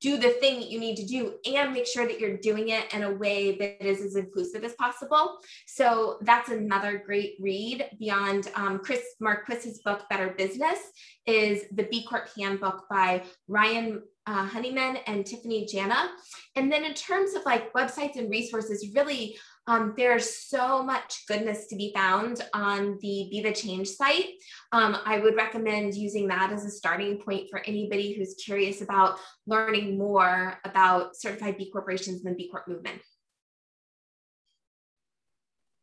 do 0.00 0.18
the 0.18 0.30
thing 0.30 0.60
that 0.60 0.70
you 0.70 0.78
need 0.78 0.96
to 0.96 1.06
do 1.06 1.34
and 1.46 1.72
make 1.72 1.86
sure 1.86 2.06
that 2.06 2.20
you're 2.20 2.36
doing 2.36 2.70
it 2.70 2.92
in 2.92 3.04
a 3.04 3.12
way 3.12 3.56
that 3.56 3.84
is 3.84 4.00
as 4.00 4.16
inclusive 4.16 4.64
as 4.64 4.74
possible. 4.74 5.38
So 5.66 6.18
that's 6.22 6.50
another 6.50 7.02
great 7.04 7.36
read 7.40 7.88
beyond 7.98 8.50
um, 8.54 8.80
Chris 8.80 9.02
Marquis's 9.20 9.80
book, 9.84 10.02
Better 10.10 10.34
Business, 10.36 10.78
is 11.26 11.64
the 11.72 11.84
B 11.84 12.04
Corp 12.04 12.28
Handbook 12.36 12.84
by 12.90 13.22
Ryan 13.48 14.02
uh, 14.26 14.46
Honeyman 14.46 14.98
and 15.06 15.26
Tiffany 15.26 15.66
Jana. 15.66 16.10
And 16.56 16.70
then 16.70 16.84
in 16.84 16.94
terms 16.94 17.34
of 17.34 17.44
like 17.44 17.72
websites 17.72 18.16
and 18.16 18.30
resources, 18.30 18.90
really 18.94 19.36
um, 19.66 19.94
there's 19.96 20.34
so 20.34 20.82
much 20.82 21.22
goodness 21.28 21.66
to 21.68 21.76
be 21.76 21.92
found 21.94 22.44
on 22.52 22.98
the 23.00 23.28
Be 23.30 23.42
the 23.44 23.52
Change 23.52 23.88
site. 23.88 24.30
Um, 24.72 24.96
I 25.04 25.18
would 25.18 25.36
recommend 25.36 25.94
using 25.94 26.26
that 26.28 26.52
as 26.52 26.64
a 26.64 26.70
starting 26.70 27.18
point 27.18 27.48
for 27.48 27.60
anybody 27.66 28.14
who's 28.14 28.34
curious 28.34 28.80
about 28.80 29.18
learning 29.46 29.96
more 29.96 30.58
about 30.64 31.16
certified 31.16 31.58
B 31.58 31.70
corporations 31.70 32.24
and 32.24 32.34
the 32.34 32.36
B 32.36 32.48
Corp 32.48 32.66
movement. 32.66 33.02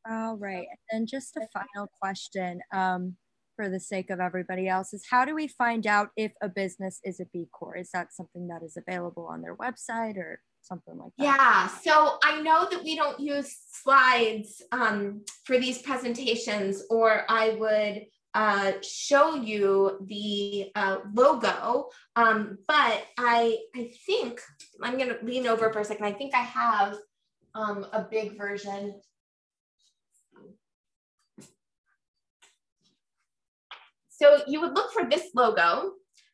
All 0.10 0.36
right. 0.36 0.68
And 0.70 0.80
then 0.92 1.06
just 1.06 1.38
a 1.38 1.48
final 1.54 1.90
question 2.02 2.62
um, 2.74 3.16
for 3.56 3.70
the 3.70 3.80
sake 3.80 4.10
of 4.10 4.20
everybody 4.20 4.68
else 4.68 4.94
is 4.94 5.06
how 5.10 5.24
do 5.24 5.36
we 5.36 5.48
find 5.48 5.86
out 5.86 6.10
if 6.18 6.34
a 6.42 6.50
business 6.50 7.00
is 7.06 7.20
a 7.20 7.26
B 7.32 7.48
Corp? 7.52 7.78
Is 7.80 7.92
that 7.94 8.14
something 8.14 8.48
that 8.50 8.64
is 8.64 8.76
available 8.76 9.26
on 9.26 9.42
their 9.42 9.56
website 9.56 10.18
or 10.18 10.42
something 10.70 10.98
like 10.98 11.12
that? 11.18 11.24
Yeah, 11.24 11.68
so 11.68 12.18
I 12.24 12.42
know 12.42 12.68
that 12.70 12.84
we 12.84 12.96
don't 12.96 13.20
use 13.20 13.58
slides 13.72 14.62
um, 14.72 15.26
for 15.46 15.60
these 15.60 15.82
presentations, 15.82 16.84
or 16.90 17.24
I 17.28 17.52
would 17.52 18.06
uh, 18.36 18.74
show 18.84 19.36
you 19.36 19.98
the 20.06 20.72
uh, 20.76 20.98
logo. 21.14 21.90
Um, 22.16 22.60
but 22.68 23.04
I, 23.18 23.58
I 23.76 23.92
think 24.06 24.40
I'm 24.82 24.98
going 24.98 25.10
to 25.10 25.18
lean 25.24 25.48
over 25.48 25.74
for 25.74 25.80
a 25.80 25.86
second. 25.86 26.06
I 26.06 26.14
think 26.14 26.36
I 26.36 26.44
have 26.44 26.96
um, 27.56 27.86
a 27.92 28.06
big 28.10 28.38
version. 28.38 29.02
So 34.10 34.42
you 34.48 34.62
would 34.62 34.76
look 34.76 34.92
for 34.92 35.10
this 35.10 35.30
logo 35.34 35.94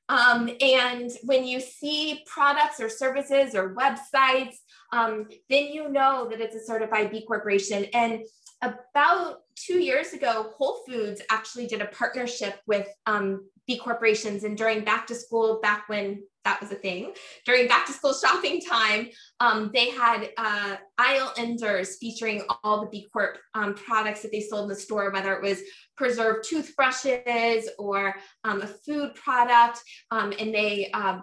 um, 0.09 0.49
and 0.61 1.11
when 1.23 1.45
you 1.45 1.59
see 1.59 2.23
products 2.27 2.79
or 2.79 2.89
services 2.89 3.55
or 3.55 3.75
websites, 3.75 4.55
um, 4.91 5.27
then 5.49 5.65
you 5.65 5.89
know 5.89 6.27
that 6.29 6.39
it's 6.39 6.55
a 6.55 6.63
certified 6.63 7.11
B 7.11 7.25
Corporation. 7.25 7.85
And 7.93 8.21
about 8.61 9.41
two 9.55 9.79
years 9.79 10.13
ago, 10.13 10.51
Whole 10.57 10.81
Foods 10.87 11.21
actually 11.29 11.67
did 11.67 11.81
a 11.81 11.87
partnership 11.87 12.59
with 12.67 12.87
um, 13.05 13.49
B 13.67 13.77
corporations. 13.77 14.43
And 14.43 14.57
during 14.57 14.83
back 14.83 15.07
to 15.07 15.15
school, 15.15 15.59
back 15.61 15.89
when 15.89 16.23
that 16.45 16.61
was 16.61 16.71
a 16.71 16.75
thing, 16.75 17.13
during 17.45 17.67
back 17.67 17.85
to 17.87 17.91
school 17.91 18.13
shopping 18.23 18.61
time, 18.61 19.09
um, 19.41 19.71
they 19.73 19.89
had 19.89 20.29
uh, 20.37 20.77
aisle 20.97 21.33
enders 21.37 21.97
featuring 21.97 22.43
all 22.63 22.81
the 22.81 22.87
B 22.87 23.07
Corp 23.11 23.37
um, 23.53 23.73
products 23.73 24.21
that 24.21 24.31
they 24.31 24.39
sold 24.39 24.63
in 24.63 24.69
the 24.69 24.75
store, 24.75 25.11
whether 25.11 25.33
it 25.33 25.41
was 25.41 25.61
preserved 25.97 26.47
toothbrushes 26.47 27.69
or 27.77 28.15
um, 28.43 28.61
a 28.61 28.67
food 28.67 29.13
product. 29.15 29.81
Um, 30.11 30.33
and 30.39 30.53
they 30.53 30.89
uh, 30.93 31.19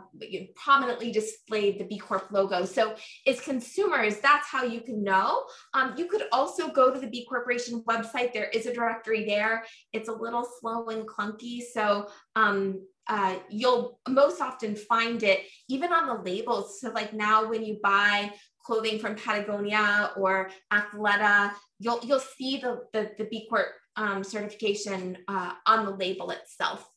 prominently 0.57 1.13
displayed 1.13 1.79
the 1.79 1.85
B 1.85 1.99
Corp 1.99 2.31
logo. 2.31 2.65
So, 2.65 2.95
as 3.27 3.41
consumers, 3.41 4.19
that's 4.19 4.49
how 4.49 4.65
you 4.65 4.81
can 4.81 5.03
know. 5.03 5.45
Um, 5.75 5.95
you 5.97 6.07
could 6.07 6.25
also 6.33 6.71
go 6.71 6.93
to 6.93 7.01
the 7.01 7.09
B 7.09 7.25
Corporation 7.27 7.83
website. 7.89 8.33
There 8.33 8.49
is 8.49 8.67
a 8.67 8.75
directory 8.75 9.25
there. 9.25 9.65
It's 9.93 10.09
a 10.09 10.13
little 10.13 10.47
slow 10.61 10.89
and 10.89 11.07
clunky. 11.07 11.61
So, 11.73 12.09
um, 12.37 12.81
uh, 13.09 13.37
you'll 13.49 13.99
most 14.09 14.41
often 14.41 14.77
find 14.77 15.23
it 15.23 15.41
even 15.69 15.93
on 15.93 16.07
the 16.07 16.23
labels. 16.23 16.81
So, 16.81 16.91
like 16.91 17.13
now, 17.13 17.49
when 17.49 17.65
you 17.65 17.79
buy 17.83 18.33
clothing 18.65 18.99
from 18.99 19.17
Patagonia 19.17 20.13
or 20.17 20.51
Athleta, 20.73 21.53
you'll 21.79 22.01
you'll 22.03 22.21
see 22.21 22.59
the 22.59 22.85
the, 22.93 23.11
the 23.19 23.25
B 23.25 23.47
Corp 23.49 23.67
um, 23.97 24.23
certification 24.25 25.19
uh, 25.29 25.53
on 25.67 25.85
the 25.85 25.93
label 25.93 26.31
itself. 26.31 26.89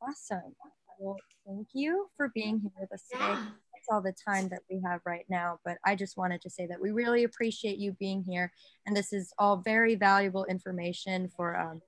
Awesome. 0.00 0.54
Well, 0.98 1.16
thank 1.46 1.68
you 1.72 2.08
for 2.16 2.30
being 2.34 2.60
here 2.60 2.70
with 2.80 2.92
us 2.92 3.04
today. 3.10 3.24
Yeah. 3.24 3.46
all 3.90 4.02
the 4.02 4.14
time 4.28 4.48
that 4.48 4.60
we 4.70 4.80
have 4.84 5.00
right 5.06 5.24
now, 5.30 5.58
but 5.64 5.78
I 5.84 5.96
just 5.96 6.18
wanted 6.18 6.42
to 6.42 6.50
say 6.50 6.66
that 6.66 6.80
we 6.80 6.90
really 6.90 7.24
appreciate 7.24 7.78
you 7.78 7.92
being 7.92 8.22
here. 8.22 8.52
And 8.86 8.94
this 8.94 9.12
is 9.12 9.32
all 9.38 9.56
very 9.56 9.94
valuable 9.94 10.44
information 10.44 11.30
for 11.34 11.58
um, 11.58 11.80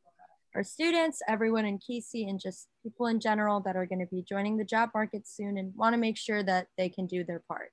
our 0.54 0.62
students, 0.62 1.20
everyone 1.28 1.64
in 1.64 1.78
Kesey, 1.78 2.28
and 2.28 2.40
just 2.40 2.68
people 2.82 3.06
in 3.06 3.20
general 3.20 3.60
that 3.60 3.76
are 3.76 3.86
going 3.86 4.00
to 4.00 4.06
be 4.06 4.22
joining 4.22 4.56
the 4.56 4.64
job 4.64 4.90
market 4.94 5.26
soon 5.26 5.58
and 5.58 5.74
want 5.76 5.94
to 5.94 5.98
make 5.98 6.16
sure 6.16 6.42
that 6.42 6.66
they 6.76 6.88
can 6.88 7.06
do 7.06 7.24
their 7.24 7.42
part. 7.46 7.72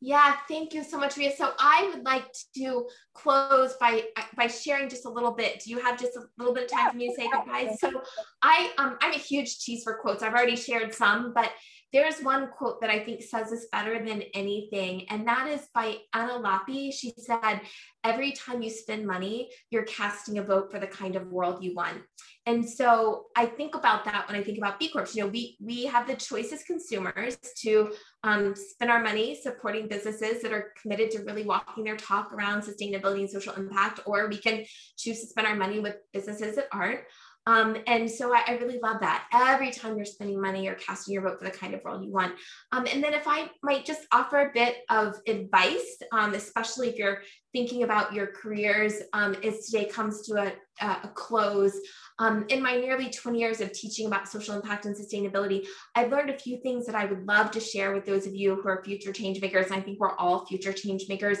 Yeah, 0.00 0.34
thank 0.46 0.74
you 0.74 0.84
so 0.84 0.98
much, 0.98 1.16
Ria. 1.16 1.34
So 1.34 1.52
I 1.58 1.90
would 1.92 2.04
like 2.04 2.26
to 2.56 2.86
close 3.14 3.74
by 3.80 4.04
by 4.36 4.46
sharing 4.46 4.90
just 4.90 5.06
a 5.06 5.08
little 5.08 5.32
bit. 5.32 5.60
Do 5.64 5.70
you 5.70 5.78
have 5.78 5.98
just 5.98 6.16
a 6.16 6.24
little 6.36 6.52
bit 6.52 6.64
of 6.64 6.70
time 6.70 6.90
for 6.90 6.96
me 6.96 7.08
to 7.08 7.14
say 7.14 7.28
goodbye? 7.32 7.74
So 7.80 8.02
I 8.42 8.72
um 8.76 8.98
I'm 9.00 9.12
a 9.12 9.18
huge 9.18 9.58
cheese 9.58 9.84
for 9.84 9.94
quotes. 9.94 10.22
I've 10.22 10.34
already 10.34 10.56
shared 10.56 10.94
some, 10.94 11.32
but 11.34 11.50
there's 11.96 12.20
one 12.20 12.48
quote 12.48 12.82
that 12.82 12.90
I 12.90 12.98
think 12.98 13.22
says 13.22 13.48
this 13.48 13.68
better 13.72 14.04
than 14.04 14.22
anything, 14.34 15.08
and 15.08 15.26
that 15.26 15.48
is 15.48 15.66
by 15.74 15.96
Anna 16.12 16.34
Lappé. 16.34 16.92
She 16.92 17.14
said, 17.16 17.62
Every 18.04 18.32
time 18.32 18.60
you 18.60 18.68
spend 18.68 19.06
money, 19.06 19.50
you're 19.70 19.84
casting 19.84 20.36
a 20.36 20.42
vote 20.42 20.70
for 20.70 20.78
the 20.78 20.86
kind 20.86 21.16
of 21.16 21.28
world 21.28 21.64
you 21.64 21.74
want. 21.74 22.02
And 22.44 22.68
so 22.68 23.24
I 23.34 23.46
think 23.46 23.74
about 23.74 24.04
that 24.04 24.28
when 24.28 24.38
I 24.38 24.44
think 24.44 24.58
about 24.58 24.78
B 24.78 24.90
Corps. 24.90 25.08
You 25.14 25.24
know, 25.24 25.28
we 25.28 25.56
we 25.58 25.86
have 25.86 26.06
the 26.06 26.14
choice 26.14 26.52
as 26.52 26.62
consumers 26.64 27.38
to 27.62 27.92
um, 28.22 28.54
spend 28.54 28.90
our 28.90 29.02
money 29.02 29.34
supporting 29.34 29.88
businesses 29.88 30.42
that 30.42 30.52
are 30.52 30.72
committed 30.80 31.10
to 31.12 31.24
really 31.24 31.44
walking 31.44 31.84
their 31.84 31.96
talk 31.96 32.30
around 32.32 32.60
sustainability 32.60 33.20
and 33.20 33.30
social 33.30 33.54
impact, 33.54 34.00
or 34.04 34.28
we 34.28 34.36
can 34.36 34.64
choose 34.98 35.20
to 35.20 35.26
spend 35.26 35.46
our 35.46 35.56
money 35.56 35.80
with 35.80 35.96
businesses 36.12 36.56
that 36.56 36.68
aren't. 36.72 37.00
Um, 37.46 37.76
and 37.86 38.10
so 38.10 38.34
I, 38.34 38.42
I, 38.48 38.52
really 38.56 38.80
love 38.82 39.00
that. 39.00 39.26
Every 39.32 39.70
time 39.70 39.96
you're 39.96 40.04
spending 40.04 40.40
money, 40.40 40.64
you're 40.64 40.74
casting 40.74 41.14
your 41.14 41.22
vote 41.22 41.38
for 41.38 41.44
the 41.44 41.56
kind 41.56 41.74
of 41.74 41.84
world 41.84 42.04
you 42.04 42.12
want. 42.12 42.34
Um, 42.72 42.86
and 42.92 43.02
then 43.02 43.14
if 43.14 43.28
I 43.28 43.48
might 43.62 43.84
just 43.84 44.00
offer 44.12 44.38
a 44.38 44.50
bit 44.52 44.78
of 44.90 45.14
advice, 45.28 45.96
um, 46.12 46.34
especially 46.34 46.88
if 46.88 46.96
you're 46.96 47.22
thinking 47.52 47.84
about 47.84 48.12
your 48.12 48.26
careers 48.26 48.94
um, 49.12 49.36
as 49.44 49.66
today 49.66 49.84
comes 49.88 50.26
to 50.26 50.34
a, 50.34 50.52
a 50.84 51.08
close. 51.14 51.78
Um, 52.18 52.46
in 52.48 52.60
my 52.60 52.76
nearly 52.76 53.10
20 53.10 53.38
years 53.38 53.60
of 53.60 53.72
teaching 53.72 54.08
about 54.08 54.28
social 54.28 54.56
impact 54.56 54.84
and 54.84 54.96
sustainability, 54.96 55.66
I've 55.94 56.10
learned 56.10 56.30
a 56.30 56.38
few 56.38 56.60
things 56.62 56.84
that 56.86 56.96
I 56.96 57.04
would 57.04 57.26
love 57.26 57.52
to 57.52 57.60
share 57.60 57.94
with 57.94 58.06
those 58.06 58.26
of 58.26 58.34
you 58.34 58.56
who 58.56 58.68
are 58.68 58.82
future 58.84 59.12
change 59.12 59.40
makers. 59.40 59.66
And 59.66 59.76
I 59.76 59.80
think 59.80 60.00
we're 60.00 60.16
all 60.16 60.46
future 60.46 60.72
change 60.72 61.04
makers, 61.08 61.38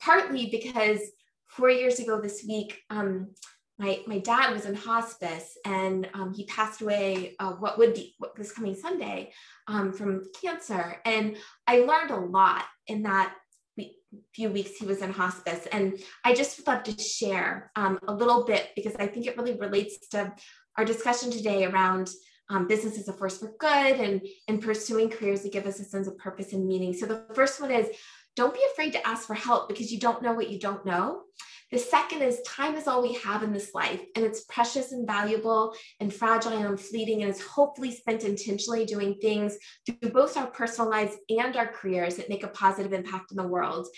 partly 0.00 0.46
because 0.50 1.00
four 1.46 1.70
years 1.70 2.00
ago 2.00 2.20
this 2.20 2.44
week, 2.46 2.80
um, 2.90 3.28
my 3.78 4.00
my 4.06 4.18
dad 4.18 4.52
was 4.52 4.66
in 4.66 4.74
hospice 4.74 5.56
and 5.64 6.08
um, 6.14 6.32
he 6.32 6.44
passed 6.46 6.80
away 6.80 7.34
uh, 7.40 7.52
what 7.52 7.78
would 7.78 7.94
be 7.94 8.14
what, 8.18 8.36
this 8.36 8.52
coming 8.52 8.74
Sunday 8.74 9.32
um, 9.66 9.92
from 9.92 10.22
cancer 10.40 11.00
and 11.04 11.36
I 11.66 11.80
learned 11.80 12.10
a 12.10 12.16
lot 12.16 12.64
in 12.86 13.02
that 13.02 13.34
few 14.32 14.48
weeks 14.48 14.76
he 14.78 14.86
was 14.86 15.02
in 15.02 15.10
hospice 15.10 15.66
and 15.72 15.98
I 16.24 16.34
just 16.34 16.56
would 16.58 16.66
love 16.68 16.84
to 16.84 17.02
share 17.02 17.72
um, 17.74 17.98
a 18.06 18.14
little 18.14 18.44
bit 18.44 18.70
because 18.76 18.94
I 18.96 19.06
think 19.06 19.26
it 19.26 19.36
really 19.36 19.58
relates 19.58 20.08
to 20.10 20.32
our 20.78 20.84
discussion 20.84 21.30
today 21.30 21.64
around 21.64 22.10
um, 22.50 22.68
business 22.68 22.98
as 22.98 23.08
a 23.08 23.12
force 23.12 23.38
for 23.38 23.52
good 23.58 24.00
and 24.00 24.20
and 24.48 24.60
pursuing 24.60 25.08
careers 25.08 25.42
that 25.42 25.52
give 25.52 25.66
us 25.66 25.80
a 25.80 25.84
sense 25.84 26.06
of 26.06 26.18
purpose 26.18 26.52
and 26.52 26.66
meaning. 26.66 26.92
So 26.92 27.06
the 27.06 27.24
first 27.34 27.60
one 27.60 27.70
is 27.70 27.88
don't 28.36 28.54
be 28.54 28.60
afraid 28.72 28.92
to 28.92 29.06
ask 29.06 29.26
for 29.26 29.34
help 29.34 29.68
because 29.68 29.92
you 29.92 29.98
don't 29.98 30.22
know 30.22 30.32
what 30.32 30.50
you 30.50 30.58
don't 30.58 30.84
know. 30.84 31.22
The 31.72 31.78
second 31.78 32.22
is 32.22 32.40
time 32.42 32.76
is 32.76 32.86
all 32.86 33.02
we 33.02 33.14
have 33.14 33.42
in 33.42 33.52
this 33.52 33.74
life, 33.74 34.00
and 34.14 34.24
it's 34.24 34.44
precious 34.44 34.92
and 34.92 35.06
valuable 35.06 35.74
and 35.98 36.12
fragile 36.12 36.52
and 36.52 36.78
fleeting, 36.78 37.22
and 37.22 37.30
it's 37.30 37.42
hopefully 37.42 37.90
spent 37.90 38.22
intentionally 38.22 38.84
doing 38.84 39.16
things 39.20 39.56
through 39.84 40.10
both 40.10 40.36
our 40.36 40.46
personal 40.48 40.90
lives 40.90 41.16
and 41.28 41.56
our 41.56 41.66
careers 41.66 42.16
that 42.16 42.28
make 42.28 42.44
a 42.44 42.48
positive 42.48 42.92
impact 42.92 43.32
in 43.32 43.36
the 43.36 43.48
world. 43.48 43.88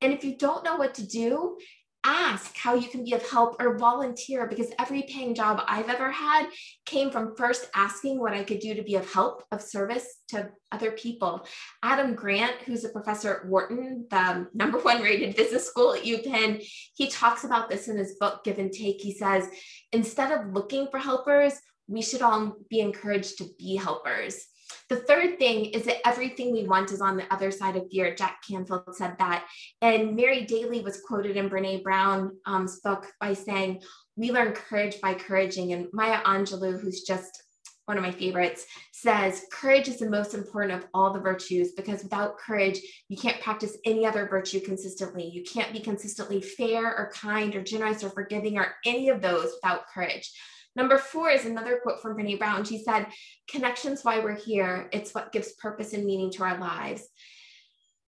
And 0.00 0.12
if 0.12 0.22
you 0.22 0.36
don't 0.36 0.64
know 0.64 0.76
what 0.76 0.94
to 0.94 1.06
do, 1.06 1.56
ask 2.04 2.56
how 2.56 2.74
you 2.74 2.88
can 2.88 3.04
be 3.04 3.12
of 3.14 3.28
help 3.28 3.56
or 3.60 3.78
volunteer 3.78 4.46
because 4.46 4.70
every 4.78 5.02
paying 5.02 5.34
job 5.34 5.62
I've 5.66 5.88
ever 5.88 6.10
had 6.10 6.46
came 6.84 7.10
from 7.10 7.34
first 7.36 7.68
asking 7.74 8.18
what 8.18 8.34
I 8.34 8.44
could 8.44 8.60
do 8.60 8.74
to 8.74 8.82
be 8.82 8.96
of 8.96 9.10
help, 9.10 9.44
of 9.50 9.62
service 9.62 10.06
to 10.28 10.50
other 10.70 10.92
people. 10.92 11.46
Adam 11.82 12.14
Grant, 12.14 12.56
who's 12.66 12.84
a 12.84 12.90
professor 12.90 13.34
at 13.34 13.46
Wharton, 13.46 14.06
the 14.10 14.46
number 14.52 14.78
one 14.78 15.02
rated 15.02 15.36
business 15.36 15.66
school 15.66 15.94
at 15.94 16.02
UPenn, 16.02 16.64
he 16.94 17.08
talks 17.08 17.44
about 17.44 17.70
this 17.70 17.88
in 17.88 17.96
his 17.96 18.16
book, 18.20 18.44
Give 18.44 18.58
and 18.58 18.72
Take. 18.72 19.00
He 19.00 19.12
says, 19.12 19.48
instead 19.92 20.30
of 20.30 20.52
looking 20.52 20.88
for 20.90 20.98
helpers, 20.98 21.54
we 21.86 22.02
should 22.02 22.22
all 22.22 22.56
be 22.68 22.80
encouraged 22.80 23.38
to 23.38 23.46
be 23.58 23.76
helpers. 23.76 24.46
The 24.88 24.96
third 24.96 25.38
thing 25.38 25.66
is 25.66 25.84
that 25.84 26.06
everything 26.06 26.52
we 26.52 26.64
want 26.64 26.92
is 26.92 27.00
on 27.00 27.16
the 27.16 27.32
other 27.32 27.50
side 27.50 27.76
of 27.76 27.88
fear. 27.90 28.14
Jack 28.14 28.38
Canfield 28.48 28.94
said 28.94 29.16
that. 29.18 29.46
And 29.82 30.16
Mary 30.16 30.44
Daly 30.44 30.80
was 30.80 31.00
quoted 31.00 31.36
in 31.36 31.48
Brene 31.48 31.82
Brown's 31.82 32.32
um, 32.46 32.68
book 32.82 33.06
by 33.20 33.34
saying, 33.34 33.82
We 34.16 34.32
learn 34.32 34.52
courage 34.52 35.00
by 35.00 35.14
couraging. 35.14 35.72
And 35.72 35.88
Maya 35.92 36.22
Angelou, 36.24 36.80
who's 36.80 37.02
just 37.02 37.42
one 37.86 37.98
of 37.98 38.02
my 38.02 38.12
favorites, 38.12 38.66
says 38.92 39.44
courage 39.52 39.88
is 39.88 39.98
the 39.98 40.08
most 40.08 40.32
important 40.32 40.72
of 40.72 40.88
all 40.94 41.12
the 41.12 41.20
virtues 41.20 41.72
because 41.72 42.02
without 42.02 42.38
courage, 42.38 42.80
you 43.08 43.16
can't 43.16 43.40
practice 43.42 43.76
any 43.84 44.06
other 44.06 44.26
virtue 44.26 44.60
consistently. 44.60 45.28
You 45.28 45.42
can't 45.42 45.72
be 45.72 45.80
consistently 45.80 46.40
fair 46.40 46.86
or 46.86 47.12
kind 47.14 47.54
or 47.54 47.62
generous 47.62 48.02
or 48.02 48.10
forgiving 48.10 48.56
or 48.56 48.74
any 48.86 49.10
of 49.10 49.20
those 49.20 49.52
without 49.54 49.86
courage. 49.92 50.32
Number 50.76 50.98
four 50.98 51.30
is 51.30 51.44
another 51.44 51.80
quote 51.82 52.02
from 52.02 52.16
Brene 52.16 52.38
Brown. 52.38 52.64
She 52.64 52.82
said, 52.82 53.06
Connection's 53.48 54.02
why 54.02 54.18
we're 54.18 54.36
here. 54.36 54.88
It's 54.92 55.14
what 55.14 55.32
gives 55.32 55.52
purpose 55.52 55.92
and 55.92 56.04
meaning 56.04 56.30
to 56.32 56.42
our 56.42 56.58
lives. 56.58 57.06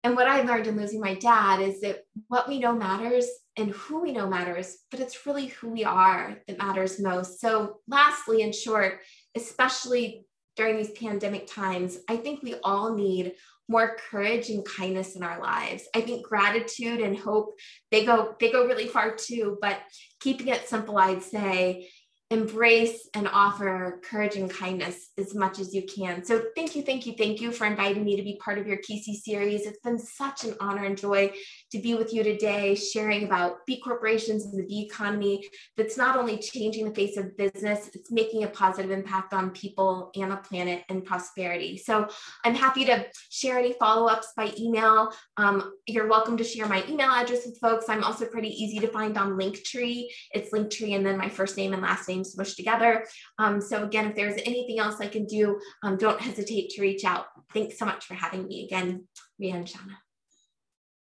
And 0.02 0.14
what 0.14 0.28
I 0.28 0.42
learned 0.42 0.66
in 0.66 0.76
losing 0.76 1.00
my 1.00 1.14
dad 1.14 1.60
is 1.60 1.80
that 1.80 2.00
what 2.28 2.48
we 2.48 2.60
know 2.60 2.72
matters 2.72 3.26
and 3.56 3.70
who 3.70 4.02
we 4.02 4.12
know 4.12 4.28
matters, 4.28 4.78
but 4.90 5.00
it's 5.00 5.26
really 5.26 5.46
who 5.46 5.70
we 5.70 5.84
are 5.84 6.36
that 6.46 6.58
matters 6.58 7.00
most. 7.00 7.40
So, 7.40 7.80
lastly, 7.88 8.42
in 8.42 8.52
short, 8.52 9.00
especially 9.34 10.26
during 10.54 10.76
these 10.76 10.92
pandemic 10.92 11.46
times, 11.46 11.98
I 12.08 12.16
think 12.16 12.42
we 12.42 12.54
all 12.62 12.94
need 12.94 13.32
more 13.68 13.96
courage 14.10 14.48
and 14.48 14.64
kindness 14.64 15.16
in 15.16 15.22
our 15.22 15.40
lives. 15.40 15.88
I 15.94 16.00
think 16.00 16.26
gratitude 16.26 17.00
and 17.00 17.18
hope 17.18 17.58
they 17.90 18.04
go 18.04 18.36
they 18.38 18.52
go 18.52 18.64
really 18.64 18.86
far 18.86 19.16
too, 19.16 19.58
but 19.60 19.78
keeping 20.20 20.48
it 20.48 20.68
simple, 20.68 20.98
I'd 20.98 21.22
say 21.22 21.88
embrace 22.30 23.08
and 23.14 23.28
offer 23.28 24.00
courage 24.02 24.34
and 24.34 24.50
kindness 24.50 25.10
as 25.16 25.34
much 25.34 25.60
as 25.60 25.72
you 25.72 25.82
can. 25.82 26.24
So 26.24 26.46
thank 26.56 26.74
you, 26.74 26.82
thank 26.82 27.06
you, 27.06 27.14
thank 27.16 27.40
you 27.40 27.52
for 27.52 27.66
inviting 27.66 28.04
me 28.04 28.16
to 28.16 28.22
be 28.22 28.40
part 28.42 28.58
of 28.58 28.66
your 28.66 28.78
Kesey 28.78 29.14
series. 29.14 29.64
It's 29.64 29.78
been 29.78 29.98
such 29.98 30.42
an 30.44 30.56
honor 30.58 30.84
and 30.84 30.98
joy 30.98 31.32
to 31.72 31.78
be 31.78 31.94
with 31.94 32.12
you 32.12 32.22
today, 32.22 32.74
sharing 32.74 33.24
about 33.24 33.66
B 33.66 33.80
corporations 33.80 34.44
and 34.44 34.58
the 34.58 34.66
B 34.66 34.88
economy 34.90 35.46
that's 35.76 35.96
not 35.96 36.16
only 36.16 36.38
changing 36.38 36.88
the 36.88 36.94
face 36.94 37.16
of 37.16 37.36
business, 37.36 37.90
it's 37.94 38.10
making 38.10 38.44
a 38.44 38.48
positive 38.48 38.90
impact 38.90 39.34
on 39.34 39.50
people 39.50 40.10
and 40.14 40.30
the 40.30 40.36
planet 40.36 40.84
and 40.88 41.04
prosperity. 41.04 41.76
So 41.76 42.08
I'm 42.44 42.54
happy 42.54 42.84
to 42.86 43.06
share 43.30 43.58
any 43.58 43.74
follow-ups 43.74 44.32
by 44.36 44.52
email. 44.58 45.12
Um, 45.36 45.72
you're 45.86 46.08
welcome 46.08 46.36
to 46.36 46.44
share 46.44 46.66
my 46.66 46.84
email 46.88 47.10
address 47.10 47.46
with 47.46 47.58
folks. 47.60 47.88
I'm 47.88 48.04
also 48.04 48.26
pretty 48.26 48.48
easy 48.48 48.78
to 48.80 48.88
find 48.88 49.18
on 49.18 49.32
Linktree. 49.32 50.06
It's 50.32 50.52
Linktree 50.52 50.94
and 50.94 51.04
then 51.04 51.18
my 51.18 51.28
first 51.28 51.56
name 51.56 51.72
and 51.72 51.82
last 51.82 52.08
name 52.08 52.22
smushed 52.22 52.56
together. 52.56 53.06
Um, 53.38 53.60
so 53.60 53.84
again, 53.84 54.06
if 54.06 54.16
there's 54.16 54.40
anything 54.44 54.78
else 54.78 55.00
I 55.00 55.08
can 55.08 55.26
do, 55.26 55.58
um, 55.82 55.96
don't 55.96 56.20
hesitate 56.20 56.70
to 56.70 56.82
reach 56.82 57.04
out. 57.04 57.26
Thanks 57.52 57.78
so 57.78 57.84
much 57.84 58.04
for 58.04 58.14
having 58.14 58.46
me 58.46 58.64
again, 58.64 59.06
Ria 59.38 59.54
and 59.54 59.66
Shana. 59.66 60.05